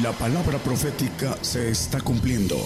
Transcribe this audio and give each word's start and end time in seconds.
La 0.00 0.10
palabra 0.12 0.56
profética 0.56 1.36
se 1.42 1.68
está 1.68 2.00
cumpliendo. 2.00 2.56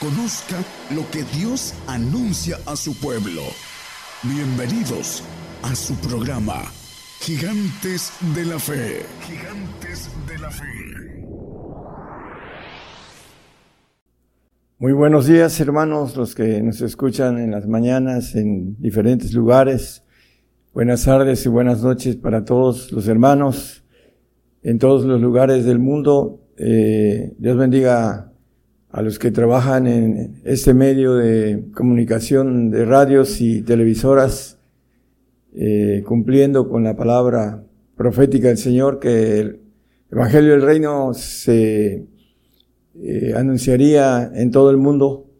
Conozca 0.00 0.56
lo 0.94 1.02
que 1.10 1.22
Dios 1.38 1.74
anuncia 1.86 2.56
a 2.64 2.76
su 2.76 2.98
pueblo. 2.98 3.42
Bienvenidos 4.22 5.22
a 5.62 5.74
su 5.74 5.94
programa, 5.96 6.62
Gigantes 7.20 8.10
de 8.34 8.46
la 8.46 8.58
Fe. 8.58 9.02
Gigantes 9.20 10.08
de 10.26 10.38
la 10.38 10.50
Fe. 10.50 10.64
Muy 14.78 14.92
buenos 14.94 15.26
días 15.26 15.60
hermanos, 15.60 16.16
los 16.16 16.34
que 16.34 16.62
nos 16.62 16.80
escuchan 16.80 17.38
en 17.38 17.50
las 17.50 17.66
mañanas 17.66 18.34
en 18.34 18.80
diferentes 18.80 19.34
lugares. 19.34 20.04
Buenas 20.72 21.04
tardes 21.04 21.44
y 21.44 21.50
buenas 21.50 21.82
noches 21.82 22.16
para 22.16 22.46
todos 22.46 22.90
los 22.92 23.06
hermanos 23.08 23.82
en 24.66 24.80
todos 24.80 25.04
los 25.04 25.20
lugares 25.20 25.64
del 25.64 25.78
mundo. 25.78 26.40
Eh, 26.58 27.34
Dios 27.38 27.56
bendiga 27.56 28.32
a 28.90 29.02
los 29.02 29.20
que 29.20 29.30
trabajan 29.30 29.86
en 29.86 30.40
este 30.44 30.74
medio 30.74 31.14
de 31.14 31.66
comunicación 31.72 32.72
de 32.72 32.84
radios 32.84 33.40
y 33.40 33.62
televisoras, 33.62 34.58
eh, 35.54 36.02
cumpliendo 36.04 36.68
con 36.68 36.82
la 36.82 36.96
palabra 36.96 37.62
profética 37.96 38.48
del 38.48 38.58
Señor, 38.58 38.98
que 38.98 39.38
el 39.38 39.60
Evangelio 40.10 40.50
del 40.50 40.62
Reino 40.62 41.14
se 41.14 42.04
eh, 43.00 43.34
anunciaría 43.36 44.32
en 44.34 44.50
todo 44.50 44.72
el 44.72 44.78
mundo. 44.78 45.30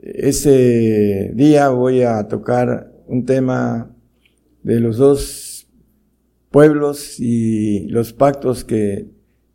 Ese 0.00 1.32
día 1.34 1.68
voy 1.68 2.00
a 2.00 2.26
tocar 2.28 2.94
un 3.08 3.26
tema 3.26 3.94
de 4.62 4.80
los 4.80 4.96
dos 4.96 5.57
pueblos 6.50 7.20
y 7.20 7.86
los 7.88 8.12
pactos 8.12 8.64
que 8.64 9.08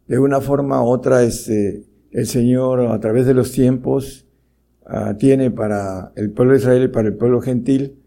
de 0.08 0.20
una 0.20 0.42
forma 0.42 0.84
u 0.84 0.88
otra 0.88 1.24
este, 1.24 1.86
el 2.12 2.28
Señor 2.28 2.82
a 2.82 3.00
través 3.00 3.26
de 3.26 3.34
los 3.34 3.52
tiempos 3.52 4.28
uh, 4.86 5.16
tiene 5.18 5.52
para 5.52 6.12
el 6.16 6.32
pueblo 6.32 6.54
de 6.54 6.60
Israel 6.60 6.84
y 6.84 6.88
para 6.90 7.08
el 7.08 7.16
pueblo 7.16 7.42
gentil 7.42 8.00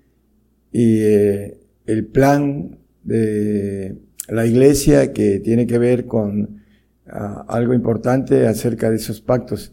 y 0.73 1.01
eh, 1.01 1.59
el 1.87 2.07
plan 2.07 2.79
de 3.03 3.99
la 4.29 4.47
iglesia 4.47 5.13
que 5.13 5.41
tiene 5.41 5.67
que 5.67 5.79
ver 5.79 6.07
con 6.07 6.41
uh, 6.43 7.45
algo 7.49 7.73
importante 7.73 8.47
acerca 8.47 8.91
de 8.91 8.97
esos 8.97 9.21
pactos. 9.21 9.73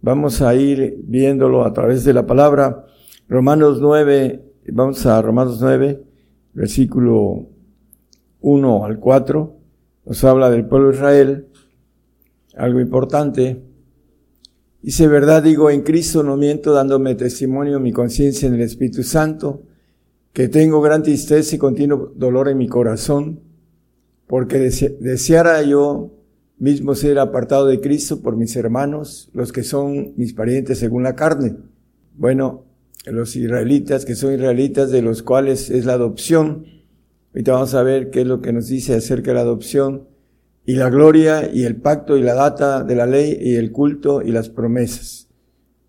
Vamos 0.00 0.40
a 0.40 0.54
ir 0.54 0.96
viéndolo 1.04 1.64
a 1.64 1.72
través 1.72 2.04
de 2.04 2.14
la 2.14 2.24
palabra. 2.26 2.86
Romanos 3.28 3.80
9, 3.80 4.42
vamos 4.72 5.04
a 5.04 5.20
Romanos 5.20 5.58
9, 5.60 6.02
versículo 6.54 7.48
1 8.40 8.84
al 8.84 8.98
4, 8.98 9.56
nos 10.06 10.24
habla 10.24 10.50
del 10.50 10.66
pueblo 10.66 10.92
Israel, 10.92 11.48
algo 12.56 12.80
importante. 12.80 13.62
Dice, 14.82 15.08
verdad 15.08 15.42
digo, 15.42 15.70
en 15.70 15.82
Cristo 15.82 16.22
no 16.22 16.36
miento, 16.36 16.72
dándome 16.72 17.14
testimonio 17.14 17.80
mi 17.80 17.92
conciencia 17.92 18.48
en 18.48 18.54
el 18.54 18.62
Espíritu 18.62 19.02
Santo, 19.02 19.62
que 20.32 20.48
tengo 20.48 20.80
gran 20.80 21.02
tristeza 21.02 21.54
y 21.54 21.58
continuo 21.58 22.12
dolor 22.16 22.48
en 22.48 22.58
mi 22.58 22.68
corazón, 22.68 23.40
porque 24.26 24.58
deseara 24.58 25.62
yo 25.62 26.12
mismo 26.58 26.94
ser 26.94 27.18
apartado 27.18 27.66
de 27.66 27.80
Cristo 27.80 28.22
por 28.22 28.36
mis 28.36 28.54
hermanos, 28.56 29.30
los 29.32 29.52
que 29.52 29.64
son 29.64 30.14
mis 30.16 30.34
parientes 30.34 30.78
según 30.78 31.02
la 31.02 31.16
carne. 31.16 31.56
Bueno, 32.16 32.64
los 33.06 33.34
israelitas, 33.34 34.04
que 34.04 34.14
son 34.14 34.34
israelitas, 34.34 34.90
de 34.90 35.02
los 35.02 35.22
cuales 35.22 35.70
es 35.70 35.84
la 35.84 35.94
adopción, 35.94 36.66
Ahorita 37.32 37.52
vamos 37.52 37.74
a 37.74 37.82
ver 37.84 38.10
qué 38.10 38.22
es 38.22 38.26
lo 38.26 38.40
que 38.40 38.52
nos 38.52 38.66
dice 38.66 38.94
acerca 38.94 39.30
de 39.30 39.34
la 39.36 39.42
adopción 39.42 40.08
y 40.66 40.74
la 40.74 40.90
gloria 40.90 41.48
y 41.52 41.64
el 41.64 41.76
pacto 41.76 42.16
y 42.16 42.22
la 42.22 42.34
data 42.34 42.82
de 42.82 42.96
la 42.96 43.06
ley 43.06 43.38
y 43.40 43.54
el 43.54 43.70
culto 43.70 44.20
y 44.20 44.32
las 44.32 44.48
promesas. 44.48 45.28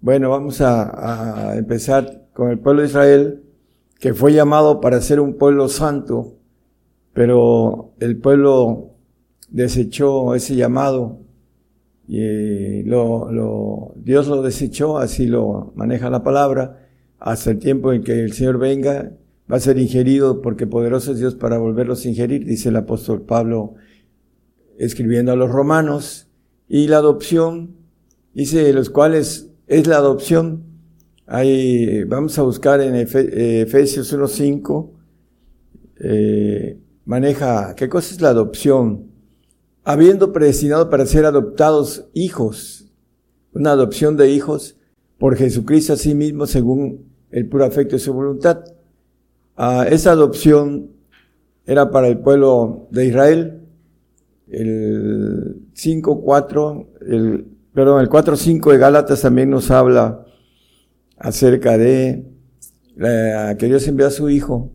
Bueno, 0.02 0.30
vamos 0.30 0.62
a, 0.62 1.56
empezar 1.58 2.28
con 2.34 2.52
el 2.52 2.60
pueblo 2.60 2.82
de 2.82 2.88
Israel, 2.88 3.44
que 4.00 4.14
fue 4.14 4.34
llamado 4.34 4.82
para 4.82 5.02
ser 5.02 5.20
un 5.20 5.36
pueblo 5.36 5.68
santo, 5.68 6.36
pero 7.14 7.94
el 8.00 8.18
pueblo 8.18 8.96
desechó 9.50 10.36
ese 10.36 10.56
llamado 10.56 11.22
y 12.08 12.84
lo, 12.84 13.32
lo, 13.32 13.94
Dios 13.96 14.28
lo 14.28 14.44
desechó, 14.44 15.00
así 15.00 15.26
lo 15.26 15.72
maneja 15.76 16.10
la 16.10 16.24
palabra, 16.24 16.88
hasta 17.20 17.52
el 17.52 17.60
tiempo 17.60 17.94
en 17.94 18.04
que 18.04 18.20
el 18.20 18.34
Señor 18.34 18.60
venga 18.60 19.12
va 19.52 19.58
a 19.58 19.60
ser 19.60 19.78
ingerido 19.78 20.42
porque 20.42 20.66
poderoso 20.66 21.12
es 21.12 21.20
Dios 21.20 21.36
para 21.36 21.58
volverlos 21.58 22.06
a 22.06 22.10
ingerir, 22.10 22.46
dice 22.46 22.70
el 22.70 22.78
apóstol 22.78 23.24
Pablo 23.24 23.74
escribiendo 24.78 25.32
a 25.34 25.36
los 25.36 25.52
romanos. 25.52 26.30
Y 26.70 26.88
la 26.88 26.98
adopción, 26.98 27.76
dice 28.34 28.72
los 28.72 28.90
cuales 28.90 29.50
es 29.68 29.88
la 29.88 29.98
adopción. 29.98 30.64
Ahí 31.26 32.06
vamos 32.06 32.40
a 32.40 32.44
buscar 32.44 32.80
en 32.80 32.96
eh, 32.96 33.62
Efesios 33.62 34.14
1.5, 34.14 34.92
eh, 36.00 36.80
maneja, 37.06 37.76
¿qué 37.76 37.90
cosa 37.90 38.14
es 38.14 38.22
la 38.22 38.30
adopción? 38.30 39.12
Habiendo 39.84 40.32
predestinado 40.32 40.90
para 40.90 41.06
ser 41.06 41.26
adoptados 41.26 42.08
hijos, 42.14 42.90
una 43.54 43.72
adopción 43.72 44.16
de 44.16 44.32
hijos 44.32 44.78
por 45.18 45.36
Jesucristo 45.36 45.94
a 45.94 45.98
sí 45.98 46.16
mismo 46.16 46.48
según 46.48 47.12
el 47.32 47.48
puro 47.50 47.66
afecto 47.66 47.98
de 47.98 48.00
su 48.00 48.14
voluntad 48.14 48.64
Ah, 49.56 49.86
esa 49.90 50.12
adopción 50.12 50.92
era 51.66 51.92
para 51.92 52.08
el 52.08 52.20
pueblo 52.20 52.88
de 52.92 53.06
Israel. 53.06 53.62
El 54.48 55.68
5.4, 55.74 56.88
el, 57.08 57.46
perdón, 57.74 58.02
el 58.02 58.10
4.5 58.10 58.72
de 58.72 58.78
Gálatas 58.78 59.22
también 59.22 59.50
nos 59.50 59.72
habla 59.72 60.26
acerca 61.18 61.78
de 61.78 62.26
que 62.98 63.66
Dios 63.68 63.88
envió 63.88 64.08
a 64.08 64.12
su 64.12 64.30
Hijo. 64.30 64.72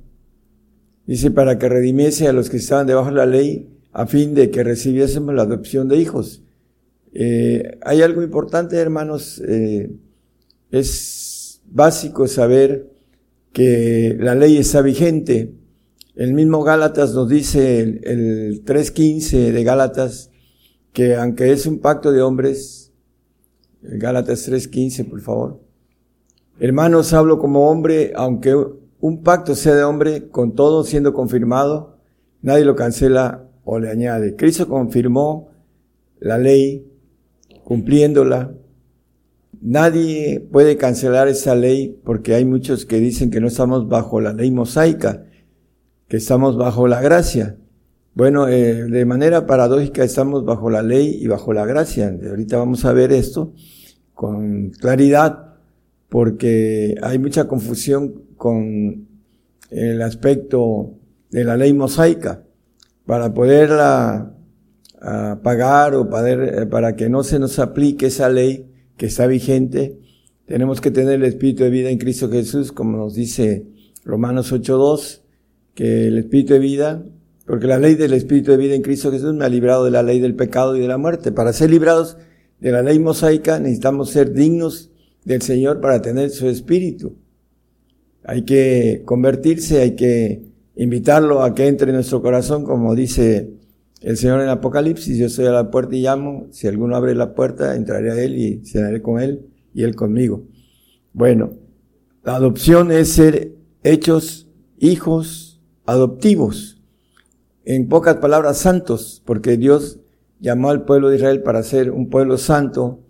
Dice, 1.07 1.31
para 1.31 1.59
que 1.59 1.69
redimiese 1.69 2.27
a 2.27 2.33
los 2.33 2.51
que 2.51 2.57
estaban 2.57 2.87
debajo 2.87 3.11
de 3.11 3.17
la 3.17 3.27
ley, 3.27 3.69
a 3.93 4.07
fin 4.07 4.35
de 4.35 4.51
que 4.51 4.65
recibiésemos 4.65 5.35
la 5.35 5.43
adopción 5.43 5.89
de 5.89 5.97
hijos. 5.99 6.43
Eh, 7.15 7.79
hay 7.81 8.03
algo 8.03 8.23
importante, 8.23 8.77
hermanos, 8.77 9.41
eh, 9.47 9.91
es 10.71 11.63
básico 11.65 12.27
saber 12.27 12.91
que 13.53 14.17
la 14.19 14.35
ley 14.35 14.57
está 14.59 14.83
vigente. 14.83 15.53
El 16.15 16.35
mismo 16.35 16.63
Gálatas 16.63 17.15
nos 17.15 17.29
dice, 17.29 17.81
el, 17.81 18.65
3.15 18.65 19.53
de 19.53 19.65
Gálatas, 19.65 20.31
que 20.93 21.15
aunque 21.15 21.53
es 21.53 21.67
un 21.67 21.81
pacto 21.81 22.13
de 22.13 22.23
hombres, 22.23 22.93
Gálatas 23.83 24.49
3.15, 24.51 25.09
por 25.09 25.21
favor. 25.21 25.61
Hermanos, 26.59 27.13
hablo 27.13 27.39
como 27.39 27.71
hombre, 27.71 28.13
aunque 28.17 28.55
un 29.01 29.23
pacto 29.23 29.55
sea 29.55 29.75
de 29.75 29.85
hombre, 29.85 30.29
con 30.29 30.55
todo 30.55 30.85
siendo 30.85 31.13
confirmado, 31.13 31.99
nadie 32.41 32.65
lo 32.65 32.77
cancela 32.77 33.47
o 33.65 33.79
le 33.79 33.91
añade. 33.91 34.37
Cristo 34.37 34.69
confirmó 34.69 35.51
la 36.19 36.39
ley, 36.39 36.91
cumpliéndola, 37.65 38.55
Nadie 39.61 40.41
puede 40.41 40.77
cancelar 40.77 41.29
esa 41.29 41.55
ley 41.55 41.99
porque 42.05 42.35
hay 42.35 42.45
muchos 42.45 42.87
que 42.87 43.01
dicen 43.01 43.31
que 43.31 43.41
no 43.41 43.49
estamos 43.49 43.89
bajo 43.89 44.21
la 44.21 44.33
ley 44.33 44.51
mosaica, 44.51 45.25
que 46.09 46.17
estamos 46.17 46.57
bajo 46.57 46.89
la 46.89 47.01
gracia. 47.01 47.57
Bueno, 48.15 48.49
eh, 48.49 48.85
de 48.85 49.05
manera 49.05 49.47
paradójica 49.47 50.03
estamos 50.03 50.45
bajo 50.45 50.71
la 50.71 50.83
ley 50.83 51.19
y 51.21 51.27
bajo 51.27 51.53
la 51.53 51.67
gracia. 51.67 52.17
Ahorita 52.29 52.57
vamos 52.57 52.85
a 52.85 52.93
ver 52.93 53.13
esto 53.13 53.53
con 54.15 54.71
claridad 54.71 55.55
porque 56.09 56.95
hay 57.03 57.19
mucha 57.19 57.47
confusión 57.47 58.23
con 58.37 59.07
el 59.71 60.03
aspecto 60.03 60.95
de 61.31 61.45
la 61.45 61.57
ley 61.57 61.73
mosaica. 61.75 62.43
Para 63.05 63.35
poderla 63.35 64.33
ah, 65.03 65.39
pagar 65.43 65.95
o 65.95 66.09
eh, 66.27 66.67
para 66.67 66.97
que 66.97 67.09
no 67.09 67.23
se 67.23 67.39
nos 67.39 67.59
aplique 67.59 68.07
esa 68.07 68.29
ley, 68.29 68.67
que 68.97 69.07
está 69.07 69.27
vigente. 69.27 69.99
Tenemos 70.47 70.81
que 70.81 70.91
tener 70.91 71.15
el 71.15 71.25
Espíritu 71.25 71.65
de 71.65 71.71
vida 71.71 71.91
en 71.91 71.99
Cristo 71.99 72.31
Jesús, 72.31 72.73
como 72.73 72.97
nos 72.97 73.15
dice 73.15 73.67
Romanos 74.05 74.53
8.2, 74.53 75.21
que 75.75 76.09
el 76.09 76.19
Espíritu 76.19 76.55
de 76.55 76.59
vida, 76.59 77.05
porque 77.47 77.67
la 77.67 77.79
ley 77.79 77.95
del 77.95 78.13
Espíritu 78.13 78.53
de 78.53 78.57
vida 78.57 78.75
en 78.75 78.83
Cristo 78.83 79.11
Jesús 79.11 79.35
me 79.35 79.45
ha 79.45 79.49
librado 79.49 79.85
de 79.85 79.91
la 79.91 80.03
ley 80.03 80.21
del 80.21 80.35
pecado 80.35 80.77
y 80.77 80.81
de 80.81 80.89
la 80.89 80.99
muerte. 80.99 81.33
Para 81.33 81.53
ser 81.53 81.71
librados 81.71 82.17
de 82.61 82.73
la 82.73 82.83
ley 82.83 82.99
mosaica 82.99 83.59
necesitamos 83.59 84.11
ser 84.11 84.33
dignos 84.33 84.91
del 85.25 85.43
Señor 85.43 85.81
para 85.81 86.01
tener 86.01 86.31
su 86.31 86.49
Espíritu. 86.49 87.17
Hay 88.25 88.43
que 88.43 89.03
convertirse, 89.05 89.81
hay 89.81 89.95
que 89.95 90.43
invitarlo 90.77 91.43
a 91.43 91.55
que 91.55 91.67
entre 91.67 91.91
en 91.91 91.97
nuestro 91.97 92.23
corazón, 92.23 92.65
como 92.65 92.95
dice 92.95 93.56
el 94.01 94.17
Señor 94.17 94.41
en 94.41 94.49
Apocalipsis, 94.49 95.17
yo 95.17 95.27
estoy 95.27 95.47
a 95.47 95.53
la 95.53 95.71
puerta 95.71 95.97
y 95.97 96.03
llamo, 96.03 96.49
si 96.51 96.67
alguno 96.67 96.97
abre 96.97 97.15
la 97.15 97.35
puerta, 97.35 97.75
entraré 97.75 98.11
a 98.11 98.23
Él 98.23 98.37
y 98.37 98.65
cenaré 98.65 99.01
con 99.01 99.21
Él 99.21 99.47
y 99.73 99.85
Él 99.85 99.97
conmigo. 99.97 100.45
Bueno, 101.13 101.55
la 102.23 102.37
adopción 102.37 102.93
es 102.93 103.13
ser 103.13 103.55
hechos 103.83 104.49
hijos 104.79 105.63
adoptivos. 105.87 106.83
En 107.65 107.89
pocas 107.89 108.17
palabras, 108.17 108.59
santos, 108.59 109.23
porque 109.25 109.57
Dios 109.57 110.01
llamó 110.41 110.71
al 110.71 110.85
pueblo 110.85 111.09
de 111.09 111.17
Israel 111.17 111.43
para 111.43 111.63
ser 111.63 111.91
un 111.91 112.11
pueblo 112.11 112.37
santo, 112.39 113.01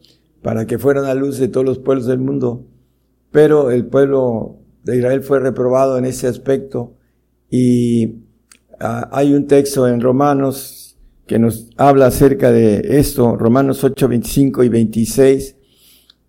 para 0.42 0.66
que 0.66 0.78
fueran 0.78 1.04
la 1.04 1.14
luz 1.14 1.38
de 1.38 1.48
todos 1.48 1.66
los 1.66 1.78
pueblos 1.78 2.06
del 2.06 2.20
mundo. 2.20 2.64
Pero 3.32 3.70
el 3.70 3.86
pueblo 3.86 4.60
de 4.84 4.98
Israel 4.98 5.22
fue 5.22 5.40
reprobado 5.40 5.98
en 5.98 6.04
ese 6.04 6.28
aspecto 6.28 6.94
y 7.50 8.22
ah, 8.78 9.08
hay 9.12 9.34
un 9.34 9.46
texto 9.46 9.88
en 9.88 10.00
Romanos 10.00 10.75
que 11.26 11.38
nos 11.38 11.68
habla 11.76 12.06
acerca 12.06 12.52
de 12.52 12.98
esto, 12.98 13.36
Romanos 13.36 13.82
8, 13.82 14.08
25 14.08 14.62
y 14.62 14.68
26, 14.68 15.56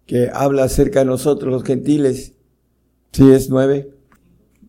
que 0.05 0.29
habla 0.33 0.63
acerca 0.63 0.99
de 0.99 1.05
nosotros 1.05 1.51
los 1.51 1.63
gentiles. 1.63 2.33
Sí, 3.11 3.31
es 3.31 3.49
9, 3.49 3.91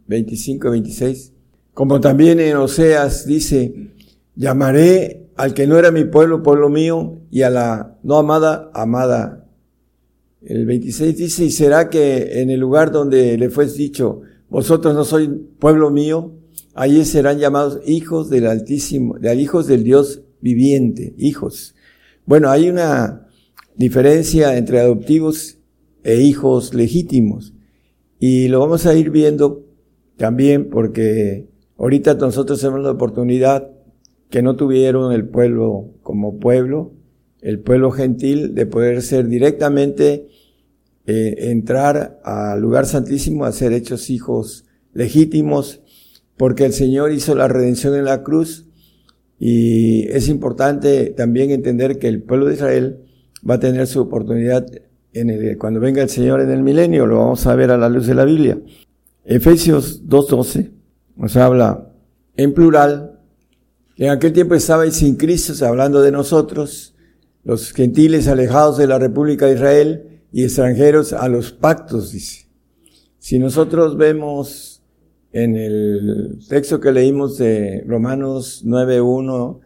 25 0.06 0.69
y 0.69 0.70
26. 0.70 1.32
Como 1.72 2.00
también 2.00 2.40
en 2.40 2.56
Oseas 2.56 3.26
dice, 3.26 3.92
llamaré 4.34 5.28
al 5.36 5.54
que 5.54 5.66
no 5.66 5.78
era 5.78 5.90
mi 5.90 6.04
pueblo, 6.04 6.42
pueblo 6.42 6.69
mío, 6.69 7.20
y 7.31 7.42
a 7.42 7.50
la 7.50 7.96
no 8.02 8.16
amada, 8.16 8.70
amada. 8.74 9.46
El 10.42 10.66
26 10.66 11.16
dice, 11.16 11.44
y 11.44 11.50
será 11.50 11.88
que 11.88 12.42
en 12.42 12.50
el 12.50 12.60
lugar 12.60 12.90
donde 12.90 13.38
le 13.38 13.48
fue 13.48 13.66
dicho, 13.66 14.22
vosotros 14.50 14.94
no 14.94 15.04
sois 15.04 15.31
pueblo 15.58 15.90
mío, 15.90 16.38
allí 16.78 17.04
serán 17.04 17.38
llamados 17.40 17.80
hijos 17.86 18.30
del 18.30 18.46
Altísimo, 18.46 19.19
de 19.19 19.34
hijos 19.34 19.66
del 19.66 19.82
Dios 19.82 20.22
viviente, 20.40 21.12
hijos. 21.19 21.75
Bueno, 22.25 22.50
hay 22.50 22.70
una 22.70 23.26
diferencia 23.75 24.56
entre 24.56 24.78
adoptivos 24.78 25.58
e 26.04 26.22
hijos 26.22 26.75
legítimos. 26.75 27.52
Y 28.20 28.46
lo 28.46 28.60
vamos 28.60 28.86
a 28.86 28.94
ir 28.94 29.10
viendo 29.10 29.66
también 30.16 30.70
porque 30.70 31.48
ahorita 31.78 32.14
nosotros 32.14 32.60
tenemos 32.60 32.84
la 32.84 32.92
oportunidad 32.92 33.72
que 34.31 34.42
no 34.42 34.54
tuvieron 34.54 35.12
el 35.12 35.28
pueblo 35.28 35.94
como 36.04 36.38
pueblo, 36.38 36.92
el 37.40 37.58
pueblo 37.58 37.90
gentil, 37.90 38.54
de 38.54 38.66
poder 38.66 39.02
ser 39.02 39.26
directamente, 39.26 40.28
eh, 41.06 41.50
entrar 41.50 42.20
al 42.22 42.60
lugar 42.60 42.86
santísimo 42.86 43.46
a 43.46 43.52
ser 43.52 43.72
hechos 43.72 44.10
hijos 44.10 44.64
legítimos, 44.92 45.82
porque 46.38 46.64
el 46.64 46.73
Señor 46.73 47.12
hizo 47.12 47.35
la 47.35 47.49
redención 47.49 47.94
en 47.94 48.05
la 48.05 48.23
cruz 48.23 48.67
y 49.38 50.08
es 50.08 50.29
importante 50.29 51.11
también 51.11 51.50
entender 51.50 51.99
que 51.99 52.08
el 52.08 52.23
pueblo 52.23 52.46
de 52.46 52.55
Israel 52.55 53.00
va 53.49 53.55
a 53.55 53.61
tener 53.61 53.87
su 53.87 54.00
oportunidad 54.00 54.67
en 55.12 55.31
el, 55.31 55.58
cuando 55.58 55.81
venga 55.81 56.02
el 56.02 56.08
Señor 56.08 56.40
en 56.40 56.50
el 56.50 56.62
milenio, 56.62 57.06
lo 57.06 57.19
vamos 57.19 57.46
a 57.46 57.55
ver 57.55 57.70
a 57.70 57.76
la 57.76 57.88
luz 57.88 58.06
de 58.06 58.14
la 58.14 58.25
Biblia. 58.25 58.58
Efesios 59.25 60.06
2.12 60.06 60.70
nos 61.17 61.37
habla 61.37 61.93
en 62.37 62.55
plural 62.55 63.19
en 63.99 64.11
aquel 64.11 64.32
tiempo 64.32 64.55
estabais 64.55 64.94
sin 64.94 65.17
Cristo, 65.17 65.67
hablando 65.67 66.00
de 66.00 66.12
nosotros, 66.12 66.94
los 67.43 67.73
gentiles 67.73 68.29
alejados 68.29 68.79
de 68.79 68.87
la 68.87 68.96
República 68.96 69.46
de 69.46 69.55
Israel 69.55 70.23
y 70.32 70.44
extranjeros 70.44 71.12
a 71.12 71.29
los 71.29 71.50
pactos, 71.50 72.12
dice. 72.12 72.46
Si 73.19 73.41
nosotros 73.41 73.96
vemos 73.96 74.68
en 75.43 75.56
el 75.56 76.38
texto 76.49 76.81
que 76.81 76.93
leímos 76.93 77.38
de 77.38 77.85
Romanos 77.87 78.62
9, 78.64 79.00
1 79.00 79.61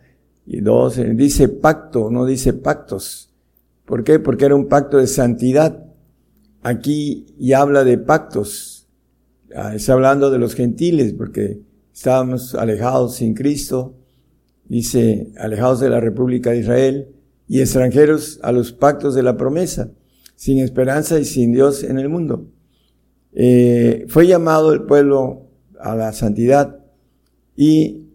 y 0.46 0.60
2, 0.60 1.00
dice 1.14 1.48
pacto, 1.48 2.10
no 2.10 2.24
dice 2.26 2.52
pactos. 2.52 3.30
¿Por 3.84 4.04
qué? 4.04 4.18
Porque 4.18 4.44
era 4.44 4.54
un 4.54 4.68
pacto 4.68 4.98
de 4.98 5.06
santidad. 5.06 5.84
Aquí 6.62 7.26
ya 7.38 7.60
habla 7.60 7.84
de 7.84 7.98
pactos. 7.98 8.88
Ah, 9.54 9.74
está 9.74 9.92
hablando 9.92 10.30
de 10.30 10.38
los 10.38 10.54
gentiles, 10.54 11.12
porque 11.12 11.60
estábamos 11.92 12.54
alejados 12.54 13.16
sin 13.16 13.34
Cristo 13.34 13.96
dice, 14.72 15.32
alejados 15.36 15.80
de 15.80 15.90
la 15.90 16.00
República 16.00 16.50
de 16.50 16.60
Israel 16.60 17.08
y 17.46 17.60
extranjeros 17.60 18.40
a 18.42 18.52
los 18.52 18.72
pactos 18.72 19.14
de 19.14 19.22
la 19.22 19.36
promesa, 19.36 19.90
sin 20.34 20.58
esperanza 20.60 21.18
y 21.18 21.26
sin 21.26 21.52
Dios 21.52 21.84
en 21.84 21.98
el 21.98 22.08
mundo. 22.08 22.46
Eh, 23.34 24.06
fue 24.08 24.26
llamado 24.26 24.72
el 24.72 24.84
pueblo 24.84 25.41
a 25.82 25.96
la 25.96 26.12
santidad 26.12 26.78
y 27.56 28.06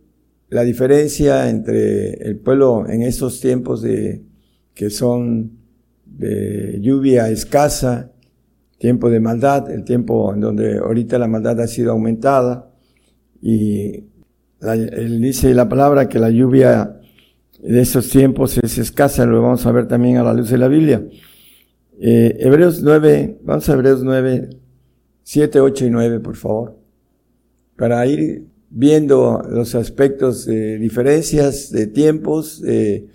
la 0.50 0.64
diferencia 0.64 1.50
entre 1.50 2.14
el 2.14 2.38
pueblo 2.38 2.88
en 2.88 3.02
estos 3.02 3.40
tiempos 3.40 3.82
de, 3.82 4.24
que 4.74 4.90
son 4.90 5.52
de 6.06 6.80
lluvia 6.82 7.30
escasa, 7.30 8.12
tiempo 8.78 9.10
de 9.10 9.20
maldad, 9.20 9.70
el 9.72 9.84
tiempo 9.84 10.34
en 10.34 10.40
donde 10.40 10.78
ahorita 10.78 11.18
la 11.20 11.28
maldad 11.28 11.60
ha 11.60 11.68
sido 11.68 11.92
aumentada 11.92 12.72
y 13.42 14.04
él 14.62 15.22
dice 15.22 15.54
la 15.54 15.70
palabra 15.70 16.10
que 16.10 16.20
la 16.20 16.30
lluvia 16.30 17.00
de 17.60 17.82
esos 17.82 18.10
tiempos 18.10 18.58
es 18.58 18.78
escasa, 18.78 19.26
lo 19.26 19.42
vamos 19.42 19.66
a 19.66 19.72
ver 19.72 19.88
también 19.88 20.18
a 20.18 20.24
la 20.24 20.34
luz 20.34 20.50
de 20.50 20.58
la 20.58 20.68
Biblia. 20.68 21.04
Eh, 22.00 22.38
Hebreos 22.40 22.82
9, 22.84 23.40
vamos 23.44 23.68
a 23.68 23.74
Hebreos 23.74 24.04
9, 24.04 24.50
7, 25.24 25.60
8 25.60 25.86
y 25.86 25.90
9, 25.90 26.20
por 26.20 26.36
favor, 26.36 26.77
para 27.78 28.06
ir 28.08 28.48
viendo 28.70 29.42
los 29.50 29.76
aspectos 29.76 30.46
de 30.46 30.78
diferencias 30.78 31.72
de 31.72 31.88
tiempos, 31.88 32.62
de 32.62 33.08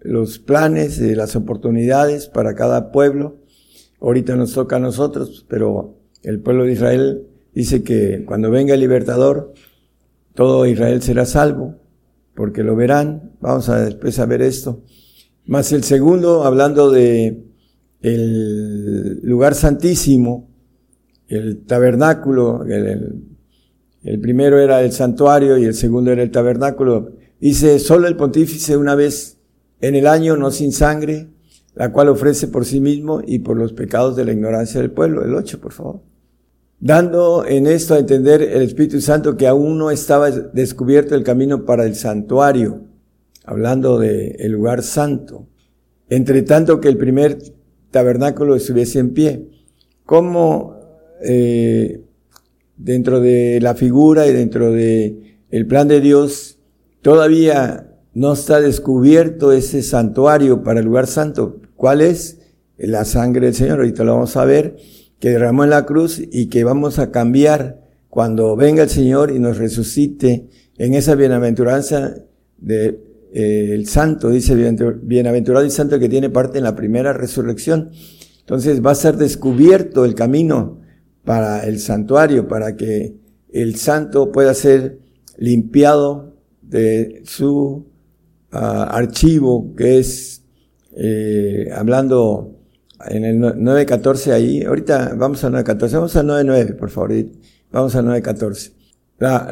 los 0.00 0.38
planes, 0.38 0.98
de 0.98 1.14
las 1.14 1.36
oportunidades 1.36 2.26
para 2.26 2.54
cada 2.54 2.90
pueblo. 2.90 3.38
Ahorita 4.00 4.34
nos 4.34 4.52
toca 4.52 4.76
a 4.76 4.80
nosotros, 4.80 5.46
pero 5.48 5.98
el 6.22 6.40
pueblo 6.40 6.64
de 6.64 6.72
Israel 6.72 7.26
dice 7.54 7.82
que 7.82 8.24
cuando 8.26 8.50
venga 8.50 8.74
el 8.74 8.80
libertador, 8.80 9.52
todo 10.34 10.66
Israel 10.66 11.02
será 11.02 11.24
salvo, 11.24 11.76
porque 12.34 12.62
lo 12.62 12.74
verán. 12.74 13.32
Vamos 13.40 13.68
a 13.68 13.84
después 13.84 14.18
a 14.18 14.26
ver 14.26 14.42
esto. 14.42 14.82
Más 15.46 15.72
el 15.72 15.84
segundo, 15.84 16.44
hablando 16.44 16.90
de 16.90 17.44
el 18.00 19.20
lugar 19.22 19.54
santísimo, 19.54 20.48
el 21.28 21.64
tabernáculo, 21.64 22.64
el, 22.64 22.72
el, 22.72 23.31
primero 24.20 24.58
era 24.58 24.82
el 24.82 24.92
santuario 24.92 25.58
y 25.58 25.64
el 25.64 25.74
segundo 25.74 26.10
era 26.10 26.22
el 26.22 26.30
tabernáculo. 26.30 27.12
Dice, 27.40 27.78
solo 27.78 28.08
el 28.08 28.16
pontífice 28.16 28.76
una 28.76 28.94
vez 28.94 29.38
en 29.80 29.94
el 29.94 30.06
año, 30.06 30.36
no 30.36 30.50
sin 30.50 30.72
sangre, 30.72 31.28
la 31.74 31.92
cual 31.92 32.08
ofrece 32.08 32.48
por 32.48 32.64
sí 32.64 32.80
mismo 32.80 33.20
y 33.24 33.40
por 33.40 33.56
los 33.56 33.72
pecados 33.72 34.16
de 34.16 34.24
la 34.24 34.32
ignorancia 34.32 34.80
del 34.80 34.90
pueblo. 34.90 35.24
El 35.24 35.34
ocho, 35.34 35.60
por 35.60 35.72
favor 35.72 36.00
dando 36.82 37.46
en 37.46 37.68
esto 37.68 37.94
a 37.94 38.00
entender 38.00 38.42
el 38.42 38.60
Espíritu 38.62 39.00
Santo 39.00 39.36
que 39.36 39.46
aún 39.46 39.78
no 39.78 39.92
estaba 39.92 40.32
descubierto 40.32 41.14
el 41.14 41.22
camino 41.22 41.64
para 41.64 41.84
el 41.84 41.94
santuario, 41.94 42.82
hablando 43.44 44.00
del 44.00 44.34
el 44.40 44.50
lugar 44.50 44.82
santo, 44.82 45.46
entre 46.08 46.42
tanto 46.42 46.80
que 46.80 46.88
el 46.88 46.96
primer 46.96 47.38
tabernáculo 47.92 48.56
estuviese 48.56 48.98
en 48.98 49.14
pie. 49.14 49.48
Como 50.04 50.74
eh, 51.22 52.01
dentro 52.84 53.20
de 53.20 53.60
la 53.60 53.74
figura 53.74 54.26
y 54.26 54.32
dentro 54.32 54.72
de 54.72 55.38
el 55.50 55.66
plan 55.66 55.88
de 55.88 56.00
Dios 56.00 56.58
todavía 57.00 57.88
no 58.14 58.32
está 58.32 58.60
descubierto 58.60 59.52
ese 59.52 59.82
santuario 59.82 60.62
para 60.62 60.80
el 60.80 60.86
lugar 60.86 61.06
santo. 61.06 61.60
¿Cuál 61.76 62.00
es? 62.00 62.38
La 62.76 63.04
sangre 63.04 63.46
del 63.46 63.54
Señor. 63.54 63.78
Ahorita 63.78 64.04
lo 64.04 64.14
vamos 64.14 64.36
a 64.36 64.44
ver 64.44 64.76
que 65.20 65.30
derramó 65.30 65.64
en 65.64 65.70
la 65.70 65.86
cruz 65.86 66.20
y 66.20 66.46
que 66.46 66.64
vamos 66.64 66.98
a 66.98 67.10
cambiar 67.10 67.80
cuando 68.08 68.56
venga 68.56 68.82
el 68.82 68.90
Señor 68.90 69.30
y 69.30 69.38
nos 69.38 69.58
resucite 69.58 70.48
en 70.76 70.94
esa 70.94 71.14
bienaventuranza 71.14 72.16
de 72.58 73.00
eh, 73.32 73.70
el 73.72 73.86
santo, 73.86 74.30
dice 74.30 74.54
bienaventurado 75.02 75.64
y 75.64 75.70
santo 75.70 75.98
que 75.98 76.08
tiene 76.08 76.28
parte 76.28 76.58
en 76.58 76.64
la 76.64 76.74
primera 76.74 77.12
resurrección. 77.12 77.90
Entonces 78.40 78.84
va 78.84 78.90
a 78.90 78.96
ser 78.96 79.16
descubierto 79.16 80.04
el 80.04 80.14
camino 80.14 80.81
para 81.24 81.64
el 81.66 81.78
santuario, 81.78 82.48
para 82.48 82.76
que 82.76 83.14
el 83.50 83.76
santo 83.76 84.32
pueda 84.32 84.54
ser 84.54 84.98
limpiado 85.36 86.34
de 86.62 87.22
su 87.24 87.86
ah, 88.50 88.84
archivo, 88.84 89.74
que 89.76 89.98
es, 89.98 90.42
eh, 90.96 91.68
hablando 91.74 92.58
en 93.08 93.24
el 93.24 93.38
9.14 93.38 94.32
ahí, 94.32 94.62
ahorita 94.62 95.14
vamos 95.16 95.42
al 95.44 95.52
9.14, 95.52 95.92
vamos 95.92 96.16
al 96.16 96.26
9.9, 96.26 96.76
por 96.76 96.90
favor, 96.90 97.12
vamos 97.70 97.94
al 97.94 98.06
9.14. 98.06 98.72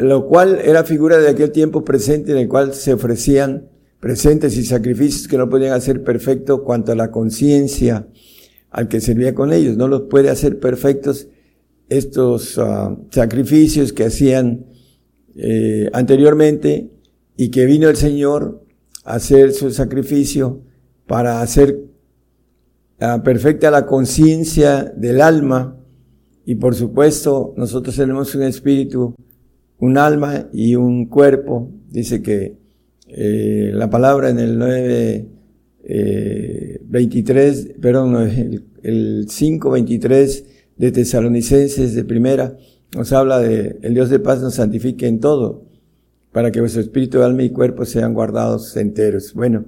Lo 0.01 0.27
cual 0.27 0.61
era 0.65 0.83
figura 0.83 1.19
de 1.19 1.29
aquel 1.29 1.53
tiempo 1.53 1.85
presente 1.85 2.33
en 2.33 2.39
el 2.39 2.49
cual 2.49 2.75
se 2.75 2.93
ofrecían 2.93 3.69
presentes 4.01 4.57
y 4.57 4.65
sacrificios 4.65 5.29
que 5.29 5.39
no 5.39 5.49
podían 5.49 5.75
hacer 5.75 6.03
perfecto 6.03 6.65
cuanto 6.65 6.91
a 6.91 6.97
la 6.97 7.11
conciencia 7.13 8.09
al 8.71 8.89
que 8.89 9.01
servía 9.01 9.35
con 9.35 9.53
ellos. 9.53 9.77
No 9.77 9.87
los 9.87 10.03
puede 10.03 10.31
hacer 10.31 10.59
perfectos 10.59 11.29
estos 11.91 12.57
ah, 12.59 12.97
sacrificios 13.11 13.93
que 13.93 14.05
hacían 14.05 14.65
eh, 15.37 15.91
anteriormente 15.93 16.91
y 17.37 17.51
que 17.51 17.67
vino 17.67 17.89
el 17.89 17.97
Señor 17.97 18.65
a 19.05 19.15
hacer 19.15 19.53
su 19.53 19.71
sacrificio 19.71 20.63
para 21.07 21.43
hacer 21.43 21.85
perfecta 23.25 23.71
la 23.71 23.87
conciencia 23.87 24.85
del 24.85 25.23
alma 25.23 25.79
y 26.45 26.57
por 26.57 26.75
supuesto 26.75 27.55
nosotros 27.57 27.97
tenemos 27.97 28.35
un 28.35 28.43
espíritu, 28.43 29.15
un 29.79 29.99
alma 29.99 30.49
y 30.53 30.75
un 30.75 31.07
cuerpo. 31.07 31.71
Dice 31.89 32.23
que 32.23 32.57
eh, 33.09 33.71
la 33.73 33.89
palabra 33.89 34.31
en 34.31 34.39
el 34.39 34.59
9, 34.59 35.29
23, 36.83 37.65
eh, 37.65 37.77
perdón, 37.81 38.17
el, 38.17 38.65
el 38.83 39.27
5, 39.29 39.71
23 39.71 40.50
de 40.81 40.93
Tesalonicenses 40.93 41.95
de 41.95 42.05
primera, 42.05 42.57
nos 42.97 43.13
habla 43.13 43.39
de 43.39 43.77
el 43.83 43.93
Dios 43.93 44.09
de 44.09 44.19
paz 44.19 44.41
nos 44.41 44.55
santifique 44.55 45.07
en 45.07 45.21
todo, 45.21 45.67
para 46.33 46.51
que 46.51 46.61
vuestro 46.61 46.81
espíritu, 46.81 47.23
alma 47.23 47.43
y 47.43 47.51
cuerpo 47.51 47.85
sean 47.85 48.15
guardados 48.15 48.75
enteros. 48.79 49.35
Bueno, 49.35 49.67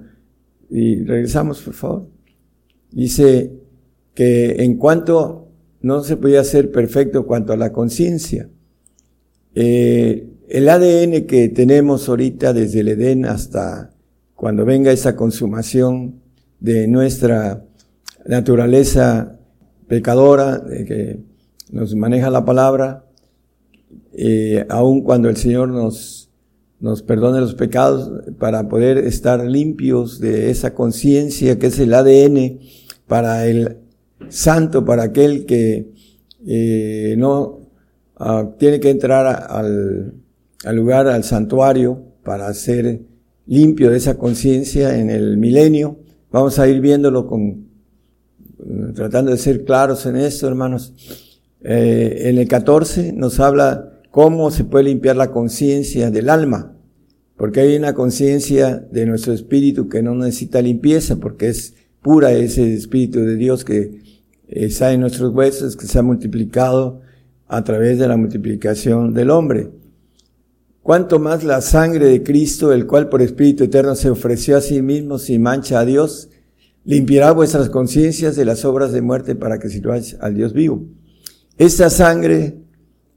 y 0.71 1.03
regresamos, 1.03 1.61
por 1.61 1.75
favor. 1.75 2.07
Dice 2.91 3.51
que 4.15 4.63
en 4.63 4.77
cuanto 4.77 5.49
no 5.81 6.03
se 6.03 6.17
podía 6.17 6.43
ser 6.43 6.71
perfecto 6.71 7.27
cuanto 7.27 7.53
a 7.53 7.57
la 7.57 7.71
conciencia, 7.71 8.49
eh, 9.53 10.27
el 10.49 10.67
ADN 10.67 11.27
que 11.27 11.47
tenemos 11.49 12.09
ahorita 12.09 12.53
desde 12.53 12.79
el 12.79 12.87
Edén 12.87 13.25
hasta 13.25 13.93
cuando 14.33 14.65
venga 14.65 14.91
esa 14.91 15.15
consumación 15.15 16.23
de 16.59 16.87
nuestra 16.87 17.67
naturaleza 18.25 19.39
pecadora, 19.87 20.59
de 20.59 20.85
que 20.85 21.19
nos 21.71 21.95
maneja 21.95 22.29
la 22.29 22.45
palabra, 22.45 23.05
eh, 24.13 24.65
aun 24.69 25.01
cuando 25.01 25.29
el 25.29 25.37
Señor 25.37 25.69
nos, 25.69 26.29
nos 26.79 27.01
perdone 27.01 27.39
los 27.41 27.55
pecados, 27.55 28.11
para 28.37 28.69
poder 28.69 28.97
estar 28.99 29.43
limpios 29.45 30.19
de 30.19 30.51
esa 30.51 30.73
conciencia 30.73 31.57
que 31.57 31.67
es 31.67 31.79
el 31.79 31.93
ADN 31.93 32.59
para 33.07 33.47
el 33.47 33.77
santo, 34.29 34.85
para 34.85 35.03
aquel 35.03 35.45
que 35.45 35.91
eh, 36.45 37.15
no 37.17 37.61
ah, 38.17 38.51
tiene 38.59 38.79
que 38.79 38.89
entrar 38.89 39.47
al, 39.49 40.13
al 40.63 40.75
lugar, 40.75 41.07
al 41.07 41.23
santuario, 41.23 42.03
para 42.23 42.53
ser 42.53 43.01
limpio 43.45 43.91
de 43.91 43.97
esa 43.97 44.17
conciencia 44.17 44.97
en 44.97 45.09
el 45.09 45.37
milenio. 45.37 45.97
Vamos 46.31 46.59
a 46.59 46.67
ir 46.67 46.81
viéndolo 46.81 47.27
con, 47.27 47.72
tratando 48.93 49.31
de 49.31 49.37
ser 49.37 49.65
claros 49.65 50.05
en 50.05 50.15
esto, 50.15 50.47
hermanos. 50.47 50.93
Eh, 51.61 52.29
en 52.29 52.37
el 52.37 52.47
14 52.47 53.13
nos 53.13 53.39
habla 53.39 54.01
cómo 54.11 54.51
se 54.51 54.63
puede 54.63 54.85
limpiar 54.85 55.15
la 55.15 55.31
conciencia 55.31 56.11
del 56.11 56.29
alma, 56.29 56.75
porque 57.37 57.61
hay 57.61 57.75
una 57.75 57.93
conciencia 57.93 58.77
de 58.77 59.05
nuestro 59.05 59.33
espíritu 59.33 59.89
que 59.89 60.03
no 60.03 60.13
necesita 60.15 60.61
limpieza, 60.61 61.17
porque 61.17 61.49
es 61.49 61.73
pura 62.01 62.31
ese 62.33 62.73
espíritu 62.73 63.21
de 63.21 63.35
Dios 63.35 63.63
que 63.63 64.01
está 64.47 64.91
en 64.91 65.01
nuestros 65.01 65.33
huesos, 65.33 65.75
que 65.75 65.87
se 65.87 65.99
ha 65.99 66.03
multiplicado 66.03 67.01
a 67.47 67.63
través 67.63 67.97
de 67.97 68.07
la 68.07 68.17
multiplicación 68.17 69.13
del 69.13 69.29
hombre. 69.29 69.71
Cuanto 70.81 71.17
más 71.17 71.45
la 71.45 71.61
sangre 71.61 72.07
de 72.07 72.23
Cristo, 72.23 72.73
el 72.73 72.85
cual 72.85 73.07
por 73.07 73.21
Espíritu 73.21 73.63
Eterno 73.63 73.95
se 73.95 74.09
ofreció 74.09 74.57
a 74.57 74.61
sí 74.61 74.81
mismo 74.81 75.17
sin 75.17 75.41
mancha 75.41 75.79
a 75.79 75.85
Dios, 75.85 76.29
limpiará 76.85 77.31
vuestras 77.31 77.69
conciencias 77.69 78.35
de 78.35 78.45
las 78.45 78.65
obras 78.65 78.91
de 78.91 79.01
muerte 79.01 79.35
para 79.35 79.59
que 79.59 79.69
sirváis 79.69 80.17
al 80.19 80.35
Dios 80.35 80.53
vivo. 80.53 80.85
Esta 81.57 81.89
sangre 81.89 82.57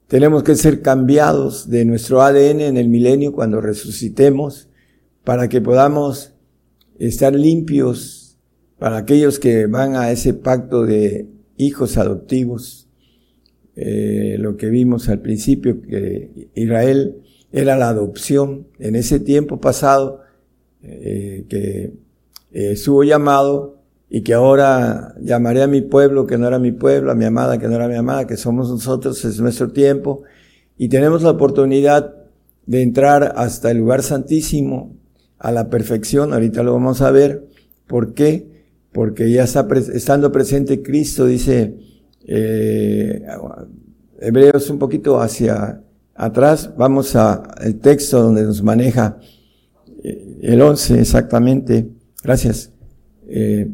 tenemos 0.09 0.43
que 0.43 0.55
ser 0.55 0.83
cambiados 0.83 1.69
de 1.69 1.85
nuestro 1.85 2.23
ADN 2.23 2.61
en 2.61 2.77
el 2.77 2.89
milenio 2.89 3.33
cuando 3.33 3.61
resucitemos 3.61 4.69
para 5.25 5.49
que 5.49 5.61
podamos 5.61 6.35
estar 6.99 7.35
limpios 7.35 8.39
para 8.79 8.99
aquellos 8.99 9.39
que 9.39 9.67
van 9.67 9.97
a 9.97 10.11
ese 10.11 10.35
pacto 10.35 10.85
de 10.85 11.29
hijos 11.57 11.97
adoptivos. 11.97 12.89
Eh, 13.75 14.37
lo 14.39 14.57
que 14.57 14.69
vimos 14.71 15.09
al 15.09 15.21
principio, 15.21 15.83
que 15.83 16.51
Israel 16.55 17.23
era 17.53 17.77
la 17.77 17.89
adopción 17.89 18.69
en 18.79 18.97
ese 18.97 19.19
tiempo 19.21 19.61
pasado, 19.61 20.23
eh, 20.83 21.45
que 21.49 21.95
eh, 22.59 22.75
llamado 23.05 23.77
y 24.09 24.23
que 24.23 24.33
ahora 24.33 25.15
llamaré 25.21 25.63
a 25.63 25.67
mi 25.67 25.83
pueblo 25.83 26.27
que 26.27 26.39
no 26.39 26.47
era 26.47 26.59
mi 26.59 26.73
pueblo, 26.73 27.11
a 27.11 27.15
mi 27.15 27.27
amada 27.27 27.59
que 27.59 27.69
no 27.69 27.75
era 27.75 27.87
mi 27.87 27.97
amada, 27.97 28.27
que 28.27 28.39
somos 28.39 28.71
nosotros, 28.71 29.23
es 29.27 29.39
nuestro 29.41 29.73
tiempo, 29.73 30.23
y 30.79 30.89
tenemos 30.89 31.23
la 31.23 31.31
oportunidad 31.31 32.15
de 32.65 32.83
entrar 32.83 33.35
hasta 33.37 33.71
el 33.71 33.79
lugar 33.79 34.03
santísimo, 34.03 34.97
a 35.39 35.53
la 35.53 35.69
perfección, 35.69 36.33
ahorita 36.33 36.63
lo 36.63 36.73
vamos 36.73 37.03
a 37.03 37.11
ver, 37.11 37.47
¿por 37.87 38.15
qué? 38.15 38.65
Porque 38.91 39.31
ya 39.31 39.45
está 39.45 39.69
estando 39.93 40.33
presente 40.33 40.83
Cristo, 40.83 41.27
dice 41.27 41.77
eh, 42.27 43.23
Hebreos 44.19 44.71
un 44.71 44.79
poquito 44.79 45.21
hacia 45.21 45.83
atrás, 46.15 46.71
vamos 46.79 47.15
al 47.17 47.75
texto 47.83 48.23
donde 48.23 48.45
nos 48.45 48.63
maneja 48.63 49.19
eh, 50.03 50.39
el 50.41 50.63
11 50.63 51.01
exactamente, 51.01 51.96
gracias. 52.27 52.73
Eh, 53.29 53.71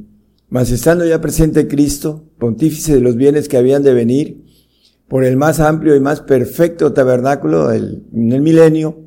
mas 0.51 0.71
estando 0.71 1.07
ya 1.07 1.23
presente 1.23 1.67
Cristo, 1.67 2.25
pontífice 2.39 2.95
de 2.95 3.01
los 3.01 3.17
bienes 3.17 3.49
que 3.49 3.57
habían 3.57 3.83
de 3.83 3.95
venir, 3.95 4.45
por 5.09 5.25
el 5.25 5.37
más 5.39 5.59
amplio 5.59 5.97
y 5.97 6.01
más 6.01 6.21
perfecto 6.21 6.93
tabernáculo 6.93 7.69
del, 7.69 8.05
en 8.13 8.33
el 8.33 8.43
milenio, 8.43 8.99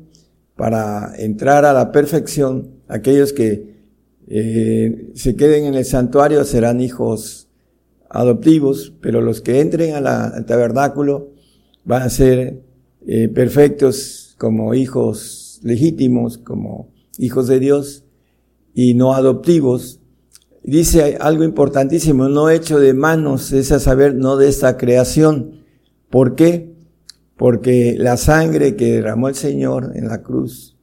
para 0.56 1.12
entrar 1.16 1.64
a 1.64 1.72
la 1.72 1.92
perfección, 1.92 2.80
aquellos 2.88 3.32
que 3.32 3.76
eh, 4.26 5.12
se 5.14 5.36
queden 5.36 5.66
en 5.66 5.74
el 5.74 5.84
santuario 5.84 6.44
serán 6.44 6.80
hijos 6.80 7.48
adoptivos, 8.10 8.94
pero 9.00 9.20
los 9.20 9.40
que 9.40 9.60
entren 9.60 9.94
al 9.94 10.46
tabernáculo 10.46 11.30
van 11.84 12.02
a 12.02 12.10
ser 12.10 12.62
eh, 13.06 13.28
perfectos 13.28 14.34
como 14.38 14.74
hijos 14.74 15.60
legítimos, 15.62 16.38
como 16.38 16.92
hijos 17.18 17.46
de 17.46 17.60
Dios, 17.60 18.05
y 18.78 18.92
no 18.92 19.14
adoptivos, 19.14 20.00
dice 20.62 21.16
algo 21.18 21.44
importantísimo, 21.44 22.28
no 22.28 22.50
hecho 22.50 22.78
de 22.78 22.92
manos, 22.92 23.50
es 23.52 23.72
a 23.72 23.80
saber, 23.80 24.14
no 24.14 24.36
de 24.36 24.50
esta 24.50 24.76
creación. 24.76 25.62
¿Por 26.10 26.34
qué? 26.34 26.74
Porque 27.38 27.96
la 27.98 28.18
sangre 28.18 28.76
que 28.76 28.92
derramó 28.92 29.30
el 29.30 29.34
Señor 29.34 29.92
en 29.94 30.08
la 30.08 30.22
cruz, 30.22 30.76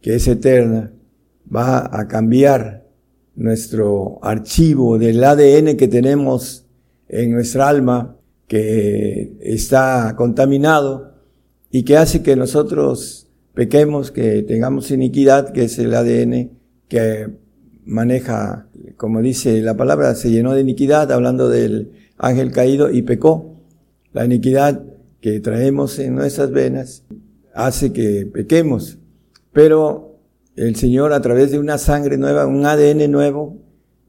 que 0.00 0.14
es 0.14 0.26
eterna, 0.26 0.94
va 1.54 1.90
a 1.92 2.08
cambiar 2.08 2.88
nuestro 3.36 4.20
archivo 4.22 4.96
del 4.96 5.22
ADN 5.22 5.76
que 5.76 5.88
tenemos 5.88 6.64
en 7.08 7.32
nuestra 7.32 7.68
alma, 7.68 8.16
que 8.48 9.36
está 9.42 10.14
contaminado 10.16 11.12
y 11.70 11.82
que 11.82 11.98
hace 11.98 12.22
que 12.22 12.36
nosotros 12.36 13.28
pequemos, 13.52 14.10
que 14.10 14.42
tengamos 14.44 14.90
iniquidad, 14.90 15.52
que 15.52 15.64
es 15.64 15.78
el 15.78 15.94
ADN 15.94 16.63
que 16.94 17.28
maneja, 17.84 18.68
como 18.96 19.20
dice 19.20 19.60
la 19.62 19.76
palabra, 19.76 20.14
se 20.14 20.30
llenó 20.30 20.54
de 20.54 20.60
iniquidad, 20.60 21.10
hablando 21.10 21.48
del 21.48 21.90
ángel 22.18 22.52
caído 22.52 22.88
y 22.88 23.02
pecó. 23.02 23.56
La 24.12 24.24
iniquidad 24.24 24.80
que 25.20 25.40
traemos 25.40 25.98
en 25.98 26.14
nuestras 26.14 26.52
venas 26.52 27.02
hace 27.52 27.92
que 27.92 28.26
pequemos. 28.32 28.98
Pero 29.52 30.20
el 30.54 30.76
Señor 30.76 31.12
a 31.12 31.20
través 31.20 31.50
de 31.50 31.58
una 31.58 31.78
sangre 31.78 32.16
nueva, 32.16 32.46
un 32.46 32.64
ADN 32.64 33.10
nuevo, 33.10 33.58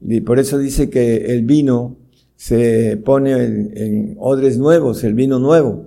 y 0.00 0.20
por 0.20 0.38
eso 0.38 0.56
dice 0.56 0.88
que 0.88 1.34
el 1.34 1.42
vino 1.42 1.96
se 2.36 2.96
pone 3.04 3.32
en, 3.32 3.72
en 3.76 4.16
odres 4.20 4.58
nuevos, 4.58 5.02
el 5.02 5.14
vino 5.14 5.40
nuevo. 5.40 5.86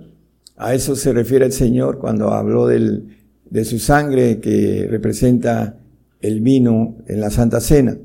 A 0.56 0.74
eso 0.74 0.94
se 0.96 1.14
refiere 1.14 1.46
el 1.46 1.52
Señor 1.52 1.98
cuando 1.98 2.28
habló 2.28 2.66
del, 2.66 3.16
de 3.48 3.64
su 3.64 3.78
sangre 3.78 4.38
que 4.38 4.86
representa 4.90 5.79
el 6.20 6.40
vino 6.40 6.98
en 7.06 7.20
la 7.20 7.30
Santa 7.30 7.60
Cena. 7.60 7.98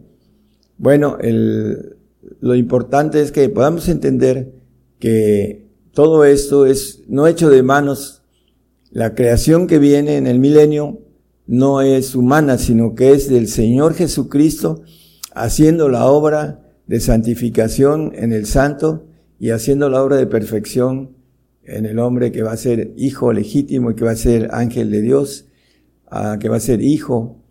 Bueno, 0.77 1.17
el, 1.21 1.97
lo 2.39 2.55
importante 2.55 3.21
es 3.21 3.31
que 3.31 3.49
podamos 3.49 3.87
entender 3.89 4.53
que 4.99 5.67
todo 5.93 6.25
esto 6.25 6.65
es 6.65 7.03
no 7.07 7.27
hecho 7.27 7.49
de 7.49 7.63
manos. 7.63 8.23
La 8.91 9.15
creación 9.15 9.67
que 9.67 9.79
viene 9.79 10.17
en 10.17 10.27
el 10.27 10.39
milenio 10.39 11.01
no 11.47 11.81
es 11.81 12.15
humana, 12.15 12.57
sino 12.57 12.95
que 12.95 13.11
es 13.11 13.29
del 13.29 13.47
Señor 13.47 13.93
Jesucristo 13.93 14.81
haciendo 15.33 15.89
la 15.89 16.05
obra 16.05 16.61
de 16.87 16.99
santificación 16.99 18.13
en 18.15 18.31
el 18.31 18.45
santo 18.45 19.05
y 19.39 19.49
haciendo 19.49 19.89
la 19.89 20.01
obra 20.01 20.15
de 20.15 20.27
perfección 20.27 21.15
en 21.63 21.85
el 21.85 21.99
hombre 21.99 22.31
que 22.31 22.43
va 22.43 22.53
a 22.53 22.57
ser 22.57 22.93
hijo 22.95 23.33
legítimo 23.33 23.91
y 23.91 23.95
que 23.95 24.05
va 24.05 24.11
a 24.11 24.15
ser 24.15 24.49
ángel 24.51 24.91
de 24.91 25.01
Dios, 25.01 25.47
ah, 26.07 26.37
que 26.39 26.47
va 26.47 26.57
a 26.57 26.61
ser 26.61 26.81
hijo 26.81 27.44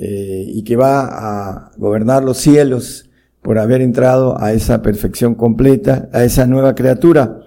eh, 0.00 0.44
y 0.46 0.62
que 0.62 0.76
va 0.76 1.08
a 1.10 1.72
gobernar 1.76 2.22
los 2.22 2.38
cielos 2.38 3.10
por 3.42 3.58
haber 3.58 3.80
entrado 3.80 4.40
a 4.40 4.52
esa 4.52 4.80
perfección 4.80 5.34
completa, 5.34 6.08
a 6.12 6.22
esa 6.22 6.46
nueva 6.46 6.76
criatura 6.76 7.40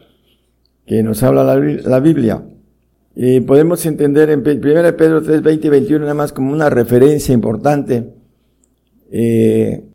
que 0.86 1.02
nos 1.02 1.24
habla 1.24 1.46
la, 1.46 2.00
Biblia. 2.02 2.44
Y 3.16 3.40
podemos 3.40 3.86
entender 3.86 4.30
en 4.32 4.40
1 4.40 4.98
Pedro 4.98 5.22
3, 5.22 5.42
20 5.42 5.68
y 5.68 5.70
21 5.70 6.02
nada 6.02 6.14
más 6.14 6.34
como 6.34 6.52
una 6.52 6.70
referencia 6.70 7.34
importante. 7.34 8.16
Eh, 9.10 9.86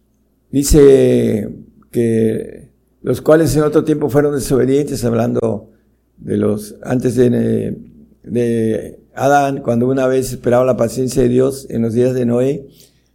dice 0.51 1.51
que 1.91 2.71
los 3.03 3.21
cuales 3.21 3.55
en 3.55 3.65
otro 3.65 3.85
tiempo 3.85 4.09
fueron 4.09 4.35
desobedientes, 4.35 5.05
hablando 5.05 5.73
de 6.17 6.39
los 6.39 6.77
antes 6.83 7.17
de, 7.17 7.77
de 8.23 9.01
Adán, 9.17 9.63
cuando 9.63 9.89
una 9.89 10.07
vez 10.07 10.33
esperaba 10.33 10.65
la 10.65 10.77
paciencia 10.77 11.23
de 11.23 11.29
Dios 11.29 11.67
en 11.71 11.83
los 11.83 11.95
días 11.95 12.15
de 12.15 12.27
Noé, 12.27 12.69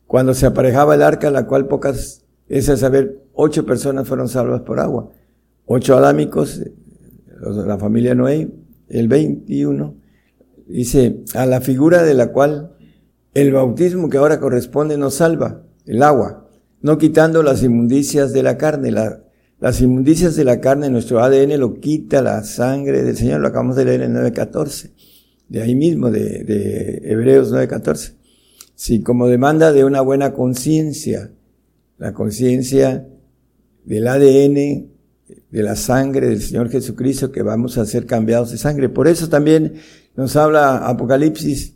cuando 0.08 0.34
se 0.34 0.48
aparejaba 0.48 0.96
el 0.96 1.04
arca, 1.04 1.30
la 1.32 1.46
cual 1.48 1.68
pocas, 1.68 2.24
es 2.50 2.68
a 2.70 2.76
saber, 2.76 3.24
ocho 3.34 3.66
personas 3.66 4.08
fueron 4.08 4.28
salvas 4.28 4.62
por 4.62 4.80
agua. 4.80 5.10
Ocho 5.66 5.96
adámicos, 5.96 6.62
la 7.40 7.78
familia 7.78 8.16
Noé, 8.16 8.52
el 8.90 9.08
21, 9.08 9.96
dice, 10.68 11.24
a 11.34 11.46
la 11.46 11.62
figura 11.62 12.04
de 12.04 12.14
la 12.14 12.32
cual 12.32 12.76
el 13.34 13.54
bautismo 13.54 14.10
que 14.10 14.18
ahora 14.18 14.40
corresponde 14.40 14.98
nos 14.98 15.16
salva, 15.16 15.64
el 15.86 16.04
agua, 16.04 16.50
no 16.82 16.98
quitando 16.98 17.44
las 17.44 17.64
inmundicias 17.64 18.34
de 18.34 18.44
la 18.44 18.58
carne. 18.58 18.92
las 19.60 19.82
inmundicias 19.82 20.36
de 20.36 20.44
la 20.44 20.60
carne, 20.60 20.90
nuestro 20.90 21.24
ADN 21.24 21.60
lo 21.60 21.76
quita 21.76 22.22
la 22.22 22.44
sangre 22.44 23.04
del 23.04 23.16
Señor, 23.16 23.40
lo 23.40 23.48
acabamos 23.48 23.76
de 23.76 23.86
leer 23.86 24.02
en 24.02 24.16
9.14, 24.16 24.92
de 25.52 25.62
ahí 25.62 25.76
mismo, 25.76 26.10
de, 26.10 26.46
de 26.46 27.02
Hebreos 27.04 27.52
9.14. 27.52 28.14
Sí, 28.74 29.02
como 29.02 29.28
demanda 29.28 29.74
de 29.74 29.84
una 29.84 30.00
buena 30.00 30.32
conciencia, 30.32 31.30
la 31.98 32.14
conciencia 32.14 33.06
del 33.84 34.08
ADN, 34.08 34.56
de 34.56 35.64
la 35.64 35.76
sangre 35.76 36.30
del 36.30 36.42
Señor 36.42 36.70
Jesucristo, 36.70 37.34
que 37.34 37.42
vamos 37.42 37.78
a 37.78 37.86
ser 37.86 38.06
cambiados 38.06 38.52
de 38.52 38.58
sangre. 38.58 38.88
Por 38.88 39.10
eso 39.10 39.28
también 39.28 39.74
nos 40.16 40.38
habla 40.38 40.88
Apocalipsis 40.88 41.76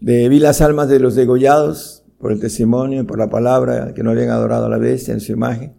de 0.00 0.28
vi 0.28 0.38
las 0.38 0.60
almas 0.60 0.88
de 0.88 1.00
los 1.00 1.16
degollados 1.16 2.04
por 2.20 2.30
el 2.30 2.38
testimonio 2.38 3.02
y 3.02 3.04
por 3.04 3.18
la 3.18 3.28
palabra 3.28 3.94
que 3.94 4.04
no 4.04 4.12
habían 4.12 4.30
adorado 4.30 4.66
a 4.66 4.68
la 4.68 4.78
bestia 4.78 5.12
en 5.12 5.20
su 5.20 5.32
imagen 5.32 5.74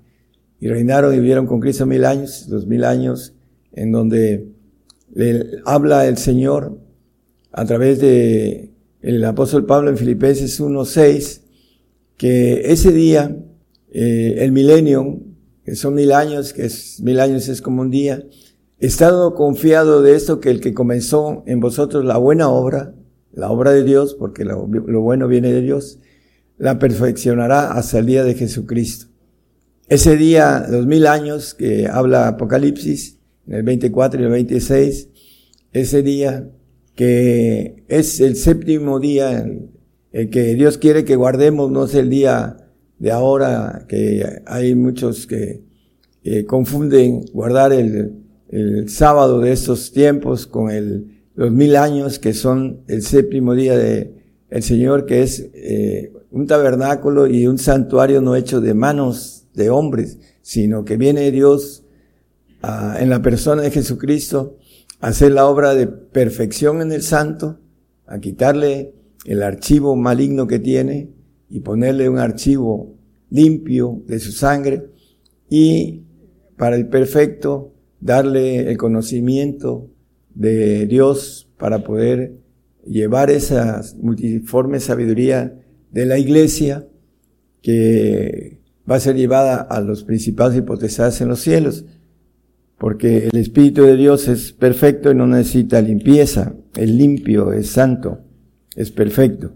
y 0.59 0.67
reinaron 0.67 1.13
y 1.13 1.19
vivieron 1.19 1.47
con 1.47 1.61
Cristo 1.61 1.85
mil 1.85 2.03
años, 2.03 2.47
dos 2.49 2.67
mil 2.67 2.83
años, 2.83 3.33
en 3.71 3.93
donde 3.93 4.51
le 5.13 5.61
habla 5.63 6.05
el 6.05 6.17
Señor 6.17 6.88
a 7.51 7.65
través 7.65 7.99
de 7.99 8.73
el 9.01 9.23
apóstol 9.23 9.65
Pablo 9.65 9.89
en 9.89 9.97
Filipenses 9.97 10.59
1.6, 10.59 11.41
que 12.17 12.71
ese 12.71 12.91
día, 12.91 13.35
eh, 13.91 14.35
el 14.39 14.51
milenio, 14.51 15.21
que 15.63 15.75
son 15.75 15.93
mil 15.93 16.11
años, 16.11 16.53
que 16.53 16.65
es 16.65 16.99
mil 17.01 17.19
años 17.19 17.47
es 17.47 17.61
como 17.61 17.81
un 17.81 17.89
día, 17.89 18.23
estado 18.79 19.35
confiado 19.35 20.01
de 20.01 20.15
esto 20.15 20.39
que 20.39 20.49
el 20.49 20.59
que 20.59 20.73
comenzó 20.73 21.43
en 21.45 21.59
vosotros 21.59 22.03
la 22.05 22.17
buena 22.17 22.49
obra, 22.49 22.93
la 23.31 23.49
obra 23.49 23.71
de 23.71 23.83
Dios, 23.83 24.15
porque 24.15 24.43
lo, 24.43 24.67
bueno 24.67 25.27
viene 25.27 25.51
de 25.51 25.61
Dios, 25.61 25.99
la 26.57 26.77
perfeccionará 26.77 27.71
hasta 27.71 27.99
el 27.99 28.05
día 28.05 28.23
de 28.23 28.35
Jesucristo. 28.35 29.07
Ese 29.87 30.17
día, 30.17 30.65
los 30.69 30.85
mil 30.85 31.07
años 31.07 31.53
que 31.53 31.87
habla 31.87 32.27
Apocalipsis, 32.27 33.17
en 33.47 33.55
el 33.55 33.63
24 33.63 34.19
y 34.19 34.23
el 34.25 34.29
26, 34.29 35.07
ese 35.71 36.03
día 36.03 36.49
que 36.99 37.85
es 37.87 38.19
el 38.19 38.35
séptimo 38.35 38.99
día, 38.99 39.47
el 40.11 40.29
que 40.29 40.55
Dios 40.55 40.77
quiere 40.77 41.05
que 41.05 41.15
guardemos, 41.15 41.71
no 41.71 41.85
es 41.85 41.95
el 41.95 42.09
día 42.09 42.57
de 42.97 43.11
ahora, 43.11 43.85
que 43.87 44.41
hay 44.45 44.75
muchos 44.75 45.25
que 45.25 45.63
confunden 46.45 47.21
guardar 47.31 47.71
el, 47.71 48.25
el 48.49 48.89
sábado 48.89 49.39
de 49.39 49.53
estos 49.53 49.93
tiempos 49.93 50.45
con 50.45 50.69
el 50.71 51.19
los 51.39 51.53
mil 51.53 51.77
años 51.77 52.19
que 52.19 52.33
son 52.33 52.81
el 52.89 53.01
séptimo 53.01 53.55
día 53.55 53.77
de 53.77 54.13
el 54.49 54.61
Señor, 54.61 55.05
que 55.05 55.21
es 55.21 55.49
eh, 55.53 56.11
un 56.31 56.47
tabernáculo 56.47 57.27
y 57.27 57.47
un 57.47 57.57
santuario 57.57 58.19
no 58.19 58.35
hecho 58.35 58.59
de 58.59 58.73
manos 58.73 59.45
de 59.53 59.69
hombres, 59.69 60.19
sino 60.41 60.83
que 60.83 60.97
viene 60.97 61.31
Dios 61.31 61.85
en 62.99 63.09
la 63.09 63.21
persona 63.21 63.61
de 63.61 63.71
Jesucristo 63.71 64.57
hacer 64.99 65.31
la 65.31 65.47
obra 65.47 65.75
de 65.75 65.87
perfección 65.87 66.81
en 66.81 66.91
el 66.91 67.01
santo, 67.01 67.59
a 68.05 68.19
quitarle 68.19 68.93
el 69.25 69.43
archivo 69.43 69.95
maligno 69.95 70.47
que 70.47 70.59
tiene 70.59 71.09
y 71.49 71.59
ponerle 71.61 72.09
un 72.09 72.19
archivo 72.19 72.95
limpio 73.29 74.01
de 74.07 74.19
su 74.19 74.31
sangre 74.31 74.89
y 75.49 76.03
para 76.57 76.75
el 76.75 76.87
perfecto 76.87 77.73
darle 77.99 78.69
el 78.71 78.77
conocimiento 78.77 79.89
de 80.33 80.85
Dios 80.87 81.49
para 81.57 81.83
poder 81.83 82.33
llevar 82.85 83.29
esa 83.29 83.81
multiforme 84.01 84.79
sabiduría 84.79 85.59
de 85.91 86.05
la 86.05 86.17
iglesia 86.17 86.87
que 87.61 88.59
va 88.89 88.95
a 88.95 88.99
ser 88.99 89.15
llevada 89.15 89.57
a 89.61 89.81
los 89.81 90.03
principales 90.03 90.57
hipotesas 90.57 91.21
en 91.21 91.27
los 91.27 91.41
cielos, 91.41 91.85
porque 92.79 93.27
el 93.27 93.37
Espíritu 93.37 93.83
de 93.83 93.97
Dios 93.97 94.27
es 94.29 94.53
perfecto 94.53 95.11
y 95.11 95.15
no 95.15 95.27
necesita 95.27 95.81
limpieza, 95.81 96.53
es 96.75 96.89
limpio, 96.89 97.51
es 97.51 97.69
santo, 97.69 98.19
es 98.75 98.89
perfecto. 98.89 99.51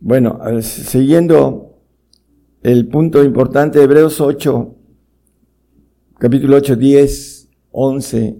Bueno, 0.00 0.40
siguiendo 0.60 1.78
el 2.62 2.88
punto 2.88 3.22
importante 3.22 3.78
de 3.78 3.84
Hebreos 3.84 4.20
8, 4.20 4.74
capítulo 6.18 6.56
8, 6.56 6.74
10, 6.74 7.48
11 7.70 8.36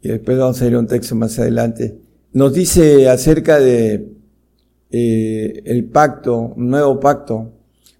y 0.00 0.08
después 0.08 0.38
vamos 0.38 0.62
a 0.62 0.66
ir 0.66 0.74
a 0.74 0.78
un 0.78 0.86
texto 0.86 1.14
más 1.14 1.38
adelante, 1.38 1.98
nos 2.32 2.54
dice 2.54 3.08
acerca 3.08 3.60
de 3.60 4.12
eh, 4.90 5.62
el 5.66 5.84
pacto, 5.84 6.54
un 6.56 6.70
nuevo 6.70 7.00
pacto, 7.00 7.52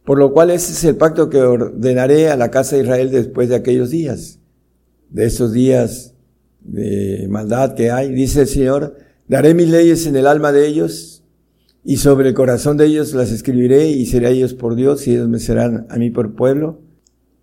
por 0.04 0.18
lo 0.18 0.32
cual 0.32 0.50
ese 0.50 0.72
es 0.72 0.84
el 0.84 0.96
pacto 0.96 1.28
que 1.28 1.42
ordenaré 1.42 2.30
a 2.30 2.36
la 2.36 2.50
casa 2.50 2.76
de 2.76 2.82
Israel 2.82 3.10
después 3.10 3.50
de 3.50 3.56
aquellos 3.56 3.90
días, 3.90 4.38
de 5.10 5.26
esos 5.26 5.52
días 5.52 6.14
de 6.60 7.26
maldad 7.28 7.74
que 7.74 7.90
hay. 7.90 8.12
Dice 8.12 8.42
el 8.42 8.46
Señor, 8.46 8.96
daré 9.28 9.54
mis 9.54 9.68
leyes 9.68 10.06
en 10.06 10.16
el 10.16 10.26
alma 10.26 10.52
de 10.52 10.66
ellos 10.66 11.24
y 11.84 11.98
sobre 11.98 12.28
el 12.28 12.34
corazón 12.34 12.76
de 12.76 12.86
ellos 12.86 13.14
las 13.14 13.30
escribiré 13.30 13.88
y 13.88 14.06
seré 14.06 14.30
ellos 14.30 14.54
por 14.54 14.74
Dios 14.74 15.06
y 15.06 15.12
ellos 15.12 15.28
me 15.28 15.38
serán 15.38 15.86
a 15.88 15.96
mí 15.96 16.10
por 16.10 16.34
pueblo. 16.34 16.80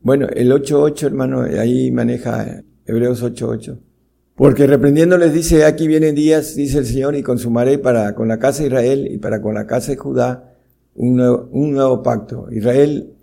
Bueno, 0.02 0.28
el 0.36 0.52
8.8, 0.52 1.06
hermano, 1.06 1.44
ahí 1.44 1.92
maneja 1.92 2.62
Hebreos 2.86 3.24
8.8. 3.24 3.80
Porque 4.36 4.68
reprendiéndoles 4.68 5.32
dice, 5.32 5.64
aquí 5.64 5.88
vienen 5.88 6.16
días, 6.16 6.56
dice 6.56 6.80
el 6.80 6.86
Señor, 6.86 7.16
y 7.16 7.24
consumaré 7.24 7.78
para 7.78 8.16
con 8.16 8.28
la 8.28 8.40
casa 8.40 8.64
de 8.64 8.68
Israel 8.68 9.08
y 9.10 9.18
para 9.18 9.42
con 9.42 9.54
la 9.54 9.68
casa 9.68 9.92
de 9.92 9.98
Judá 9.98 10.56
un 10.96 11.16
nuevo 11.72 12.04
pacto. 12.04 12.48
Israel 12.52 13.14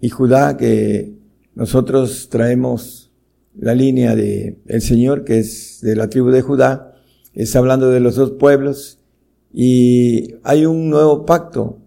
y 0.00 0.08
Judá 0.08 0.56
que 0.56 1.14
nosotros 1.54 2.28
traemos 2.30 3.03
la 3.56 3.74
línea 3.74 4.14
de 4.14 4.58
el 4.66 4.82
Señor, 4.82 5.24
que 5.24 5.38
es 5.38 5.80
de 5.82 5.96
la 5.96 6.08
tribu 6.08 6.30
de 6.30 6.42
Judá, 6.42 6.94
está 7.32 7.58
hablando 7.58 7.90
de 7.90 8.00
los 8.00 8.16
dos 8.16 8.32
pueblos, 8.32 8.98
y 9.52 10.34
hay 10.42 10.66
un 10.66 10.90
nuevo 10.90 11.24
pacto. 11.24 11.78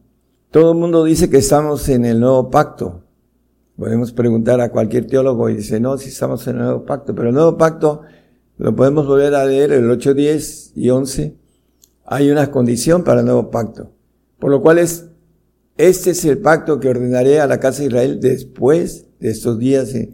Todo 0.52 0.72
el 0.72 0.78
mundo 0.78 1.04
dice 1.04 1.30
que 1.30 1.38
estamos 1.38 1.90
en 1.90 2.06
el 2.06 2.20
nuevo 2.20 2.50
pacto. 2.50 3.04
Podemos 3.76 4.14
preguntar 4.14 4.62
a 4.62 4.72
cualquier 4.72 5.06
teólogo 5.06 5.50
y 5.50 5.58
dice, 5.58 5.80
no, 5.80 5.98
si 5.98 6.10
estamos 6.10 6.48
en 6.48 6.58
el 6.58 6.64
nuevo 6.64 6.86
pacto, 6.86 7.14
pero 7.14 7.30
el 7.30 7.36
nuevo 7.36 7.58
pacto 7.58 8.02
lo 8.58 8.76
podemos 8.76 9.06
volver 9.06 9.36
a 9.36 9.46
leer 9.46 9.72
el 9.72 9.90
8, 9.90 10.14
10 10.14 10.72
y 10.76 10.90
11. 10.90 11.36
Hay 12.06 12.32
una 12.32 12.50
condición 12.50 13.04
para 13.04 13.20
el 13.20 13.26
nuevo 13.26 13.52
pacto. 13.52 13.92
Por 14.40 14.50
lo 14.50 14.62
cual 14.62 14.80
es, 14.80 15.06
este 15.78 16.12
es 16.12 16.26
el 16.26 16.40
pacto 16.40 16.80
que 16.80 16.90
ordenaré 16.90 17.40
a 17.40 17.48
la 17.48 17.60
casa 17.60 17.82
de 17.82 17.88
Israel 17.90 18.20
después 18.20 19.06
de 19.20 19.30
estos 19.30 19.60
días, 19.60 19.94
eh, 19.94 20.14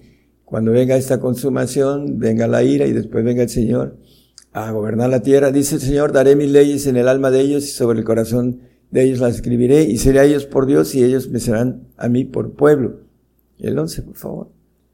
cuando 0.53 0.71
venga 0.71 0.95
esta 0.95 1.19
consumación, 1.19 2.19
venga 2.19 2.45
la 2.45 2.61
ira 2.61 2.85
y 2.85 2.93
después 2.93 3.25
venga 3.25 3.41
el 3.41 3.49
Señor 3.49 3.97
a 4.51 4.69
gobernar 4.69 5.09
la 5.09 5.23
tierra. 5.23 5.51
Dice 5.51 5.77
el 5.77 5.81
Señor, 5.81 6.11
daré 6.11 6.35
mis 6.35 6.51
leyes 6.51 6.85
en 6.85 6.95
el 6.95 7.07
alma 7.07 7.31
de 7.31 7.39
ellos 7.39 7.63
y 7.63 7.69
sobre 7.69 7.97
el 7.97 8.05
corazón 8.05 8.59
de 8.91 9.01
ellos 9.01 9.17
las 9.17 9.33
escribiré 9.33 9.81
y 9.81 9.97
seré 9.97 10.19
a 10.19 10.25
ellos 10.25 10.45
por 10.45 10.67
Dios 10.67 10.93
y 10.93 11.03
ellos 11.03 11.27
me 11.29 11.39
serán 11.39 11.87
a 11.97 12.07
mí 12.07 12.23
por 12.23 12.53
pueblo. 12.53 12.99
El 13.57 13.79
11, 13.79 14.03
por 14.03 14.15
favor. 14.15 14.51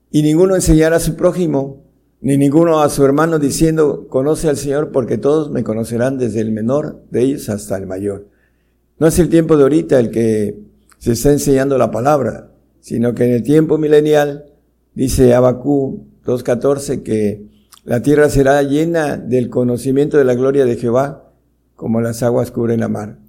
Y 0.09 0.21
ninguno 0.21 0.55
enseñará 0.55 0.95
a 0.95 1.01
su 1.01 1.17
prójimo 1.17 1.83
ni 2.21 2.37
ninguno 2.37 2.79
a 2.79 2.87
su 2.87 3.03
hermano 3.03 3.37
diciendo, 3.37 4.07
conoce 4.07 4.47
al 4.47 4.55
Señor 4.55 4.93
porque 4.93 5.17
todos 5.17 5.51
me 5.51 5.65
conocerán 5.65 6.17
desde 6.17 6.39
el 6.39 6.53
menor 6.53 7.03
de 7.11 7.23
ellos 7.23 7.49
hasta 7.49 7.75
el 7.75 7.85
mayor. 7.85 8.29
No 8.97 9.07
es 9.07 9.19
el 9.19 9.27
tiempo 9.27 9.57
de 9.57 9.63
ahorita 9.63 9.99
el 9.99 10.09
que 10.09 10.57
se 10.99 11.11
está 11.11 11.33
enseñando 11.33 11.77
la 11.77 11.91
palabra, 11.91 12.49
sino 12.79 13.13
que 13.13 13.25
en 13.25 13.33
el 13.33 13.43
tiempo 13.43 13.77
milenial, 13.77 14.45
dice 14.93 15.33
Abacú 15.33 16.07
2.14, 16.25 17.03
que 17.03 17.47
la 17.83 18.01
tierra 18.01 18.29
será 18.29 18.61
llena 18.63 19.17
del 19.17 19.49
conocimiento 19.49 20.17
de 20.17 20.25
la 20.25 20.35
gloria 20.35 20.65
de 20.65 20.75
Jehová, 20.75 21.33
como 21.75 22.01
las 22.01 22.23
aguas 22.23 22.51
cubren 22.51 22.81
la 22.81 22.89
mar. 22.89 23.19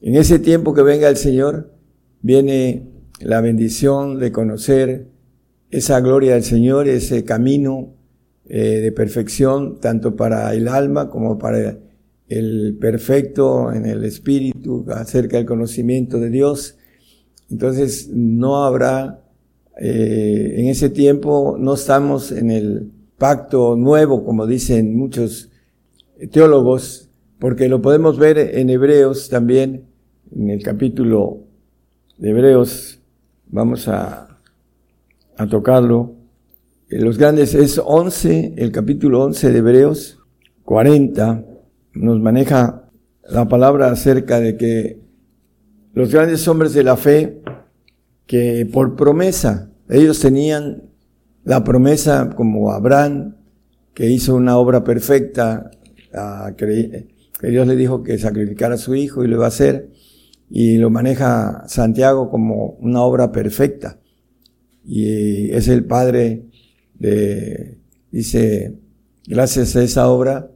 En 0.00 0.14
ese 0.14 0.38
tiempo 0.38 0.74
que 0.74 0.82
venga 0.82 1.08
el 1.08 1.16
Señor, 1.16 1.72
viene 2.20 2.90
la 3.20 3.40
bendición 3.40 4.18
de 4.18 4.32
conocer 4.32 5.08
esa 5.70 6.00
gloria 6.00 6.34
del 6.34 6.44
Señor, 6.44 6.88
ese 6.88 7.24
camino 7.24 7.94
eh, 8.46 8.80
de 8.80 8.92
perfección, 8.92 9.78
tanto 9.80 10.16
para 10.16 10.54
el 10.54 10.68
alma 10.68 11.10
como 11.10 11.38
para 11.38 11.78
el 12.28 12.76
perfecto 12.80 13.72
en 13.72 13.86
el 13.86 14.04
espíritu, 14.04 14.86
acerca 14.90 15.36
del 15.36 15.46
conocimiento 15.46 16.18
de 16.18 16.30
Dios. 16.30 16.76
Entonces 17.50 18.08
no 18.12 18.64
habrá, 18.64 19.22
eh, 19.80 20.54
en 20.56 20.66
ese 20.66 20.90
tiempo 20.90 21.56
no 21.58 21.74
estamos 21.74 22.32
en 22.32 22.50
el 22.50 22.90
pacto 23.16 23.76
nuevo, 23.76 24.24
como 24.24 24.46
dicen 24.46 24.96
muchos 24.96 25.50
teólogos, 26.32 27.10
porque 27.38 27.68
lo 27.68 27.80
podemos 27.80 28.18
ver 28.18 28.38
en 28.38 28.70
Hebreos 28.70 29.28
también, 29.28 29.86
en 30.34 30.50
el 30.50 30.62
capítulo 30.62 31.44
de 32.16 32.30
Hebreos, 32.30 33.00
vamos 33.46 33.86
a, 33.88 34.40
a 35.36 35.46
tocarlo. 35.46 36.14
Los 36.88 37.18
grandes 37.18 37.54
es 37.54 37.80
11, 37.84 38.54
el 38.56 38.72
capítulo 38.72 39.22
11 39.24 39.52
de 39.52 39.58
Hebreos, 39.58 40.18
40, 40.64 41.44
nos 41.94 42.20
maneja 42.20 42.88
la 43.28 43.46
palabra 43.46 43.90
acerca 43.90 44.40
de 44.40 44.56
que 44.56 45.00
los 45.92 46.12
grandes 46.12 46.46
hombres 46.48 46.74
de 46.74 46.82
la 46.82 46.96
fe, 46.96 47.42
que 48.28 48.68
por 48.70 48.94
promesa, 48.94 49.70
ellos 49.88 50.20
tenían 50.20 50.82
la 51.44 51.64
promesa 51.64 52.28
como 52.36 52.70
Abraham, 52.70 53.36
que 53.94 54.08
hizo 54.10 54.36
una 54.36 54.58
obra 54.58 54.84
perfecta, 54.84 55.70
que 56.56 57.48
Dios 57.48 57.66
le 57.66 57.74
dijo 57.74 58.02
que 58.02 58.18
sacrificara 58.18 58.74
a 58.74 58.78
su 58.78 58.94
hijo 58.94 59.24
y 59.24 59.28
lo 59.28 59.36
iba 59.36 59.46
a 59.46 59.48
hacer, 59.48 59.88
y 60.50 60.76
lo 60.76 60.90
maneja 60.90 61.64
Santiago 61.68 62.30
como 62.30 62.76
una 62.80 63.00
obra 63.00 63.32
perfecta. 63.32 63.98
Y 64.84 65.50
es 65.50 65.68
el 65.68 65.86
padre 65.86 66.44
de, 66.98 67.78
dice, 68.12 68.78
gracias 69.26 69.74
a 69.74 69.82
esa 69.82 70.08
obra 70.08 70.50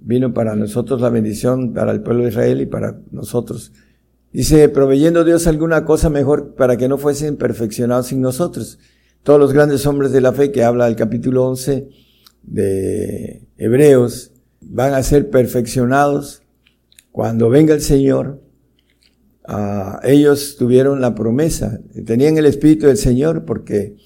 vino 0.00 0.32
para 0.32 0.56
nosotros 0.56 1.02
la 1.02 1.10
bendición, 1.10 1.74
para 1.74 1.92
el 1.92 2.00
pueblo 2.00 2.22
de 2.22 2.30
Israel 2.30 2.62
y 2.62 2.66
para 2.66 2.98
nosotros. 3.10 3.70
Dice, 4.32 4.68
proveyendo 4.68 5.24
Dios 5.24 5.46
alguna 5.46 5.84
cosa 5.84 6.10
mejor 6.10 6.54
para 6.54 6.76
que 6.76 6.88
no 6.88 6.98
fuesen 6.98 7.36
perfeccionados 7.36 8.08
sin 8.08 8.20
nosotros. 8.20 8.78
Todos 9.22 9.40
los 9.40 9.52
grandes 9.52 9.86
hombres 9.86 10.12
de 10.12 10.20
la 10.20 10.32
fe 10.32 10.52
que 10.52 10.64
habla 10.64 10.86
el 10.86 10.96
capítulo 10.96 11.46
11 11.46 11.88
de 12.42 13.46
Hebreos 13.56 14.32
van 14.60 14.94
a 14.94 15.02
ser 15.02 15.30
perfeccionados 15.30 16.42
cuando 17.10 17.48
venga 17.48 17.74
el 17.74 17.80
Señor. 17.80 18.42
Ah, 19.44 20.00
ellos 20.04 20.56
tuvieron 20.58 21.00
la 21.00 21.14
promesa, 21.14 21.80
tenían 22.04 22.36
el 22.36 22.44
Espíritu 22.44 22.86
del 22.86 22.98
Señor 22.98 23.46
porque 23.46 23.96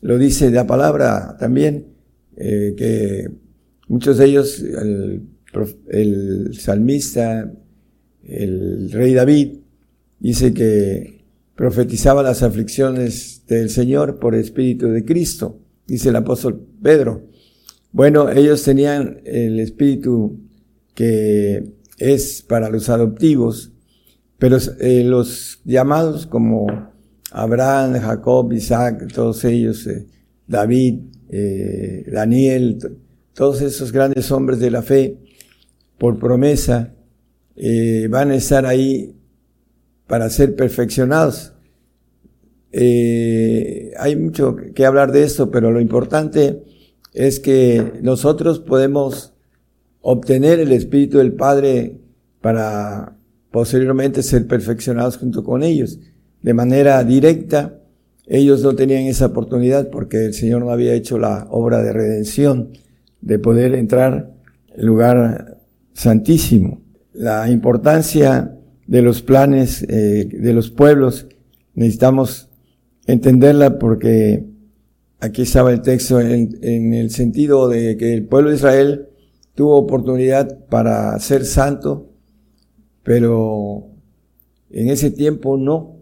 lo 0.00 0.16
dice 0.16 0.50
la 0.52 0.66
palabra 0.66 1.36
también, 1.40 1.88
eh, 2.36 2.74
que 2.76 3.30
muchos 3.88 4.18
de 4.18 4.26
ellos, 4.26 4.60
el, 4.60 5.26
el 5.90 6.54
salmista, 6.58 7.52
el 8.24 8.92
rey 8.92 9.12
David, 9.12 9.61
dice 10.22 10.54
que 10.54 11.24
profetizaba 11.56 12.22
las 12.22 12.44
aflicciones 12.44 13.42
del 13.48 13.70
Señor 13.70 14.20
por 14.20 14.36
Espíritu 14.36 14.88
de 14.88 15.04
Cristo, 15.04 15.58
dice 15.86 16.10
el 16.10 16.16
apóstol 16.16 16.64
Pedro. 16.80 17.26
Bueno, 17.90 18.30
ellos 18.30 18.62
tenían 18.62 19.20
el 19.24 19.58
Espíritu 19.58 20.38
que 20.94 21.72
es 21.98 22.42
para 22.42 22.70
los 22.70 22.88
adoptivos, 22.88 23.72
pero 24.38 24.58
eh, 24.80 25.02
los 25.02 25.60
llamados 25.64 26.26
como 26.26 26.66
Abraham, 27.32 28.00
Jacob, 28.00 28.52
Isaac, 28.52 29.12
todos 29.12 29.44
ellos, 29.44 29.86
eh, 29.88 30.06
David, 30.46 31.00
eh, 31.30 32.04
Daniel, 32.12 32.78
todos 33.34 33.60
esos 33.60 33.90
grandes 33.90 34.30
hombres 34.30 34.60
de 34.60 34.70
la 34.70 34.82
fe, 34.82 35.18
por 35.98 36.18
promesa, 36.18 36.94
van 38.08 38.30
a 38.32 38.34
estar 38.34 38.66
ahí 38.66 39.14
para 40.06 40.28
ser 40.30 40.56
perfeccionados. 40.56 41.52
Eh, 42.72 43.92
hay 43.98 44.16
mucho 44.16 44.56
que 44.74 44.86
hablar 44.86 45.12
de 45.12 45.24
esto, 45.24 45.50
pero 45.50 45.70
lo 45.70 45.80
importante 45.80 46.62
es 47.12 47.40
que 47.40 48.00
nosotros 48.02 48.60
podemos 48.60 49.34
obtener 50.00 50.58
el 50.60 50.72
Espíritu 50.72 51.18
del 51.18 51.32
Padre 51.32 52.00
para 52.40 53.16
posteriormente 53.50 54.22
ser 54.22 54.46
perfeccionados 54.46 55.18
junto 55.18 55.44
con 55.44 55.62
ellos. 55.62 56.00
De 56.40 56.54
manera 56.54 57.04
directa, 57.04 57.78
ellos 58.26 58.62
no 58.62 58.74
tenían 58.74 59.02
esa 59.02 59.26
oportunidad 59.26 59.90
porque 59.90 60.24
el 60.24 60.34
Señor 60.34 60.62
no 60.62 60.70
había 60.70 60.94
hecho 60.94 61.18
la 61.18 61.46
obra 61.50 61.82
de 61.82 61.92
redención, 61.92 62.70
de 63.20 63.38
poder 63.38 63.74
entrar 63.74 64.32
el 64.74 64.86
lugar 64.86 65.58
santísimo. 65.92 66.80
La 67.12 67.48
importancia 67.50 68.56
de 68.86 69.02
los 69.02 69.22
planes 69.22 69.82
eh, 69.88 70.28
de 70.30 70.52
los 70.52 70.70
pueblos, 70.70 71.26
necesitamos 71.74 72.48
entenderla 73.06 73.78
porque 73.78 74.44
aquí 75.20 75.42
estaba 75.42 75.72
el 75.72 75.82
texto 75.82 76.20
en, 76.20 76.58
en, 76.62 76.94
el 76.94 77.10
sentido 77.10 77.68
de 77.68 77.96
que 77.96 78.12
el 78.12 78.26
pueblo 78.26 78.50
de 78.50 78.56
Israel 78.56 79.08
tuvo 79.54 79.76
oportunidad 79.76 80.66
para 80.66 81.18
ser 81.18 81.44
santo, 81.44 82.10
pero 83.02 83.88
en 84.70 84.88
ese 84.88 85.10
tiempo 85.10 85.56
no 85.56 85.96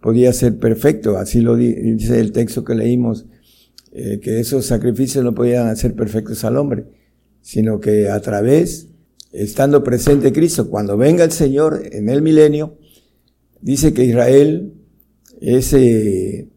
podía 0.00 0.32
ser 0.32 0.58
perfecto, 0.58 1.16
así 1.16 1.40
lo 1.40 1.56
dice 1.56 2.20
el 2.20 2.32
texto 2.32 2.64
que 2.64 2.74
leímos, 2.74 3.26
eh, 3.92 4.20
que 4.20 4.40
esos 4.40 4.66
sacrificios 4.66 5.24
no 5.24 5.34
podían 5.34 5.68
hacer 5.68 5.94
perfectos 5.94 6.44
al 6.44 6.56
hombre, 6.56 6.86
sino 7.40 7.80
que 7.80 8.08
a 8.08 8.20
través 8.20 8.88
estando 9.32 9.84
presente 9.84 10.32
Cristo, 10.32 10.68
cuando 10.70 10.96
venga 10.96 11.24
el 11.24 11.32
Señor 11.32 11.82
en 11.92 12.08
el 12.08 12.22
milenio, 12.22 12.78
dice 13.60 13.92
que 13.92 14.04
Israel, 14.04 14.74
ese 15.40 16.48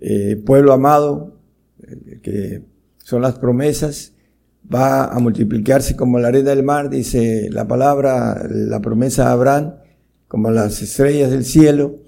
eh, 0.00 0.36
pueblo 0.44 0.72
amado, 0.72 1.40
eh, 1.82 2.20
que 2.22 2.62
son 2.98 3.22
las 3.22 3.38
promesas, 3.38 4.14
va 4.72 5.06
a 5.06 5.18
multiplicarse 5.18 5.94
como 5.94 6.18
la 6.18 6.28
arena 6.28 6.50
del 6.50 6.62
mar, 6.62 6.90
dice 6.90 7.48
la 7.50 7.68
palabra, 7.68 8.46
la 8.50 8.80
promesa 8.80 9.26
de 9.26 9.30
Abraham, 9.30 9.74
como 10.28 10.50
las 10.50 10.82
estrellas 10.82 11.30
del 11.30 11.44
cielo, 11.44 12.00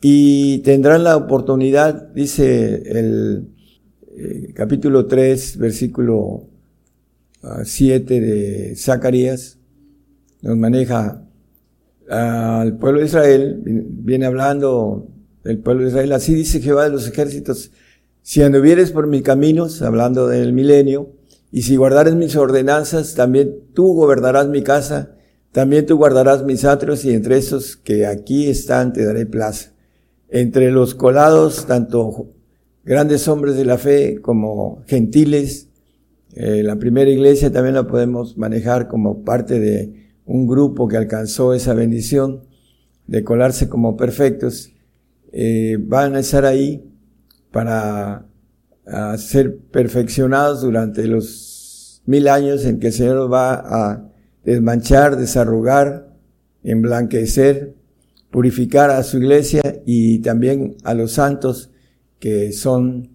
y 0.00 0.58
tendrán 0.58 1.02
la 1.02 1.16
oportunidad, 1.16 2.08
dice 2.14 2.82
el 2.86 3.48
eh, 4.16 4.52
capítulo 4.54 5.06
3, 5.06 5.58
versículo 5.58 6.48
7 7.64 8.20
de 8.20 8.76
Zacarías, 8.76 9.58
nos 10.42 10.56
maneja 10.56 11.22
al 12.08 12.78
pueblo 12.78 13.00
de 13.00 13.06
Israel, 13.06 13.60
viene 13.64 14.26
hablando 14.26 15.08
del 15.44 15.58
pueblo 15.58 15.84
de 15.84 15.90
Israel, 15.90 16.12
así 16.12 16.34
dice 16.34 16.60
Jehová 16.60 16.84
de 16.84 16.90
los 16.90 17.06
ejércitos, 17.06 17.70
si 18.22 18.42
anduvieres 18.42 18.90
por 18.90 19.06
mis 19.06 19.22
caminos, 19.22 19.82
hablando 19.82 20.28
del 20.28 20.52
milenio, 20.52 21.12
y 21.50 21.62
si 21.62 21.76
guardares 21.76 22.14
mis 22.14 22.36
ordenanzas, 22.36 23.14
también 23.14 23.54
tú 23.72 23.94
gobernarás 23.94 24.48
mi 24.48 24.62
casa, 24.62 25.14
también 25.52 25.86
tú 25.86 25.96
guardarás 25.96 26.44
mis 26.44 26.64
atrios, 26.64 27.04
y 27.04 27.14
entre 27.14 27.38
esos 27.38 27.76
que 27.76 28.06
aquí 28.06 28.48
están 28.48 28.92
te 28.92 29.04
daré 29.04 29.24
plaza. 29.24 29.72
Entre 30.28 30.70
los 30.70 30.94
colados, 30.94 31.64
tanto 31.66 32.28
grandes 32.84 33.26
hombres 33.28 33.56
de 33.56 33.64
la 33.64 33.78
fe 33.78 34.20
como 34.20 34.82
gentiles, 34.86 35.67
eh, 36.40 36.62
la 36.62 36.76
primera 36.76 37.10
iglesia 37.10 37.50
también 37.50 37.74
la 37.74 37.88
podemos 37.88 38.38
manejar 38.38 38.86
como 38.86 39.24
parte 39.24 39.58
de 39.58 40.12
un 40.24 40.46
grupo 40.46 40.86
que 40.86 40.96
alcanzó 40.96 41.52
esa 41.52 41.74
bendición 41.74 42.44
de 43.08 43.24
colarse 43.24 43.68
como 43.68 43.96
perfectos. 43.96 44.70
Eh, 45.32 45.78
van 45.80 46.14
a 46.14 46.20
estar 46.20 46.44
ahí 46.44 46.88
para 47.50 48.24
ser 49.16 49.58
perfeccionados 49.58 50.62
durante 50.62 51.08
los 51.08 52.02
mil 52.06 52.28
años 52.28 52.64
en 52.64 52.78
que 52.78 52.86
el 52.86 52.92
Señor 52.92 53.32
va 53.32 53.54
a 53.54 54.12
desmanchar, 54.44 55.16
desarrugar, 55.16 56.14
emblanquecer, 56.62 57.74
purificar 58.30 58.90
a 58.90 59.02
su 59.02 59.18
iglesia 59.18 59.60
y 59.84 60.20
también 60.20 60.76
a 60.84 60.94
los 60.94 61.10
santos 61.10 61.72
que 62.20 62.52
son 62.52 63.10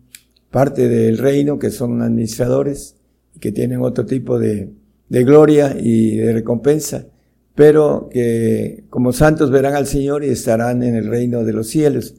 parte 0.52 0.90
del 0.90 1.18
reino, 1.18 1.58
que 1.58 1.72
son 1.72 2.02
administradores 2.02 2.98
que 3.40 3.52
tienen 3.52 3.82
otro 3.82 4.06
tipo 4.06 4.40
de, 4.40 4.70
de 5.10 5.24
gloria 5.24 5.76
y 5.80 6.18
de 6.18 6.34
recompensa, 6.34 7.08
pero 7.56 8.10
que 8.12 8.86
como 8.90 9.14
santos 9.14 9.52
verán 9.52 9.76
al 9.76 9.88
Señor 9.88 10.24
y 10.24 10.30
estarán 10.30 10.84
en 10.84 10.96
el 10.96 11.08
reino 11.08 11.44
de 11.44 11.54
los 11.54 11.68
cielos, 11.68 12.16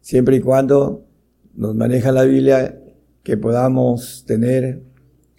siempre 0.00 0.36
y 0.36 0.40
cuando 0.40 1.04
nos 1.54 1.74
maneja 1.74 2.12
la 2.12 2.24
Biblia 2.24 2.78
que 3.22 3.36
podamos 3.36 4.24
tener 4.26 4.82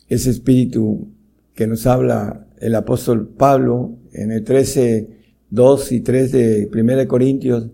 ese 0.08 0.30
espíritu 0.30 1.08
que 1.54 1.68
nos 1.68 1.86
habla 1.88 2.48
el 2.60 2.76
apóstol 2.76 3.28
Pablo 3.28 3.98
en 4.12 4.32
el 4.32 4.44
13, 4.44 5.08
2 5.50 5.92
y 5.94 6.02
3 6.02 6.32
de 6.32 6.70
1 6.74 7.08
Corintios, 7.08 7.70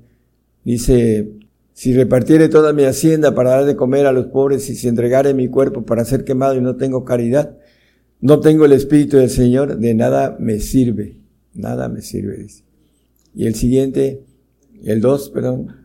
dice, 0.63 1.31
si 1.75 1.93
repartiere 1.93 2.47
toda 2.47 2.71
mi 2.71 2.85
hacienda 2.85 3.35
para 3.35 3.49
dar 3.49 3.65
de 3.65 3.75
comer 3.75 4.05
a 4.05 4.13
los 4.13 4.27
pobres 4.27 4.69
y 4.69 4.75
si 4.75 4.87
entregare 4.87 5.33
mi 5.33 5.49
cuerpo 5.49 5.83
para 5.83 6.05
ser 6.05 6.23
quemado 6.23 6.55
y 6.55 6.61
no 6.61 6.77
tengo 6.77 7.03
caridad, 7.03 7.57
no 8.21 8.39
tengo 8.39 8.63
el 8.63 8.71
Espíritu 8.71 9.17
del 9.17 9.29
Señor, 9.29 9.77
de 9.77 9.93
nada 9.93 10.37
me 10.39 10.61
sirve. 10.61 11.17
Nada 11.53 11.89
me 11.89 12.01
sirve, 12.01 12.37
dice. 12.37 12.63
Y 13.35 13.45
el 13.45 13.55
siguiente, 13.55 14.23
el 14.85 15.01
2, 15.01 15.29
perdón. 15.31 15.75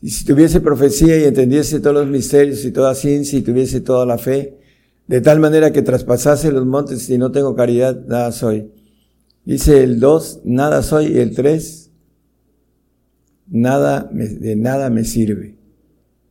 Y 0.00 0.10
si 0.10 0.24
tuviese 0.24 0.60
profecía 0.60 1.18
y 1.18 1.24
entendiese 1.24 1.80
todos 1.80 1.96
los 1.96 2.06
misterios 2.06 2.64
y 2.64 2.70
toda 2.70 2.94
ciencia 2.94 3.36
y 3.36 3.42
tuviese 3.42 3.80
toda 3.80 4.06
la 4.06 4.18
fe, 4.18 4.56
de 5.08 5.20
tal 5.20 5.40
manera 5.40 5.72
que 5.72 5.82
traspasase 5.82 6.52
los 6.52 6.64
montes 6.64 7.10
y 7.10 7.18
no 7.18 7.32
tengo 7.32 7.56
caridad, 7.56 8.06
nada 8.06 8.30
soy. 8.30 8.70
Dice 9.44 9.82
el 9.82 9.98
2, 9.98 10.42
nada 10.44 10.84
soy, 10.84 11.06
y 11.06 11.18
el 11.18 11.34
3, 11.34 11.83
nada 13.54 14.10
de 14.12 14.56
nada 14.56 14.90
me 14.90 15.04
sirve. 15.04 15.54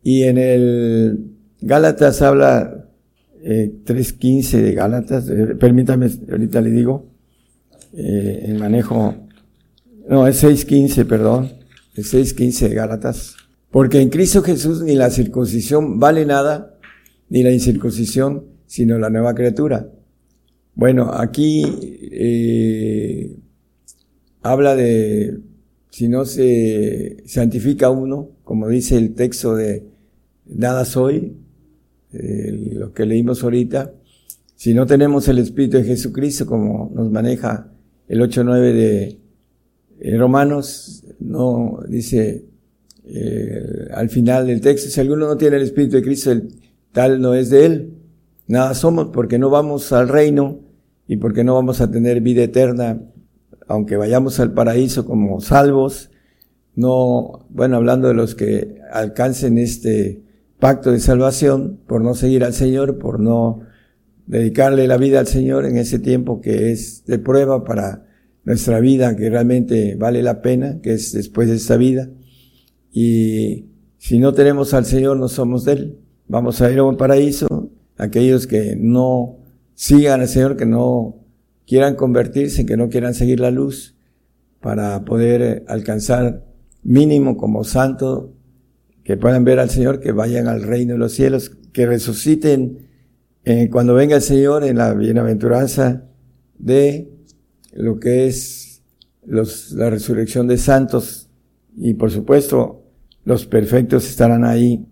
Y 0.03 0.23
en 0.23 0.37
el 0.37 1.31
Gálatas 1.61 2.21
habla 2.21 2.89
eh, 3.41 3.71
3.15 3.85 4.61
de 4.61 4.73
Gálatas, 4.73 5.29
eh, 5.29 5.55
permítame, 5.57 6.09
ahorita 6.29 6.59
le 6.59 6.71
digo, 6.71 7.07
eh, 7.93 8.45
el 8.47 8.59
manejo, 8.59 9.15
no, 10.09 10.27
es 10.27 10.43
6.15, 10.43 11.05
perdón, 11.05 11.49
es 11.95 12.13
6.15 12.13 12.67
de 12.67 12.75
Gálatas. 12.75 13.37
Porque 13.71 14.01
en 14.01 14.09
Cristo 14.09 14.43
Jesús 14.43 14.81
ni 14.81 14.95
la 14.95 15.09
circuncisión 15.09 15.99
vale 15.99 16.25
nada, 16.25 16.77
ni 17.29 17.41
la 17.41 17.51
incircuncisión, 17.51 18.45
sino 18.65 18.99
la 18.99 19.09
nueva 19.09 19.33
criatura. 19.33 19.89
Bueno, 20.75 21.11
aquí 21.13 21.63
eh, 22.11 23.37
habla 24.41 24.75
de 24.75 25.39
si 25.93 26.07
no 26.07 26.25
se 26.25 27.17
santifica 27.27 27.91
uno, 27.91 28.31
como 28.43 28.67
dice 28.67 28.97
el 28.97 29.13
texto 29.13 29.55
de 29.55 29.83
nada 30.47 30.85
soy, 30.85 31.37
eh, 32.13 32.71
lo 32.73 32.93
que 32.93 33.05
leímos 33.05 33.43
ahorita, 33.43 33.93
si 34.55 34.73
no 34.73 34.87
tenemos 34.87 35.27
el 35.27 35.37
Espíritu 35.37 35.77
de 35.77 35.83
Jesucristo, 35.83 36.47
como 36.47 36.91
nos 36.95 37.11
maneja 37.11 37.69
el 38.07 38.21
8.9 38.21 38.73
de 39.99 40.17
Romanos, 40.17 41.03
no 41.19 41.83
dice 41.87 42.43
eh, 43.05 43.87
al 43.93 44.09
final 44.09 44.47
del 44.47 44.61
texto, 44.61 44.89
si 44.89 44.99
alguno 44.99 45.27
no 45.27 45.37
tiene 45.37 45.57
el 45.57 45.61
Espíritu 45.61 45.97
de 45.97 46.01
Cristo, 46.01 46.31
el, 46.31 46.55
tal 46.91 47.21
no 47.21 47.35
es 47.35 47.51
de 47.51 47.67
él. 47.67 47.93
Nada 48.47 48.73
somos 48.73 49.09
porque 49.13 49.37
no 49.37 49.51
vamos 49.51 49.91
al 49.91 50.09
reino 50.09 50.59
y 51.07 51.17
porque 51.17 51.43
no 51.43 51.53
vamos 51.53 51.81
a 51.81 51.91
tener 51.91 52.19
vida 52.21 52.41
eterna, 52.41 52.99
aunque 53.67 53.97
vayamos 53.97 54.39
al 54.39 54.53
paraíso 54.53 55.05
como 55.05 55.39
salvos. 55.41 56.11
No, 56.75 57.45
bueno, 57.49 57.77
hablando 57.77 58.07
de 58.07 58.13
los 58.13 58.35
que 58.35 58.79
alcancen 58.91 59.57
este 59.57 60.23
pacto 60.59 60.91
de 60.91 60.99
salvación 60.99 61.79
por 61.87 62.01
no 62.01 62.15
seguir 62.15 62.43
al 62.43 62.53
Señor, 62.53 62.97
por 62.97 63.19
no 63.19 63.61
dedicarle 64.25 64.87
la 64.87 64.97
vida 64.97 65.19
al 65.19 65.27
Señor 65.27 65.65
en 65.65 65.77
ese 65.77 65.99
tiempo 65.99 66.41
que 66.41 66.71
es 66.71 67.05
de 67.05 67.19
prueba 67.19 67.63
para 67.63 68.05
nuestra 68.45 68.79
vida, 68.79 69.15
que 69.15 69.29
realmente 69.29 69.95
vale 69.95 70.23
la 70.23 70.41
pena, 70.41 70.79
que 70.81 70.93
es 70.93 71.11
después 71.13 71.49
de 71.49 71.55
esta 71.55 71.77
vida. 71.77 72.09
Y 72.91 73.65
si 73.97 74.19
no 74.19 74.33
tenemos 74.33 74.73
al 74.73 74.85
Señor, 74.85 75.17
no 75.17 75.27
somos 75.27 75.65
de 75.65 75.73
Él. 75.73 75.99
Vamos 76.27 76.61
a 76.61 76.71
ir 76.71 76.79
a 76.79 76.83
un 76.83 76.97
paraíso. 76.97 77.69
Aquellos 77.97 78.47
que 78.47 78.75
no 78.77 79.37
sigan 79.75 80.21
al 80.21 80.27
Señor, 80.27 80.57
que 80.57 80.65
no 80.65 81.22
quieran 81.65 81.95
convertirse, 81.95 82.65
que 82.65 82.77
no 82.77 82.89
quieran 82.89 83.13
seguir 83.13 83.39
la 83.39 83.51
luz 83.51 83.95
para 84.59 85.03
poder 85.05 85.41
eh, 85.41 85.63
alcanzar 85.67 86.45
mínimo 86.83 87.37
como 87.37 87.63
santo, 87.63 88.33
que 89.03 89.17
puedan 89.17 89.43
ver 89.43 89.59
al 89.59 89.69
Señor, 89.69 89.99
que 89.99 90.11
vayan 90.11 90.47
al 90.47 90.63
reino 90.63 90.93
de 90.93 90.99
los 90.99 91.13
cielos, 91.13 91.51
que 91.71 91.85
resuciten 91.85 92.87
eh, 93.45 93.69
cuando 93.69 93.93
venga 93.93 94.15
el 94.15 94.21
Señor 94.21 94.63
en 94.63 94.77
la 94.77 94.93
bienaventuranza 94.93 96.05
de 96.57 97.11
lo 97.73 97.99
que 97.99 98.27
es 98.27 98.81
los, 99.25 99.71
la 99.73 99.89
resurrección 99.89 100.47
de 100.47 100.57
santos 100.57 101.29
y 101.75 101.95
por 101.95 102.11
supuesto 102.11 102.83
los 103.25 103.45
perfectos 103.45 104.07
estarán 104.07 104.45
ahí. 104.45 104.85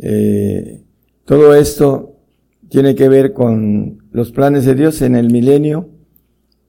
Eh, 0.00 0.84
todo 1.24 1.54
esto 1.54 2.16
tiene 2.68 2.94
que 2.94 3.08
ver 3.08 3.32
con 3.32 4.07
los 4.10 4.32
planes 4.32 4.64
de 4.64 4.74
Dios 4.74 5.02
en 5.02 5.16
el 5.16 5.30
milenio. 5.30 5.90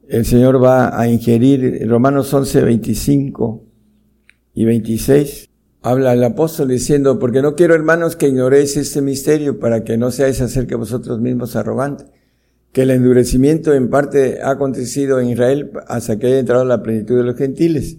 El 0.07 0.25
Señor 0.25 0.63
va 0.63 0.99
a 0.99 1.07
ingerir, 1.07 1.87
Romanos 1.87 2.33
11, 2.33 2.63
25 2.63 3.63
y 4.53 4.65
26, 4.65 5.49
habla 5.81 6.13
el 6.13 6.23
apóstol 6.23 6.69
diciendo, 6.69 7.19
porque 7.19 7.41
no 7.41 7.55
quiero 7.55 7.75
hermanos 7.75 8.15
que 8.15 8.27
ignoréis 8.27 8.75
este 8.75 9.01
misterio 9.01 9.59
para 9.59 9.83
que 9.83 9.97
no 9.97 10.11
seáis 10.11 10.41
acerca 10.41 10.71
de 10.71 10.77
vosotros 10.77 11.19
mismos 11.21 11.55
arrogantes, 11.55 12.07
que 12.71 12.81
el 12.81 12.91
endurecimiento 12.91 13.73
en 13.73 13.89
parte 13.89 14.41
ha 14.41 14.51
acontecido 14.51 15.19
en 15.19 15.29
Israel 15.29 15.71
hasta 15.87 16.17
que 16.17 16.27
haya 16.27 16.39
entrado 16.39 16.65
la 16.65 16.83
plenitud 16.83 17.17
de 17.17 17.23
los 17.23 17.35
gentiles. 17.35 17.97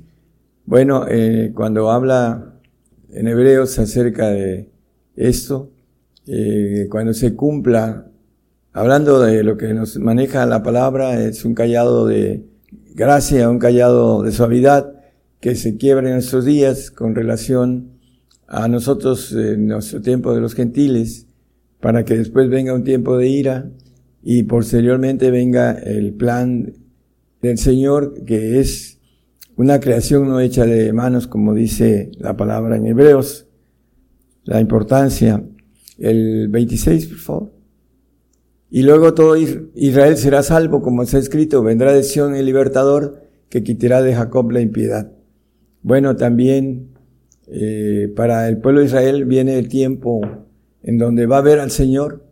Bueno, 0.67 1.07
eh, 1.09 1.53
cuando 1.55 1.91
habla 1.91 2.55
en 3.09 3.27
Hebreos 3.27 3.79
acerca 3.79 4.29
de 4.31 4.71
esto, 5.17 5.71
eh, 6.27 6.87
cuando 6.91 7.13
se 7.15 7.35
cumpla, 7.35 8.10
hablando 8.73 9.21
de 9.21 9.43
lo 9.43 9.57
que 9.57 9.75
nos 9.75 9.99
maneja 9.99 10.47
la 10.47 10.63
palabra, 10.63 11.23
es 11.23 11.45
un 11.45 11.55
callado 11.55 12.07
de 12.07 12.45
gracia, 12.95 13.51
un 13.51 13.59
callado 13.59 14.23
de 14.23 14.33
suavidad 14.33 14.95
que 15.41 15.55
se 15.55 15.77
quiebra 15.77 16.11
en 16.11 16.19
estos 16.19 16.45
días 16.45 16.91
con 16.91 17.15
relación 17.15 17.93
a 18.47 18.69
nosotros 18.69 19.33
en 19.33 19.67
nuestro 19.67 20.01
tiempo 20.03 20.35
de 20.35 20.41
los 20.41 20.55
gentiles, 20.55 21.27
para 21.81 22.05
que 22.05 22.17
después 22.17 22.51
venga 22.51 22.75
un 22.75 22.85
tiempo 22.85 23.17
de 23.17 23.29
ira 23.29 23.71
y 24.23 24.43
posteriormente 24.43 25.31
venga 25.31 25.73
el 25.73 26.13
plan 26.13 26.75
del 27.41 27.59
Señor, 27.59 28.25
que 28.25 28.61
es 28.61 28.99
una 29.57 29.81
creación 29.81 30.29
no 30.29 30.41
hecha 30.41 30.67
de 30.67 30.93
manos, 30.93 31.27
como 31.27 31.55
dice 31.55 32.11
la 32.19 32.37
palabra 32.37 32.77
en 32.77 32.87
Hebreos. 32.87 33.47
La 34.45 34.61
importancia 34.61 35.43
el 35.99 36.49
26, 36.49 37.07
por 37.07 37.19
favor. 37.19 37.60
Y 38.71 38.83
luego 38.83 39.15
todo 39.15 39.37
Israel 39.37 40.17
será 40.17 40.43
salvo, 40.45 40.81
como 40.81 41.03
está 41.03 41.19
escrito, 41.19 41.63
vendrá 41.63 41.93
de 41.93 42.05
Sion 42.05 42.37
el 42.37 42.47
libertador 42.47 43.25
que 43.49 43.65
quitará 43.65 44.01
de 44.01 44.15
Jacob 44.15 44.53
la 44.53 44.61
impiedad. 44.61 45.11
Bueno, 45.83 46.15
también 46.15 46.91
eh, 47.49 48.13
para 48.15 48.49
el 48.49 48.59
pueblo 48.59 48.81
de 48.81 48.87
Israel 48.87 49.25
viene 49.25 49.59
el 49.59 49.69
tiempo 49.69 50.21
en 50.85 50.99
donde 50.99 51.27
va 51.27 51.39
a 51.39 51.43
ver 51.43 51.59
al 51.59 51.73
Señor 51.73 52.25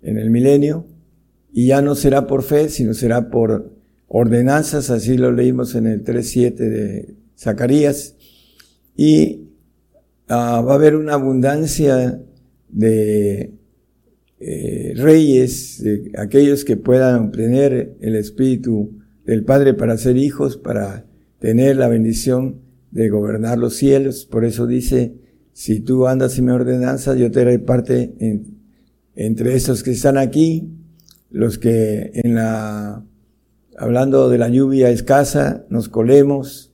en 0.00 0.16
el 0.16 0.30
milenio 0.30 0.86
y 1.52 1.66
ya 1.66 1.82
no 1.82 1.96
será 1.96 2.28
por 2.28 2.44
fe, 2.44 2.68
sino 2.68 2.94
será 2.94 3.30
por 3.30 3.72
ordenanzas, 4.06 4.90
así 4.90 5.18
lo 5.18 5.32
leímos 5.32 5.74
en 5.74 5.86
el 5.86 6.04
3.7 6.04 6.54
de 6.54 7.14
Zacarías, 7.36 8.14
y 8.96 9.48
ah, 10.28 10.62
va 10.66 10.72
a 10.72 10.74
haber 10.76 10.96
una 10.96 11.14
abundancia 11.14 12.20
de 12.68 13.57
eh, 14.40 14.92
reyes, 14.96 15.82
de 15.82 16.12
aquellos 16.16 16.64
que 16.64 16.76
puedan 16.76 17.26
obtener 17.26 17.96
el 18.00 18.16
Espíritu 18.16 18.98
del 19.24 19.44
Padre 19.44 19.74
para 19.74 19.96
ser 19.96 20.16
hijos, 20.16 20.56
para 20.56 21.06
tener 21.38 21.76
la 21.76 21.88
bendición 21.88 22.60
de 22.90 23.08
gobernar 23.08 23.58
los 23.58 23.74
cielos. 23.74 24.26
Por 24.26 24.44
eso 24.44 24.66
dice, 24.66 25.14
si 25.52 25.80
tú 25.80 26.06
andas 26.06 26.38
en 26.38 26.46
mi 26.46 26.52
ordenanza, 26.52 27.14
yo 27.16 27.30
te 27.30 27.44
daré 27.44 27.58
parte 27.58 28.14
entre 29.14 29.54
esos 29.54 29.82
que 29.82 29.90
están 29.90 30.16
aquí, 30.16 30.72
los 31.30 31.58
que 31.58 32.10
en 32.14 32.34
la, 32.36 33.04
hablando 33.76 34.28
de 34.28 34.38
la 34.38 34.48
lluvia 34.48 34.90
escasa, 34.90 35.66
nos 35.68 35.88
colemos 35.88 36.72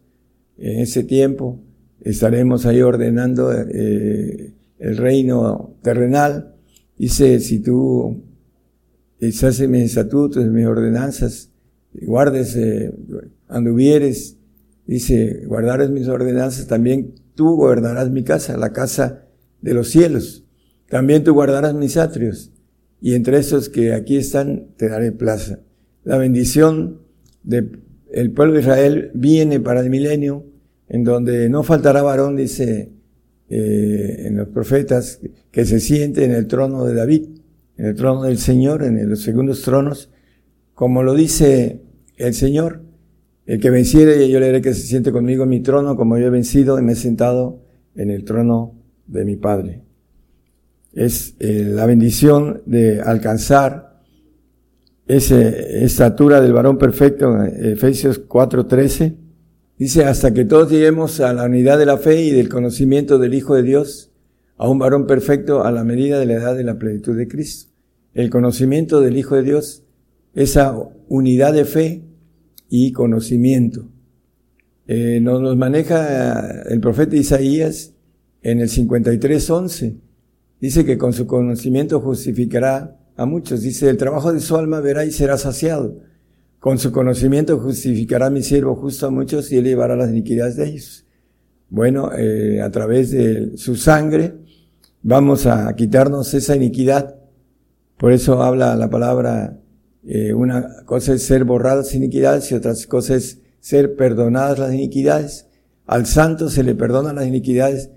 en 0.59 0.81
ese 0.81 1.03
tiempo, 1.03 1.61
estaremos 2.03 2.66
ahí 2.66 2.83
ordenando 2.83 3.53
eh, 3.53 4.55
el 4.79 4.96
reino 4.96 5.77
terrenal. 5.83 6.54
Dice, 6.96 7.40
si 7.40 7.61
tú 7.61 8.22
estás 9.18 9.61
en 9.61 9.70
mis 9.70 9.85
estatutos, 9.85 10.44
en 10.44 10.52
mis 10.52 10.66
ordenanzas, 10.66 11.50
guardes, 11.92 12.54
eh, 12.57 12.92
anduvieres, 13.48 14.37
dice, 14.87 15.44
guardarás 15.46 15.90
mis 15.90 16.09
ordenanzas, 16.09 16.66
también 16.66 17.14
tú 17.35 17.57
gobernarás 17.57 18.11
mi 18.11 18.22
casa, 18.22 18.57
la 18.57 18.72
casa 18.72 19.26
de 19.61 19.74
los 19.74 19.88
cielos. 19.88 20.44
También 20.88 21.24
tú 21.24 21.35
guardarás 21.35 21.74
mis 21.74 21.96
atrios. 21.96 22.52
Y 23.00 23.14
entre 23.14 23.38
esos 23.38 23.68
que 23.68 23.92
aquí 23.92 24.16
están, 24.16 24.68
te 24.76 24.88
daré 24.88 25.12
plaza. 25.12 25.61
La 26.04 26.16
bendición 26.16 27.00
del 27.42 28.33
pueblo 28.35 28.54
de 28.54 28.61
Israel 28.61 29.11
viene 29.14 29.61
para 29.61 29.80
el 29.80 29.90
milenio, 29.90 30.46
en 30.88 31.02
donde 31.02 31.48
no 31.48 31.62
faltará 31.62 32.02
varón, 32.02 32.37
dice 32.37 32.93
eh, 33.57 34.27
en 34.27 34.37
los 34.37 34.49
profetas, 34.49 35.21
que 35.53 35.64
se 35.64 35.79
siente 35.79 36.25
en 36.25 36.33
el 36.33 36.49
trono 36.49 36.85
de 36.85 36.93
David, 36.93 37.29
en 37.77 37.87
el 37.87 37.95
trono 37.95 38.25
del 38.25 38.38
Señor, 38.38 38.83
en 38.83 39.09
los 39.09 39.23
segundos 39.23 39.62
tronos, 39.62 40.11
como 40.75 41.05
lo 41.05 41.14
dice 41.14 41.81
el 42.17 42.35
Señor, 42.35 42.83
el 43.47 43.61
que 43.61 43.71
venciere, 43.71 44.29
yo 44.29 44.40
le 44.40 44.49
haré 44.49 44.61
que 44.61 44.75
se 44.75 44.85
siente 44.85 45.12
conmigo 45.12 45.45
en 45.45 45.51
mi 45.51 45.61
trono, 45.61 45.97
como 45.97 46.19
yo 46.19 46.27
he 46.27 46.31
vencido 46.31 46.81
y 46.81 46.83
me 46.83 46.95
he 46.95 46.97
sentado 46.97 47.62
en 47.95 48.11
el 48.11 48.25
trono 48.25 48.75
de 49.07 49.25
mi 49.25 49.37
Padre. 49.37 49.83
Es 50.93 51.37
eh, 51.38 51.62
la 51.64 51.87
bendición 51.87 52.61
de 52.67 53.03
alcanzar 53.03 54.01
esa 55.07 55.38
estatura 55.38 56.40
del 56.40 56.55
varón 56.55 56.77
perfecto, 56.77 57.40
Efesios 57.45 58.27
4:13, 58.27 59.14
Dice, 59.79 60.05
hasta 60.05 60.33
que 60.33 60.45
todos 60.45 60.71
lleguemos 60.71 61.21
a 61.21 61.33
la 61.33 61.45
unidad 61.45 61.79
de 61.79 61.87
la 61.87 61.99
fe 61.99 62.23
y 62.23 62.31
del 62.31 62.49
conocimiento 62.49 63.19
del 63.19 63.35
Hijo 63.35 63.57
de 63.57 63.65
Dios, 63.65 64.13
a 64.57 64.69
un 64.69 64.79
varón 64.79 65.07
perfecto 65.07 65.65
a 65.65 65.73
la 65.73 65.83
medida 65.83 66.19
de 66.21 66.27
la 66.27 66.35
edad 66.35 66.57
de 66.57 66.63
la 66.63 66.79
plenitud 66.79 67.17
de 67.17 67.27
Cristo. 67.27 67.73
El 68.15 68.31
conocimiento 68.31 69.01
del 69.01 69.17
Hijo 69.17 69.35
de 69.35 69.43
Dios, 69.43 69.83
esa 70.35 70.77
unidad 71.09 71.53
de 71.53 71.65
fe 71.65 72.05
y 72.69 72.93
conocimiento. 72.93 73.89
Eh, 74.87 75.19
nos 75.21 75.43
los 75.43 75.57
maneja 75.57 76.63
el 76.69 76.81
profeta 76.81 77.17
Isaías 77.17 77.95
en 78.43 78.61
el 78.61 78.69
53.11. 78.69 79.97
Dice 80.61 80.85
que 80.85 80.99
con 80.99 81.13
su 81.13 81.27
conocimiento 81.27 82.01
justificará 82.01 82.97
a 83.17 83.27
muchos. 83.27 83.63
Dice, 83.63 83.89
el 83.91 83.97
trabajo 83.97 84.33
de 84.33 84.41
su 84.41 84.57
alma 84.57 84.81
verá 84.81 85.05
y 85.05 85.11
será 85.11 85.37
saciado. 85.37 85.99
Con 86.64 86.79
su 86.79 86.92
conocimiento 86.92 87.59
justificará 87.59 88.31
mi 88.31 88.42
siervo 88.42 88.74
justo 88.74 89.07
a 89.07 89.11
muchos 89.11 89.53
y 89.53 89.59
él 89.59 89.64
llevará 89.64 89.96
las 89.96 90.09
iniquidades 90.09 90.57
de 90.57 90.64
ellos. 90.64 91.05
Bueno, 91.68 92.11
eh, 92.16 92.62
a 92.62 92.70
través 92.70 93.11
de 93.11 93.59
su 93.59 93.77
sangre 93.77 94.33
vamos 95.03 95.44
a 95.44 95.70
quitarnos 95.77 96.33
esa 96.33 96.57
iniquidad. 96.57 97.16
Por 97.98 98.12
eso 98.12 98.42
habla 98.42 98.77
la 98.77 98.88
palabra, 98.88 99.61
eh, 100.07 100.33
una 100.33 100.87
cosa 100.87 101.12
es 101.12 101.24
ser 101.24 101.44
borradas 101.44 101.94
iniquidades 101.94 102.50
y 102.50 102.55
otra 102.55 102.72
cosa 102.88 103.16
es 103.16 103.42
ser 103.61 103.94
perdonadas 103.94 104.59
las 104.59 104.72
iniquidades. 104.72 105.48
Al 105.85 106.07
santo 106.07 106.48
se 106.48 106.62
le 106.62 106.74
perdonan 106.74 107.16
las 107.16 107.27
iniquidades, 107.27 107.90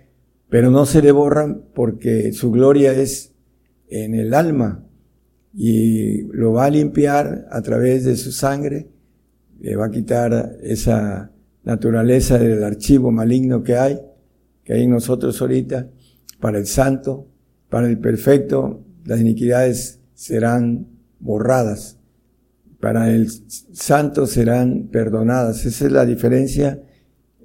pero 0.50 0.72
no 0.72 0.86
se 0.86 1.02
le 1.02 1.14
borran 1.14 1.64
porque 1.74 2.34
su 2.34 2.52
gloria 2.52 2.92
es 2.92 3.34
en 3.88 4.14
el 4.14 4.34
alma 4.34 4.87
y 5.60 6.22
lo 6.34 6.54
va 6.54 6.66
a 6.66 6.70
limpiar 6.70 7.48
a 7.50 7.64
través 7.64 8.06
de 8.06 8.16
su 8.16 8.32
sangre, 8.32 8.90
le 9.60 9.76
va 9.76 9.88
a 9.88 9.92
quitar 9.92 10.56
esa 10.62 11.32
naturaleza 11.64 12.38
del 12.38 12.64
archivo 12.64 13.12
maligno 13.12 13.64
que 13.64 13.76
hay, 13.76 14.00
que 14.64 14.74
hay 14.74 14.84
en 14.84 14.92
nosotros 14.92 15.42
ahorita, 15.42 15.90
para 16.40 16.60
el 16.60 16.68
santo, 16.68 17.28
para 17.70 17.88
el 17.88 17.98
perfecto, 17.98 18.86
las 19.04 19.20
iniquidades 19.20 20.00
serán 20.14 20.90
borradas, 21.20 21.98
para 22.80 23.10
el 23.10 23.28
santo 23.28 24.28
serán 24.28 24.90
perdonadas. 24.92 25.66
Esa 25.66 25.88
es 25.88 25.92
la 25.92 26.06
diferencia 26.06 26.84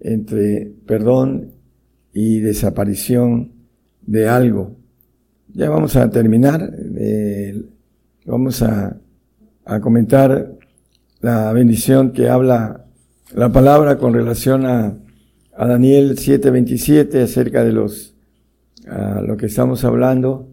entre 0.02 0.70
perdón 0.86 1.52
y 2.12 2.40
desaparición 2.40 3.52
de 4.02 4.28
algo. 4.28 4.76
Ya 5.54 5.70
vamos 5.70 5.96
a 5.96 6.10
terminar. 6.10 6.74
Eh, 6.96 7.71
vamos 8.24 8.62
a, 8.62 8.96
a 9.64 9.80
comentar 9.80 10.52
la 11.20 11.52
bendición 11.52 12.12
que 12.12 12.28
habla 12.28 12.84
la 13.34 13.50
palabra 13.50 13.96
con 13.96 14.12
relación 14.12 14.66
a, 14.66 14.94
a 15.56 15.66
Daniel 15.66 16.16
7:27 16.16 17.22
acerca 17.22 17.64
de 17.64 17.72
los 17.72 18.14
a 18.86 19.20
lo 19.22 19.36
que 19.36 19.46
estamos 19.46 19.84
hablando 19.84 20.48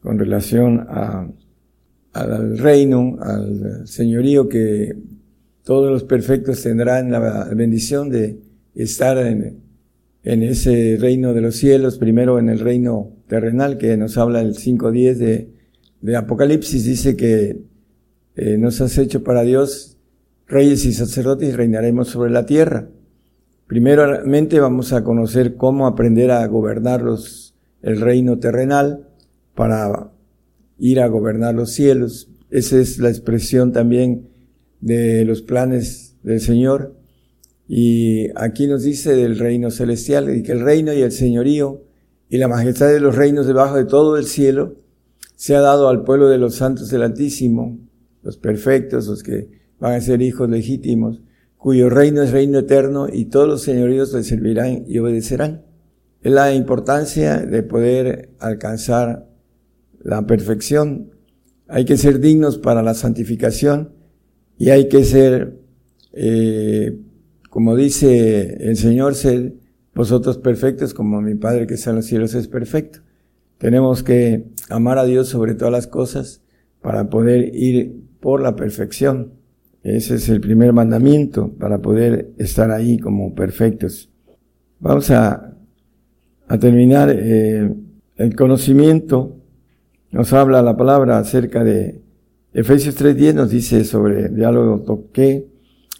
con 0.00 0.18
relación 0.18 0.86
a, 0.88 1.28
al 2.12 2.58
reino, 2.58 3.18
al 3.20 3.86
señorío 3.86 4.48
que 4.48 4.96
todos 5.62 5.90
los 5.90 6.04
perfectos 6.04 6.62
tendrán 6.62 7.12
la 7.12 7.48
bendición 7.54 8.10
de 8.10 8.38
estar 8.74 9.18
en, 9.18 9.60
en 10.24 10.42
ese 10.42 10.96
reino 10.98 11.34
de 11.34 11.40
los 11.40 11.56
cielos, 11.56 11.98
primero 11.98 12.38
en 12.38 12.48
el 12.48 12.58
reino 12.58 13.12
terrenal 13.28 13.78
que 13.78 13.96
nos 13.96 14.18
habla 14.18 14.40
el 14.40 14.54
5.10 14.54 15.14
de, 15.14 15.51
de 16.02 16.16
Apocalipsis, 16.16 16.84
dice 16.84 17.16
que 17.16 17.62
eh, 18.34 18.58
nos 18.58 18.80
has 18.80 18.98
hecho 18.98 19.22
para 19.22 19.42
Dios 19.42 19.96
reyes 20.46 20.84
y 20.84 20.92
sacerdotes 20.92 21.48
y 21.48 21.52
reinaremos 21.52 22.08
sobre 22.08 22.30
la 22.30 22.44
tierra. 22.44 22.88
Primeramente 23.68 24.60
vamos 24.60 24.92
a 24.92 25.04
conocer 25.04 25.56
cómo 25.56 25.86
aprender 25.86 26.30
a 26.30 26.46
gobernar 26.46 27.00
los, 27.02 27.54
el 27.80 28.00
reino 28.00 28.38
terrenal 28.38 29.08
para 29.54 30.12
ir 30.78 31.00
a 31.00 31.06
gobernar 31.06 31.54
los 31.54 31.70
cielos. 31.70 32.28
Esa 32.50 32.78
es 32.78 32.98
la 32.98 33.08
expresión 33.08 33.72
también 33.72 34.28
de 34.80 35.24
los 35.24 35.40
planes 35.40 36.16
del 36.22 36.40
Señor. 36.40 36.96
Y 37.68 38.28
aquí 38.34 38.66
nos 38.66 38.82
dice 38.82 39.14
del 39.14 39.38
reino 39.38 39.70
celestial, 39.70 40.36
y 40.36 40.42
que 40.42 40.52
el 40.52 40.60
reino 40.60 40.92
y 40.92 41.00
el 41.00 41.12
señorío 41.12 41.84
y 42.28 42.38
la 42.38 42.48
majestad 42.48 42.88
de 42.88 43.00
los 43.00 43.14
reinos 43.14 43.46
debajo 43.46 43.76
de 43.76 43.84
todo 43.84 44.18
el 44.18 44.26
cielo 44.26 44.81
se 45.34 45.54
ha 45.54 45.60
dado 45.60 45.88
al 45.88 46.04
pueblo 46.04 46.28
de 46.28 46.38
los 46.38 46.56
santos 46.56 46.88
del 46.90 47.02
Altísimo, 47.02 47.78
los 48.22 48.36
perfectos, 48.36 49.06
los 49.06 49.22
que 49.22 49.50
van 49.78 49.94
a 49.94 50.00
ser 50.00 50.22
hijos 50.22 50.48
legítimos, 50.48 51.22
cuyo 51.56 51.90
reino 51.90 52.22
es 52.22 52.32
reino 52.32 52.60
eterno 52.60 53.06
y 53.12 53.26
todos 53.26 53.48
los 53.48 53.62
señoríos 53.62 54.12
le 54.12 54.22
servirán 54.22 54.84
y 54.86 54.98
obedecerán. 54.98 55.64
Es 56.22 56.32
la 56.32 56.54
importancia 56.54 57.38
de 57.38 57.62
poder 57.62 58.30
alcanzar 58.38 59.28
la 60.00 60.26
perfección. 60.26 61.10
Hay 61.68 61.84
que 61.84 61.96
ser 61.96 62.20
dignos 62.20 62.58
para 62.58 62.82
la 62.82 62.94
santificación 62.94 63.92
y 64.58 64.70
hay 64.70 64.88
que 64.88 65.04
ser, 65.04 65.58
eh, 66.12 66.98
como 67.50 67.74
dice 67.74 68.56
el 68.60 68.76
Señor, 68.76 69.14
ser 69.14 69.54
vosotros 69.94 70.38
perfectos 70.38 70.94
como 70.94 71.20
mi 71.20 71.34
Padre 71.34 71.66
que 71.66 71.74
está 71.74 71.90
en 71.90 71.96
los 71.96 72.06
cielos 72.06 72.34
es 72.34 72.48
perfecto. 72.48 73.00
Tenemos 73.62 74.02
que 74.02 74.48
amar 74.70 74.98
a 74.98 75.04
Dios 75.04 75.28
sobre 75.28 75.54
todas 75.54 75.70
las 75.70 75.86
cosas 75.86 76.42
para 76.80 77.08
poder 77.08 77.54
ir 77.54 77.94
por 78.18 78.42
la 78.42 78.56
perfección. 78.56 79.34
Ese 79.84 80.16
es 80.16 80.28
el 80.28 80.40
primer 80.40 80.72
mandamiento 80.72 81.52
para 81.60 81.78
poder 81.78 82.32
estar 82.38 82.72
ahí 82.72 82.98
como 82.98 83.36
perfectos. 83.36 84.10
Vamos 84.80 85.12
a, 85.12 85.54
terminar 86.58 87.14
eh, 87.16 87.72
el 88.16 88.34
conocimiento. 88.34 89.36
Nos 90.10 90.32
habla 90.32 90.60
la 90.60 90.76
palabra 90.76 91.18
acerca 91.18 91.62
de 91.62 92.02
Efesios 92.52 93.00
3.10 93.00 93.34
nos 93.34 93.50
dice 93.50 93.84
sobre 93.84 94.26
el 94.26 94.34
diálogo 94.34 94.80
toqué, 94.80 95.46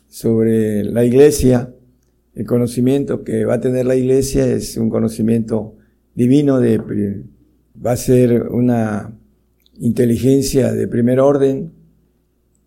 sobre 0.09 0.83
la 0.83 1.05
iglesia. 1.05 1.73
El 2.35 2.45
conocimiento 2.45 3.23
que 3.23 3.45
va 3.45 3.55
a 3.55 3.61
tener 3.61 3.87
la 3.87 3.95
iglesia 3.95 4.49
es 4.49 4.77
un 4.77 4.91
conocimiento 4.91 5.77
divino 6.17 6.59
de, 6.59 7.23
va 7.85 7.93
a 7.93 7.97
ser 7.97 8.49
una 8.49 9.19
inteligencia 9.79 10.73
de 10.73 10.87
primer 10.89 11.21
orden, 11.21 11.73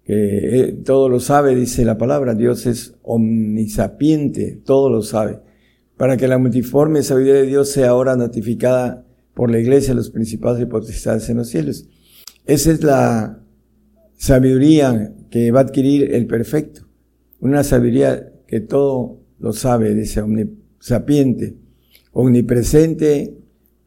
que 0.04 0.60
eh, 0.60 0.72
todo 0.86 1.10
lo 1.10 1.20
sabe, 1.20 1.56
dice 1.56 1.86
la 1.86 1.98
palabra, 1.98 2.36
Dios 2.36 2.66
es 2.66 2.96
omnisapiente, 3.02 4.62
todo 4.64 4.90
lo 4.90 5.02
sabe, 5.02 5.40
para 5.98 6.18
que 6.18 6.28
la 6.28 6.38
multiforme 6.38 7.02
sabiduría 7.02 7.42
de 7.42 7.48
Dios 7.48 7.70
sea 7.70 7.90
ahora 7.90 8.16
notificada 8.16 9.06
por 9.34 9.50
la 9.50 9.60
iglesia, 9.60 9.94
los 9.94 10.12
principados 10.12 10.62
y 10.62 10.66
potestades 10.66 11.30
en 11.30 11.38
los 11.38 11.50
cielos. 11.50 11.88
Esa 12.46 12.72
es 12.72 12.84
la 12.84 13.42
sabiduría 14.16 15.14
que 15.32 15.52
va 15.52 15.62
a 15.62 15.64
adquirir 15.64 16.14
el 16.14 16.28
perfecto, 16.28 16.88
una 17.40 17.64
sabiduría 17.64 18.32
que 18.48 18.60
todo 18.60 19.22
lo 19.40 19.54
sabe, 19.54 19.96
dice 19.96 20.22
omnisapiente, 20.22 21.58
omnipresente, 22.12 23.38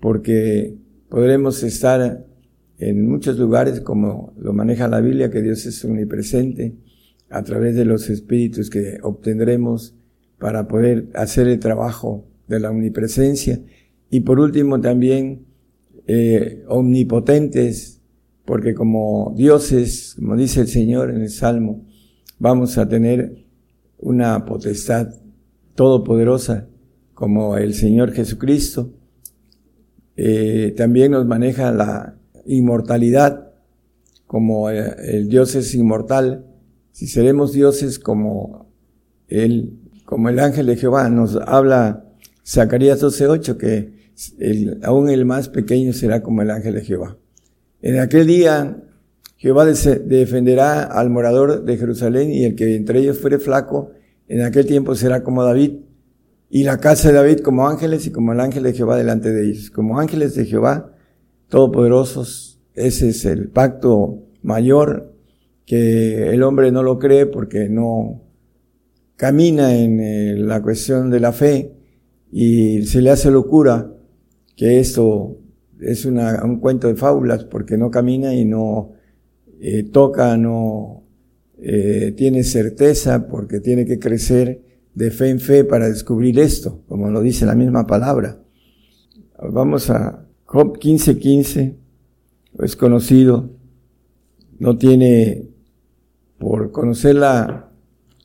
porque 0.00 0.76
podremos 1.08 1.62
estar 1.62 2.26
en 2.78 3.08
muchos 3.08 3.38
lugares, 3.38 3.80
como 3.80 4.32
lo 4.38 4.52
maneja 4.52 4.88
la 4.88 5.00
Biblia, 5.00 5.30
que 5.30 5.42
Dios 5.42 5.66
es 5.66 5.84
omnipresente, 5.84 6.76
a 7.30 7.42
través 7.42 7.74
de 7.74 7.84
los 7.84 8.08
espíritus 8.08 8.70
que 8.70 8.98
obtendremos 9.02 9.94
para 10.38 10.68
poder 10.68 11.08
hacer 11.14 11.48
el 11.48 11.58
trabajo 11.58 12.26
de 12.46 12.60
la 12.60 12.70
omnipresencia. 12.70 13.60
Y 14.10 14.20
por 14.20 14.40
último 14.40 14.80
también 14.80 15.46
eh, 16.06 16.64
omnipotentes, 16.68 18.00
porque 18.44 18.74
como 18.74 19.34
dioses, 19.36 20.14
como 20.18 20.36
dice 20.36 20.62
el 20.62 20.68
Señor 20.68 21.10
en 21.10 21.22
el 21.22 21.30
Salmo, 21.30 21.84
vamos 22.38 22.78
a 22.78 22.88
tener 22.88 23.44
una 23.98 24.44
potestad 24.46 25.08
todopoderosa 25.74 26.68
como 27.12 27.56
el 27.56 27.74
Señor 27.74 28.12
Jesucristo. 28.12 28.94
Eh, 30.20 30.74
también 30.76 31.12
nos 31.12 31.26
maneja 31.26 31.70
la 31.70 32.16
inmortalidad, 32.44 33.52
como 34.26 34.68
eh, 34.68 34.96
el 35.04 35.28
Dios 35.28 35.54
es 35.54 35.72
inmortal, 35.76 36.44
si 36.90 37.06
seremos 37.06 37.52
dioses 37.52 38.00
como 38.00 38.68
él, 39.28 39.78
como 40.04 40.28
el 40.28 40.40
ángel 40.40 40.66
de 40.66 40.74
Jehová, 40.74 41.08
nos 41.08 41.36
habla 41.36 42.04
Zacarías 42.44 43.00
12:8 43.00 43.56
que 43.56 43.92
el, 44.40 44.80
aún 44.82 45.08
el 45.08 45.24
más 45.24 45.48
pequeño 45.48 45.92
será 45.92 46.20
como 46.20 46.42
el 46.42 46.50
ángel 46.50 46.74
de 46.74 46.84
Jehová. 46.84 47.16
En 47.80 48.00
aquel 48.00 48.26
día 48.26 48.82
Jehová 49.36 49.66
defenderá 49.66 50.82
al 50.82 51.10
morador 51.10 51.64
de 51.64 51.76
Jerusalén 51.76 52.32
y 52.32 52.42
el 52.42 52.56
que 52.56 52.74
entre 52.74 52.98
ellos 52.98 53.20
fuere 53.20 53.38
flaco, 53.38 53.92
en 54.26 54.42
aquel 54.42 54.66
tiempo 54.66 54.96
será 54.96 55.22
como 55.22 55.44
David, 55.44 55.74
y 56.50 56.64
la 56.64 56.78
casa 56.78 57.08
de 57.08 57.14
David 57.14 57.40
como 57.40 57.68
ángeles 57.68 58.06
y 58.06 58.10
como 58.10 58.32
el 58.32 58.40
ángel 58.40 58.62
de 58.62 58.72
Jehová 58.72 58.96
delante 58.96 59.32
de 59.32 59.48
ellos. 59.48 59.70
Como 59.70 59.98
ángeles 59.98 60.34
de 60.34 60.46
Jehová 60.46 60.92
todopoderosos. 61.48 62.60
Ese 62.74 63.10
es 63.10 63.24
el 63.24 63.48
pacto 63.48 64.22
mayor 64.42 65.14
que 65.66 66.30
el 66.30 66.42
hombre 66.42 66.70
no 66.72 66.82
lo 66.82 66.98
cree 66.98 67.26
porque 67.26 67.68
no 67.68 68.22
camina 69.16 69.76
en 69.76 70.00
eh, 70.00 70.34
la 70.38 70.62
cuestión 70.62 71.10
de 71.10 71.20
la 71.20 71.32
fe 71.32 71.74
y 72.30 72.82
se 72.86 73.02
le 73.02 73.10
hace 73.10 73.30
locura 73.30 73.92
que 74.56 74.78
esto 74.78 75.38
es 75.80 76.04
un 76.04 76.60
cuento 76.60 76.88
de 76.88 76.94
fábulas 76.94 77.44
porque 77.44 77.76
no 77.76 77.90
camina 77.90 78.34
y 78.34 78.44
no 78.44 78.92
eh, 79.60 79.82
toca, 79.84 80.36
no 80.36 81.04
eh, 81.58 82.14
tiene 82.16 82.44
certeza 82.44 83.26
porque 83.26 83.60
tiene 83.60 83.84
que 83.84 83.98
crecer 83.98 84.67
de 84.98 85.12
fe 85.12 85.30
en 85.30 85.38
fe 85.38 85.62
para 85.62 85.88
descubrir 85.88 86.40
esto, 86.40 86.82
como 86.88 87.08
lo 87.08 87.20
dice 87.20 87.46
la 87.46 87.54
misma 87.54 87.86
palabra. 87.86 88.42
Vamos 89.40 89.90
a 89.90 90.26
Job 90.44 90.76
15:15, 90.76 91.18
15, 91.20 91.78
es 92.64 92.74
conocido, 92.74 93.48
no 94.58 94.76
tiene 94.76 95.50
por 96.38 96.72
conocer 96.72 97.14
la, 97.14 97.70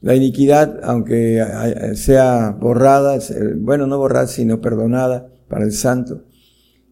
la 0.02 0.16
iniquidad, 0.16 0.80
aunque 0.84 1.46
sea 1.94 2.58
borrada, 2.60 3.20
bueno, 3.58 3.86
no 3.86 4.00
borrada, 4.00 4.26
sino 4.26 4.60
perdonada 4.60 5.32
para 5.48 5.66
el 5.66 5.74
santo. 5.74 6.24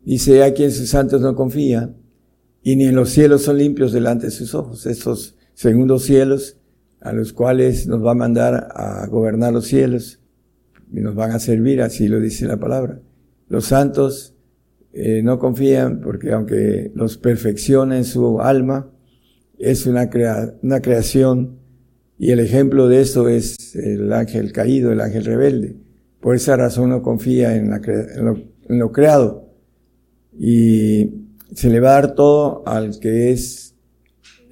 Dice, 0.04 0.44
a 0.44 0.54
quien 0.54 0.72
sus 0.72 0.90
santos 0.90 1.22
no 1.22 1.36
confía, 1.36 1.92
y 2.62 2.76
ni 2.76 2.86
en 2.86 2.96
los 2.96 3.10
cielos 3.10 3.42
son 3.42 3.58
limpios 3.58 3.94
delante 3.94 4.28
de 4.28 4.32
sus 4.32 4.54
ojos. 4.54 4.86
Estos 4.86 5.38
segundos 5.56 6.04
cielos 6.04 6.61
a 7.02 7.14
los 7.14 7.34
cuales 7.34 7.88
nos 7.88 8.06
va 8.06 8.12
a 8.12 8.16
mandar 8.16 8.70
a 8.74 9.06
gobernar 9.08 9.52
los 9.52 9.66
cielos 9.68 10.20
y 10.92 11.02
nos 11.02 11.16
van 11.16 11.32
a 11.32 11.40
servir, 11.40 11.82
así 11.82 12.08
lo 12.08 12.20
dice 12.20 12.46
la 12.46 12.58
palabra. 12.58 13.00
Los 13.48 13.66
santos 13.66 14.36
eh, 14.94 15.22
no 15.24 15.40
confían 15.40 16.02
porque 16.02 16.32
aunque 16.32 16.92
los 16.96 17.18
perfecciona 17.18 17.98
en 17.98 18.06
su 18.06 18.40
alma, 18.40 18.92
es 19.58 19.86
una, 19.86 20.10
creación 20.10 21.60
y 22.18 22.32
el 22.32 22.40
ejemplo 22.40 22.88
de 22.88 23.02
esto 23.02 23.30
es 23.30 23.76
el 23.76 24.12
ángel 24.12 24.52
caído, 24.52 24.92
el 24.92 25.02
ángel 25.02 25.26
rebelde. 25.26 25.76
Por 26.20 26.36
esa 26.36 26.56
razón 26.56 26.90
no 26.90 27.02
confía 27.02 27.56
en 27.56 27.72
lo 28.68 28.92
creado 28.92 29.50
y 30.38 31.10
se 31.54 31.70
le 31.70 31.80
va 31.80 31.90
a 31.90 32.02
dar 32.02 32.16
todo 32.16 32.64
al 32.66 33.00
que 33.00 33.32
es 33.32 33.72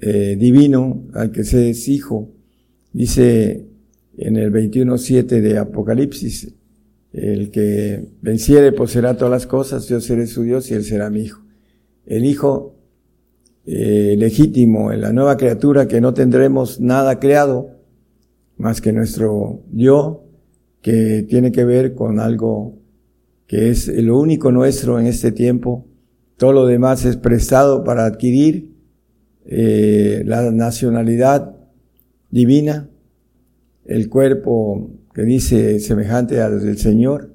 eh, 0.02 0.36
divino 0.38 1.06
al 1.12 1.30
que 1.30 1.44
se 1.44 1.70
es 1.70 1.88
hijo. 1.88 2.30
Dice 2.92 3.66
en 4.16 4.36
el 4.36 4.52
21.7 4.52 5.40
de 5.40 5.58
Apocalipsis, 5.58 6.52
el 7.12 7.50
que 7.50 8.08
venciere 8.20 8.72
poseerá 8.72 9.16
todas 9.16 9.30
las 9.30 9.46
cosas, 9.46 9.88
yo 9.88 10.00
seré 10.00 10.26
su 10.26 10.42
Dios 10.42 10.70
y 10.70 10.74
él 10.74 10.84
será 10.84 11.10
mi 11.10 11.22
hijo. 11.22 11.42
El 12.06 12.24
hijo 12.24 12.76
eh, 13.66 14.16
legítimo, 14.18 14.92
en 14.92 15.00
la 15.00 15.12
nueva 15.12 15.36
criatura 15.36 15.86
que 15.86 16.00
no 16.00 16.14
tendremos 16.14 16.80
nada 16.80 17.20
creado 17.20 17.80
más 18.56 18.80
que 18.80 18.92
nuestro 18.92 19.62
yo, 19.72 20.24
que 20.82 21.24
tiene 21.28 21.52
que 21.52 21.64
ver 21.64 21.94
con 21.94 22.20
algo 22.20 22.78
que 23.46 23.70
es 23.70 23.88
lo 23.88 24.18
único 24.18 24.52
nuestro 24.52 24.98
en 24.98 25.06
este 25.06 25.32
tiempo. 25.32 25.86
Todo 26.36 26.52
lo 26.52 26.66
demás 26.66 27.04
es 27.04 27.16
prestado 27.16 27.84
para 27.84 28.06
adquirir 28.06 28.72
eh, 29.44 30.22
la 30.24 30.50
nacionalidad 30.50 31.59
divina, 32.30 32.88
el 33.84 34.08
cuerpo 34.08 34.90
que 35.14 35.22
dice 35.22 35.80
semejante 35.80 36.40
al 36.40 36.60
del 36.60 36.78
Señor, 36.78 37.34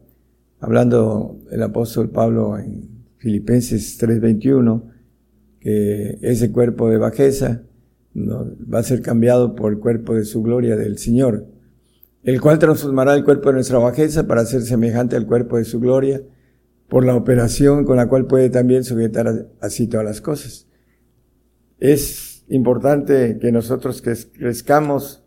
hablando 0.59 1.39
el 1.51 1.61
apóstol 1.63 2.09
Pablo 2.09 2.57
en 2.57 3.05
Filipenses 3.17 3.97
3:21, 3.97 4.83
que 5.59 6.17
ese 6.21 6.51
cuerpo 6.51 6.89
de 6.89 6.97
bajeza 6.97 7.63
va 8.15 8.79
a 8.79 8.83
ser 8.83 9.01
cambiado 9.01 9.55
por 9.55 9.73
el 9.73 9.79
cuerpo 9.79 10.15
de 10.15 10.23
su 10.23 10.41
gloria 10.41 10.75
del 10.75 10.97
Señor, 10.97 11.47
el 12.23 12.39
cual 12.39 12.59
transformará 12.59 13.13
el 13.13 13.23
cuerpo 13.23 13.49
de 13.49 13.55
nuestra 13.55 13.77
bajeza 13.77 14.25
para 14.25 14.45
ser 14.45 14.61
semejante 14.61 15.15
al 15.15 15.27
cuerpo 15.27 15.57
de 15.57 15.65
su 15.65 15.79
gloria, 15.79 16.21
por 16.87 17.05
la 17.05 17.15
operación 17.15 17.83
con 17.83 17.97
la 17.97 18.07
cual 18.07 18.25
puede 18.27 18.49
también 18.49 18.83
sujetar 18.83 19.49
así 19.59 19.87
todas 19.87 20.05
las 20.05 20.21
cosas. 20.21 20.67
Es 21.79 22.34
importante 22.49 23.37
que 23.39 23.51
nosotros 23.51 24.01
crezcamos 24.01 25.23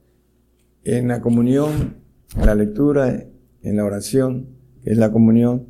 en 0.85 1.09
la 1.09 1.21
comunión, 1.21 1.97
en 2.37 2.47
la 2.47 2.55
lectura, 2.55 3.27
en 3.62 3.77
la 3.77 3.85
oración, 3.85 4.49
que 4.83 4.91
es 4.93 4.99
la 4.99 5.11
comunión, 5.11 5.69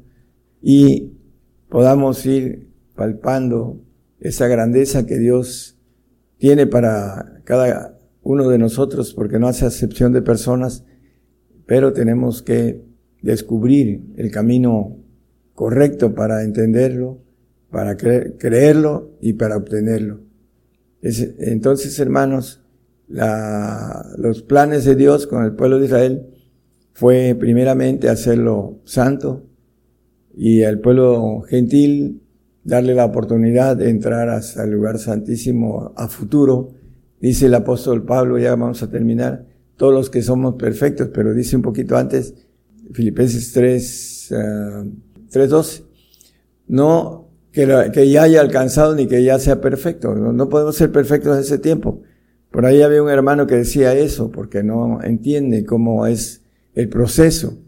y 0.61 1.15
podamos 1.69 2.25
ir 2.27 2.71
palpando 2.95 3.81
esa 4.21 4.49
grandeza 4.49 5.07
que 5.07 5.19
Dios 5.19 5.79
tiene 6.37 6.67
para 6.67 7.41
cada 7.45 7.99
uno 8.23 8.49
de 8.49 8.59
nosotros, 8.59 9.15
porque 9.15 9.39
no 9.39 9.49
hace 9.49 9.65
acepción 9.65 10.13
de 10.13 10.23
personas, 10.23 10.85
pero 11.67 11.93
tenemos 11.93 12.43
que 12.43 12.85
descubrir 13.23 14.13
el 14.17 14.31
camino 14.31 14.99
correcto 15.55 16.15
para 16.15 16.45
entenderlo, 16.45 17.23
para 17.71 17.97
creerlo 17.97 19.17
y 19.21 19.35
para 19.35 19.57
obtenerlo 19.57 20.28
entonces, 21.03 21.99
hermanos, 21.99 22.61
los 23.09 24.43
planes 24.43 24.85
de 24.85 24.95
Dios 24.97 25.27
con 25.27 25.45
el 25.45 25.55
pueblo 25.55 25.79
de 25.79 25.87
Israel 25.87 26.27
fue 26.93 27.37
primeramente 27.39 28.09
hacerlo 28.09 28.81
santo 28.85 29.47
y 30.35 30.63
al 30.63 30.81
pueblo 30.81 31.43
gentil 31.49 32.23
darle 32.65 32.95
la 32.95 33.07
oportunidad 33.07 33.77
de 33.77 33.89
entrar 33.89 34.29
hasta 34.29 34.65
el 34.65 34.71
lugar 34.71 34.99
santísimo 34.99 35.93
a 35.97 36.09
futuro. 36.09 36.71
Dice 37.21 37.47
el 37.47 37.55
apóstol 37.55 38.05
Pablo, 38.05 38.39
ya 38.39 38.51
vamos 38.51 38.83
a 38.83 38.91
terminar, 38.91 39.47
todos 39.77 39.95
los 39.95 40.11
que 40.11 40.23
somos 40.23 40.57
perfectos, 40.57 41.09
pero 41.15 41.33
dice 41.33 41.57
un 41.57 41.63
poquito 41.63 41.97
antes, 41.97 42.35
Filipenses 42.93 43.53
3, 43.53 44.33
3.12, 45.31 45.81
ah, 45.81 45.85
no 46.69 47.28
que, 47.93 48.11
ya 48.11 48.23
haya 48.23 48.41
alcanzado 48.41 48.95
ni 48.95 49.07
que 49.07 49.23
ya 49.25 49.39
sea 49.39 49.61
perfecto. 49.61 50.15
No, 50.15 50.49
podemos 50.49 50.77
ser 50.77 50.93
perfectos 50.93 51.37
en 51.37 51.43
ese 51.43 51.59
tiempo. 51.59 52.03
Por 52.51 52.65
ahí 52.65 52.83
había 52.83 53.03
un 53.03 53.11
hermano 53.11 53.47
que 53.47 53.57
decía 53.57 53.95
eso, 53.95 54.31
porque 54.31 54.63
no 54.63 55.03
entiende 55.03 55.65
cómo 55.65 56.07
es 56.07 56.43
el 56.75 56.89
proceso, 56.89 57.59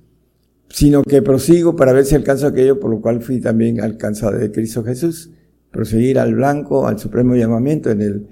sino 0.69 1.03
que 1.03 1.23
prosigo 1.23 1.75
para 1.75 1.93
ver 1.93 2.05
si 2.05 2.15
alcanzo 2.15 2.47
aquello 2.47 2.79
por 2.79 2.91
lo 2.91 3.01
cual 3.01 3.21
fui 3.21 3.41
también 3.41 3.81
alcanzado 3.81 4.39
de 4.39 4.53
Cristo 4.53 4.85
Jesús. 4.85 5.31
Proseguir 5.73 6.19
al 6.19 6.35
blanco, 6.35 6.87
al 6.87 6.99
supremo 6.99 7.35
llamamiento. 7.35 7.91
En 7.91 8.01
el 8.01 8.29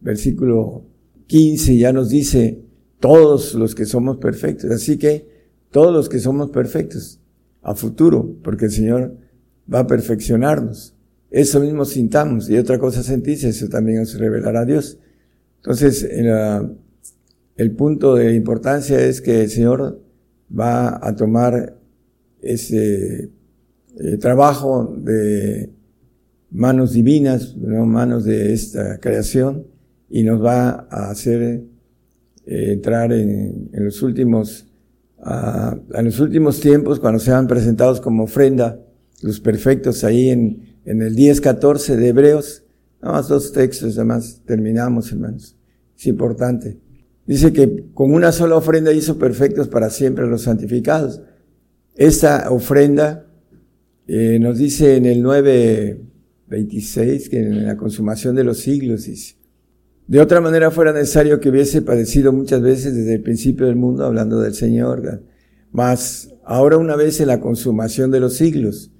versículo 0.00 0.84
15 1.26 1.76
ya 1.76 1.92
nos 1.92 2.08
dice 2.08 2.62
todos 3.00 3.54
los 3.54 3.74
que 3.74 3.84
somos 3.84 4.16
perfectos. 4.16 4.70
Así 4.70 4.98
que 4.98 5.28
todos 5.70 5.92
los 5.92 6.08
que 6.08 6.18
somos 6.18 6.50
perfectos 6.50 7.20
a 7.62 7.74
futuro, 7.74 8.34
porque 8.42 8.66
el 8.66 8.70
Señor 8.70 9.16
va 9.72 9.80
a 9.80 9.86
perfeccionarnos. 9.86 10.94
Eso 11.32 11.60
mismo 11.60 11.86
sintamos 11.86 12.50
y 12.50 12.58
otra 12.58 12.78
cosa 12.78 13.02
sentís, 13.02 13.42
eso 13.42 13.66
también 13.66 14.00
nos 14.00 14.18
revelará 14.18 14.60
a 14.60 14.64
Dios. 14.66 14.98
Entonces, 15.56 16.06
el 17.56 17.70
punto 17.72 18.16
de 18.16 18.34
importancia 18.34 19.00
es 19.00 19.22
que 19.22 19.44
el 19.44 19.48
Señor 19.48 19.98
va 20.54 21.00
a 21.02 21.16
tomar 21.16 21.78
ese 22.42 23.30
eh, 23.98 24.16
trabajo 24.18 24.94
de 24.98 25.70
manos 26.50 26.92
divinas, 26.92 27.56
manos 27.56 28.24
de 28.24 28.52
esta 28.52 28.98
creación, 28.98 29.66
y 30.10 30.24
nos 30.24 30.44
va 30.44 30.86
a 30.90 31.10
hacer 31.10 31.62
eh, 32.44 32.72
entrar 32.72 33.10
en, 33.10 33.70
los 33.72 34.02
últimos, 34.02 34.66
en 35.94 36.04
los 36.04 36.20
últimos 36.20 36.60
tiempos, 36.60 37.00
cuando 37.00 37.18
sean 37.18 37.46
presentados 37.46 38.02
como 38.02 38.24
ofrenda 38.24 38.78
los 39.22 39.40
perfectos 39.40 40.04
ahí 40.04 40.28
en, 40.28 40.71
en 40.84 41.02
el 41.02 41.16
10-14 41.16 41.96
de 41.96 42.08
Hebreos. 42.08 42.64
Nada 43.00 43.16
más 43.16 43.28
dos 43.28 43.52
textos, 43.52 43.96
además 43.96 44.42
terminamos, 44.46 45.10
hermanos. 45.12 45.56
Es 45.96 46.06
importante. 46.06 46.78
Dice 47.26 47.52
que 47.52 47.86
con 47.94 48.12
una 48.12 48.32
sola 48.32 48.56
ofrenda 48.56 48.92
hizo 48.92 49.18
perfectos 49.18 49.68
para 49.68 49.90
siempre 49.90 50.26
los 50.26 50.42
santificados. 50.42 51.22
Esta 51.94 52.50
ofrenda 52.50 53.26
eh, 54.06 54.38
nos 54.40 54.58
dice 54.58 54.96
en 54.96 55.06
el 55.06 55.22
9.26 55.22 57.28
que 57.28 57.38
en 57.38 57.66
la 57.66 57.76
consumación 57.76 58.34
de 58.34 58.44
los 58.44 58.58
siglos 58.58 59.06
dice. 59.06 59.36
De 60.06 60.20
otra 60.20 60.40
manera 60.40 60.70
fuera 60.70 60.92
necesario 60.92 61.40
que 61.40 61.48
hubiese 61.48 61.82
padecido 61.82 62.32
muchas 62.32 62.60
veces 62.60 62.94
desde 62.94 63.14
el 63.14 63.22
principio 63.22 63.66
del 63.66 63.76
mundo, 63.76 64.04
hablando 64.04 64.40
del 64.40 64.54
Señor, 64.54 65.22
mas 65.70 66.34
ahora 66.44 66.76
una 66.76 66.96
vez 66.96 67.20
en 67.20 67.28
la 67.28 67.40
consumación 67.40 68.10
de 68.10 68.20
los 68.20 68.34
siglos, 68.34 68.91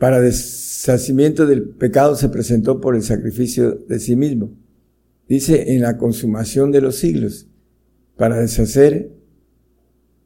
para 0.00 0.18
deshacimiento 0.18 1.46
del 1.46 1.62
pecado 1.62 2.16
se 2.16 2.30
presentó 2.30 2.80
por 2.80 2.96
el 2.96 3.02
sacrificio 3.02 3.72
de 3.86 4.00
sí 4.00 4.16
mismo. 4.16 4.50
Dice 5.28 5.74
en 5.74 5.82
la 5.82 5.98
consumación 5.98 6.72
de 6.72 6.80
los 6.80 6.96
siglos, 6.96 7.48
para 8.16 8.40
deshacer 8.40 9.12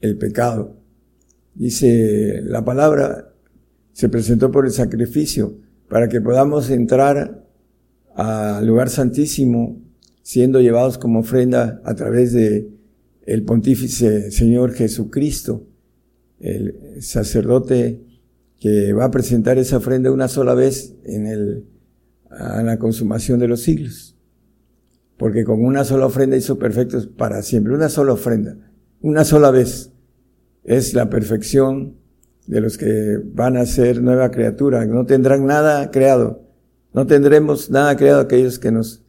el 0.01 0.17
pecado. 0.17 0.77
Dice 1.57 2.41
la 2.45 2.65
palabra, 2.65 3.35
se 3.93 4.09
presentó 4.09 4.53
por 4.53 4.65
el 4.65 4.71
sacrificio, 4.71 5.59
para 5.89 6.09
que 6.09 6.21
podamos 6.21 6.71
entrar 6.71 7.45
al 8.15 8.65
lugar 8.65 8.91
santísimo, 8.91 9.83
siendo 10.23 10.61
llevados 10.61 10.99
como 10.99 11.19
ofrenda 11.19 11.83
a 11.85 11.97
través 11.97 12.33
de 12.33 12.71
el 13.27 13.43
pontífice 13.43 14.31
Señor 14.31 14.73
Jesucristo, 14.73 15.67
el 16.39 17.01
sacerdote 17.01 18.14
que 18.61 18.93
va 18.93 19.07
a 19.07 19.11
presentar 19.11 19.59
esa 19.59 19.77
ofrenda 19.79 20.11
una 20.13 20.29
sola 20.29 20.55
vez 20.55 20.95
en, 21.05 21.27
el, 21.27 21.67
la 22.31 22.79
consumación 22.79 23.39
de 23.39 23.49
los 23.49 23.61
siglos. 23.61 24.17
porque 25.17 25.45
con 25.45 25.65
una 25.65 25.85
sola 25.85 26.07
ofrenda 26.07 26.37
hizo 26.37 26.59
perfectos 26.59 27.07
para 27.07 27.43
siempre, 27.43 27.73
una 27.73 27.89
sola 27.89 28.13
ofrenda, 28.13 28.57
una 29.01 29.25
sola 29.25 29.51
vez. 29.51 29.93
Es 30.65 30.95
la 30.95 31.09
perfección 31.09 31.97
de 32.47 32.61
los 32.61 32.77
que 32.79 33.21
van 33.33 33.57
a 33.57 33.67
ser 33.67 34.03
nueva 34.03 34.31
criatura, 34.31 34.85
no 34.87 35.07
tendrán 35.07 35.47
nada 35.47 35.91
creado, 35.91 36.43
no 36.93 37.07
tendremos 37.07 37.71
nada 37.71 37.97
creado 37.97 38.21
aquellos 38.21 38.59
que 38.59 38.73
nos 38.73 39.05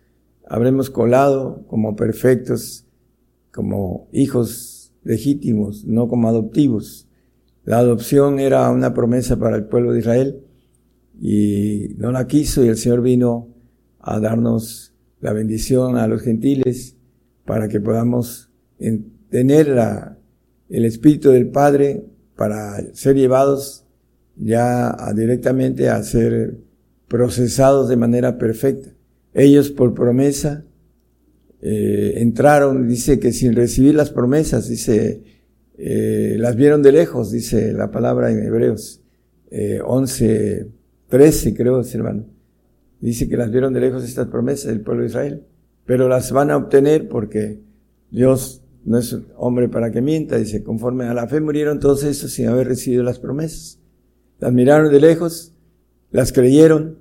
habremos 0.48 0.89
colado 0.89 1.66
como 1.68 1.96
perfectos, 1.96 2.86
como 3.52 4.08
hijos 4.12 4.93
legítimos, 5.04 5.86
no 5.86 6.08
como 6.08 6.28
adoptivos. 6.28 7.08
La 7.66 7.80
adopción 7.80 8.39
era 8.39 8.70
una 8.70 8.93
promesa 8.93 9.38
para 9.38 9.55
el 9.55 9.66
pueblo 9.66 9.91
de 9.91 9.99
Israel 9.99 10.39
y 11.20 11.95
no 11.97 12.11
la 12.11 12.28
quiso 12.28 12.63
y 12.63 12.68
el 12.68 12.78
Señor 12.78 13.01
vino 13.01 13.49
a 13.99 14.20
darnos 14.20 14.93
la 15.20 15.34
bendición 15.34 15.97
a 15.97 16.07
los 16.07 16.22
gentiles 16.22 16.95
para 17.43 17.68
que 17.68 17.82
podamos 17.82 18.51
tener 19.30 19.76
el 20.70 20.86
Espíritu 20.86 21.32
del 21.32 21.49
Padre 21.49 22.05
para 22.36 22.93
ser 22.93 23.16
llevados 23.16 23.86
ya 24.36 24.95
directamente 25.16 25.89
a 25.89 26.03
ser 26.03 26.59
procesados 27.07 27.89
de 27.89 27.95
manera 27.95 28.38
perfecta. 28.38 28.89
Ellos 29.34 29.72
por 29.72 29.95
promesa 29.95 30.66
eh, 31.61 32.13
entraron, 32.18 32.88
dice 32.88 33.20
que 33.20 33.32
sin 33.32 33.55
recibir 33.55 33.95
las 33.95 34.11
promesas, 34.11 34.70
dice, 34.70 35.24
eh, 35.78 36.36
las 36.39 36.55
vieron 36.55 36.82
de 36.82 36.91
lejos, 36.91 37.32
dice 37.32 37.73
la 37.73 37.91
palabra 37.91 38.32
en 38.32 38.43
Hebreos 38.43 39.01
eh, 39.51 39.80
11, 39.84 40.67
13 41.07 41.53
creo, 41.53 41.82
hermano. 41.82 42.26
Dice 42.99 43.30
que 43.30 43.38
las 43.38 43.51
vieron 43.51 43.73
de 43.73 43.80
lejos 43.80 44.03
estas 44.03 44.28
promesas 44.28 44.67
del 44.67 44.82
pueblo 44.82 45.03
de 45.03 45.09
Israel, 45.09 45.43
pero 45.86 46.09
las 46.09 46.32
van 46.32 46.51
a 46.51 46.57
obtener 46.57 47.07
porque 47.07 47.61
Dios 48.09 48.63
no 48.84 48.97
es 48.97 49.17
hombre 49.38 49.69
para 49.69 49.91
que 49.91 50.01
mienta, 50.01 50.38
dice, 50.38 50.63
conforme 50.63 51.05
a 51.05 51.13
la 51.13 51.28
fe 51.28 51.39
murieron 51.41 51.80
todos 51.80 52.03
estos 52.03 52.32
sin 52.32 52.47
haber 52.47 52.67
recibido 52.67 53.03
las 53.03 53.19
promesas. 53.19 53.80
Las 54.39 54.51
miraron 54.53 54.91
de 54.91 54.99
lejos, 54.99 55.53
las 56.11 56.34
creyeron, 56.34 56.97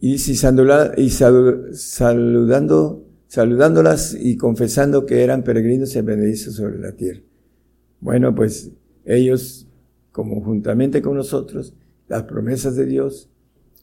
y 0.00 0.12
dice, 0.12 0.32
y 0.96 1.10
saludando, 1.70 3.04
saludándolas 3.28 4.16
y 4.18 4.36
confesando 4.36 5.04
que 5.06 5.22
eran 5.22 5.44
peregrinos 5.44 5.94
y 5.94 6.00
benedictos 6.00 6.54
sobre 6.54 6.78
la 6.78 6.92
tierra. 6.92 7.20
Bueno, 8.00 8.34
pues 8.34 8.70
ellos, 9.04 9.66
como 10.12 10.42
juntamente 10.42 11.02
con 11.02 11.16
nosotros, 11.16 11.74
las 12.08 12.24
promesas 12.24 12.76
de 12.76 12.86
Dios, 12.86 13.28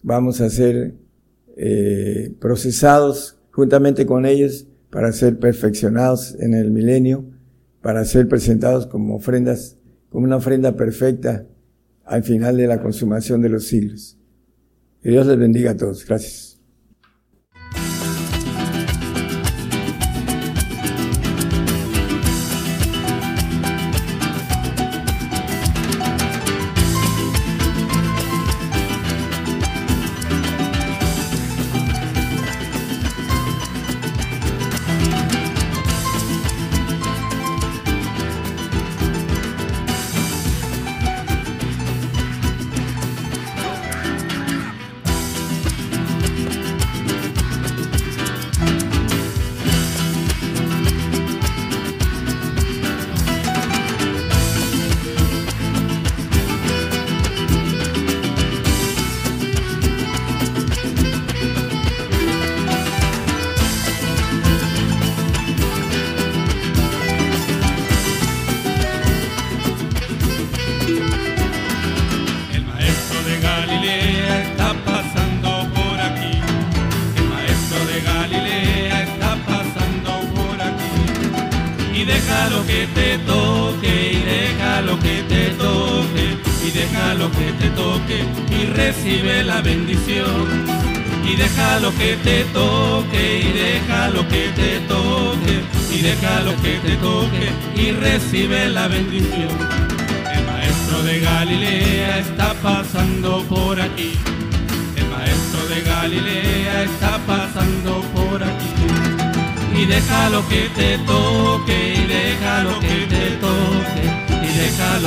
vamos 0.03 0.41
a 0.41 0.49
ser 0.49 0.95
eh, 1.55 2.33
procesados 2.39 3.37
juntamente 3.51 4.05
con 4.05 4.25
ellos 4.25 4.67
para 4.89 5.11
ser 5.11 5.39
perfeccionados 5.39 6.35
en 6.39 6.53
el 6.53 6.71
milenio, 6.71 7.25
para 7.81 8.05
ser 8.05 8.27
presentados 8.27 8.87
como 8.87 9.15
ofrendas, 9.15 9.77
como 10.09 10.25
una 10.25 10.37
ofrenda 10.37 10.75
perfecta 10.75 11.45
al 12.05 12.23
final 12.23 12.57
de 12.57 12.67
la 12.67 12.81
consumación 12.81 13.41
de 13.41 13.49
los 13.49 13.67
siglos. 13.67 14.17
Que 15.01 15.09
Dios 15.09 15.27
les 15.27 15.37
bendiga 15.37 15.71
a 15.71 15.77
todos. 15.77 16.05
Gracias. 16.05 16.46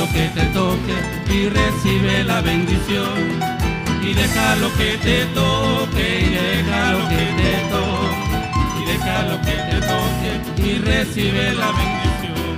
lo 0.01 0.07
que 0.07 0.27
te 0.29 0.45
toque 0.47 0.97
y 1.31 1.47
recibe 1.49 2.23
la 2.23 2.41
bendición. 2.41 3.19
Y 4.01 4.13
deja 4.13 4.55
lo 4.55 4.73
que 4.73 4.97
te 4.97 5.25
toque, 5.39 6.07
y 6.25 6.29
deja 6.41 6.93
lo 6.93 7.07
que 7.11 7.23
te 7.39 7.51
toque, 7.75 8.39
y 8.79 8.81
deja 8.91 9.15
lo 9.29 9.37
que 9.45 9.55
te 9.69 9.77
toque 9.91 10.31
y 10.67 10.79
recibe 10.79 11.53
la 11.53 11.69
bendición. 11.79 12.55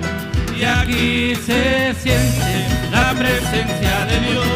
Y 0.58 0.64
aquí 0.64 1.36
se 1.36 1.94
siente 2.02 2.52
la 2.92 3.14
presencia 3.20 3.96
de 4.10 4.18
Dios. 4.28 4.52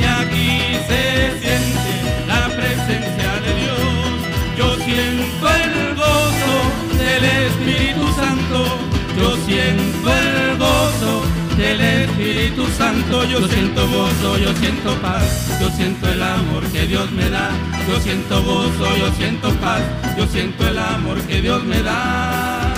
Y 0.00 0.04
aquí 0.20 0.50
se 0.88 1.04
siente 1.42 1.92
la 2.26 2.44
presencia 2.58 3.30
de 3.44 3.50
Dios. 3.62 3.80
Yo 4.58 4.68
siento 4.86 5.44
el 5.64 5.94
gozo 5.94 6.54
del 6.98 7.24
Espíritu 7.46 8.06
Santo. 8.20 8.58
Yo 9.16 9.36
siento 9.46 10.08
el 10.12 10.58
gozo 10.58 11.27
el 11.70 11.80
Espíritu 11.80 12.66
Santo, 12.78 13.24
yo 13.24 13.46
siento 13.48 13.86
gozo, 13.88 14.38
yo 14.38 14.52
siento 14.54 14.94
paz, 15.02 15.58
yo 15.60 15.68
siento 15.70 16.08
el 16.08 16.22
amor 16.22 16.64
que 16.72 16.86
Dios 16.86 17.10
me 17.12 17.28
da, 17.28 17.50
yo 17.88 18.00
siento 18.00 18.42
gozo, 18.42 18.96
yo 18.96 19.12
siento 19.12 19.50
paz, 19.56 19.82
yo 20.16 20.26
siento 20.26 20.66
el 20.66 20.78
amor 20.78 21.20
que 21.22 21.40
Dios 21.40 21.62
me 21.64 21.82
da. 21.82 22.77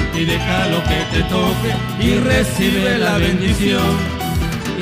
y 0.13 0.25
déjalo 0.25 0.83
que 0.83 0.99
te 1.11 1.23
toque, 1.23 1.71
y 1.99 2.15
recibe 2.19 2.97
la 2.97 3.17
bendición. 3.17 4.21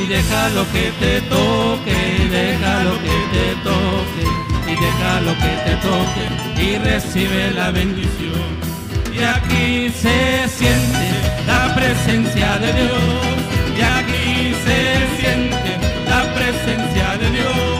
Y 0.01 0.05
déjalo 0.07 0.65
que 0.71 0.91
te 0.99 1.21
toque, 1.21 1.95
y 2.19 2.27
déjalo 2.29 2.93
que 3.05 3.17
te 3.33 3.47
toque, 3.63 4.23
y 4.67 4.75
déjalo 4.85 5.31
que 5.43 5.53
te 5.65 5.75
toque, 5.87 6.63
y 6.63 6.77
recibe 6.77 7.51
la 7.51 7.71
bendición. 7.71 8.69
Y 9.13 9.23
aquí 9.23 9.89
se 9.89 10.47
siente 10.47 11.09
la 11.45 11.75
presencia 11.75 12.57
de 12.57 12.73
Dios. 12.73 13.39
Y 13.77 13.81
aquí 13.81 14.55
se 14.65 15.21
siente 15.21 15.77
la 16.07 16.23
presencia 16.33 17.17
de 17.17 17.29
Dios. 17.31 17.79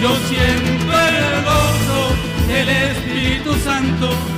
Yo 0.00 0.16
siento 0.28 0.92
el 0.92 1.44
gozo 1.44 2.00
del 2.48 2.68
Espíritu 2.68 3.54
Santo. 3.64 4.37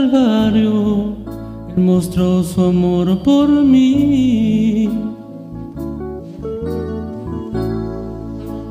Calvario, 0.00 1.14
Él 1.76 1.82
mostró 1.84 2.42
su 2.42 2.64
amor 2.64 3.22
por 3.22 3.50
mí. 3.50 4.88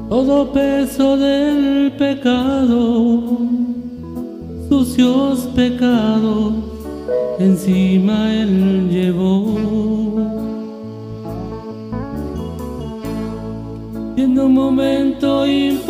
Todo 0.10 0.52
peso 0.52 1.18
del 1.18 1.92
pecado, 1.92 3.22
sucios 4.70 5.42
pecados, 5.56 6.54
encima 7.38 8.34
Él 8.34 8.90
llevó. 8.90 9.56
En 14.18 14.40
un 14.40 14.54
momento 14.54 15.46
importante, 15.46 15.89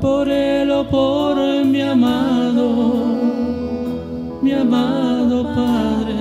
por 0.00 0.28
él 0.28 0.70
o 0.70 0.84
por 0.88 1.36
mi 1.64 1.80
amado, 1.80 2.68
mi 4.42 4.52
amado 4.52 5.44
Padre, 5.54 6.14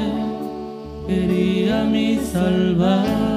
quería 1.07 1.83
mi 1.83 2.17
salvar. 2.17 3.36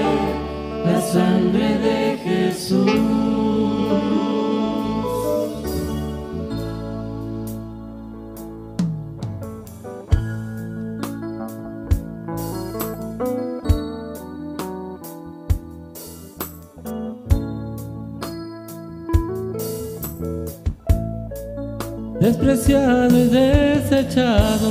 despreciado 22.21 23.17
y 23.17 23.27
desechado, 23.27 24.69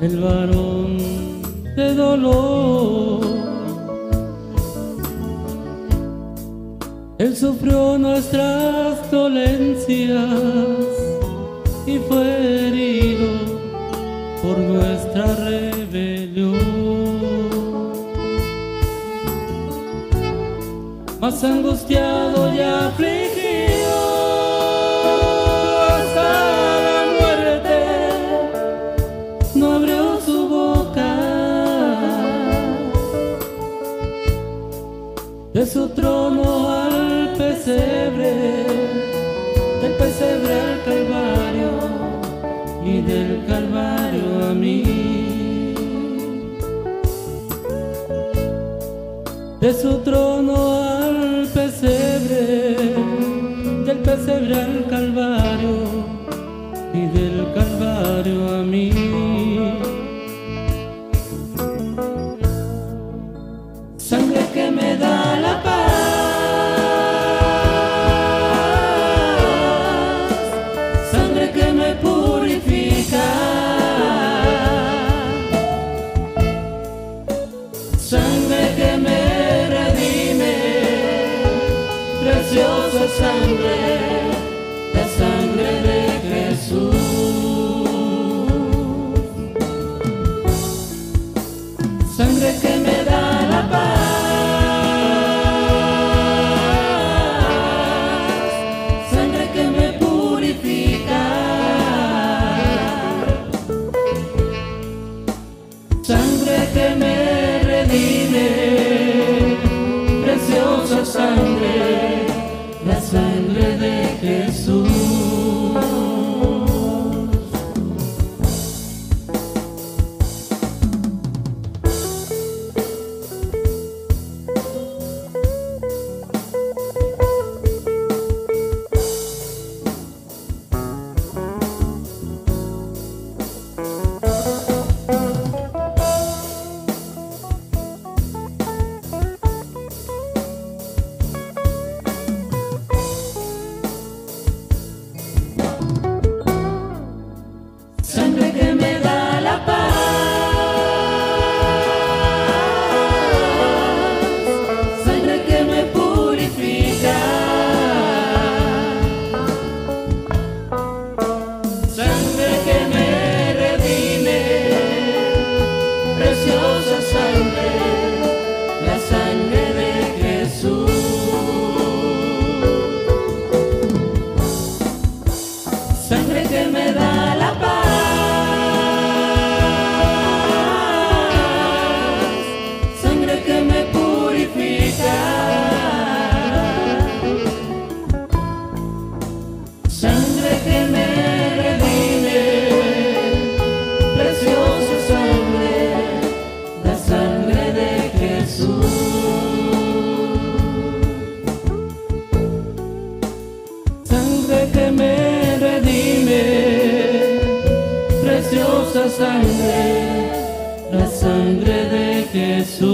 el 0.00 0.20
varón 0.20 0.96
de 1.76 1.94
dolor. 1.94 3.13
Sufrió 7.44 7.98
nuestras 7.98 9.10
dolencias 9.10 10.30
y 11.84 11.98
fue 11.98 12.68
herido 12.68 13.28
por 14.42 14.56
nuestra 14.56 15.26
rebelión. 15.50 16.54
Más 21.20 21.44
angustiado 21.44 22.54
y 22.54 22.60
afligido 22.60 23.96
hasta 25.96 26.28
la 26.86 27.00
muerte, 27.20 27.78
no 29.54 29.66
abrió 29.72 30.18
su 30.24 30.48
boca. 30.48 31.12
De 35.52 35.66
su 35.66 35.90
trono 35.90 36.53
De 49.64 49.72
su 49.72 50.02
trono 50.02 50.33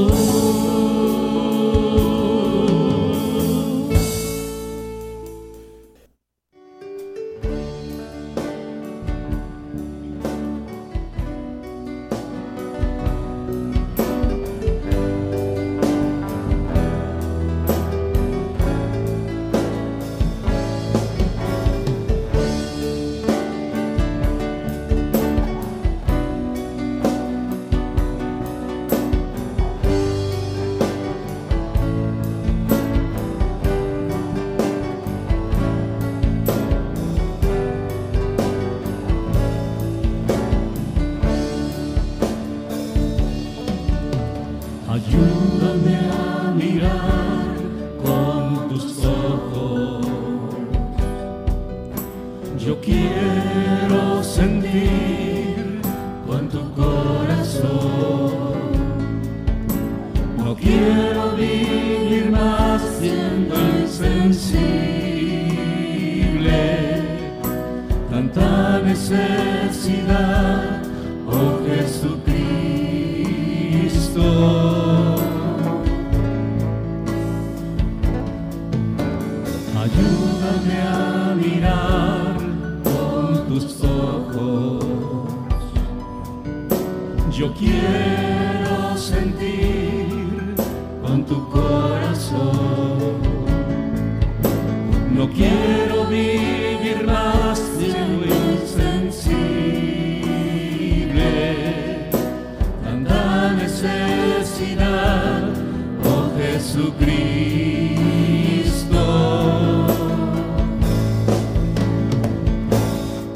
음 0.08 0.49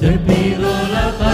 te 0.05 0.19
pido 0.19 0.69
la 0.93 1.11
paz. 1.19 1.34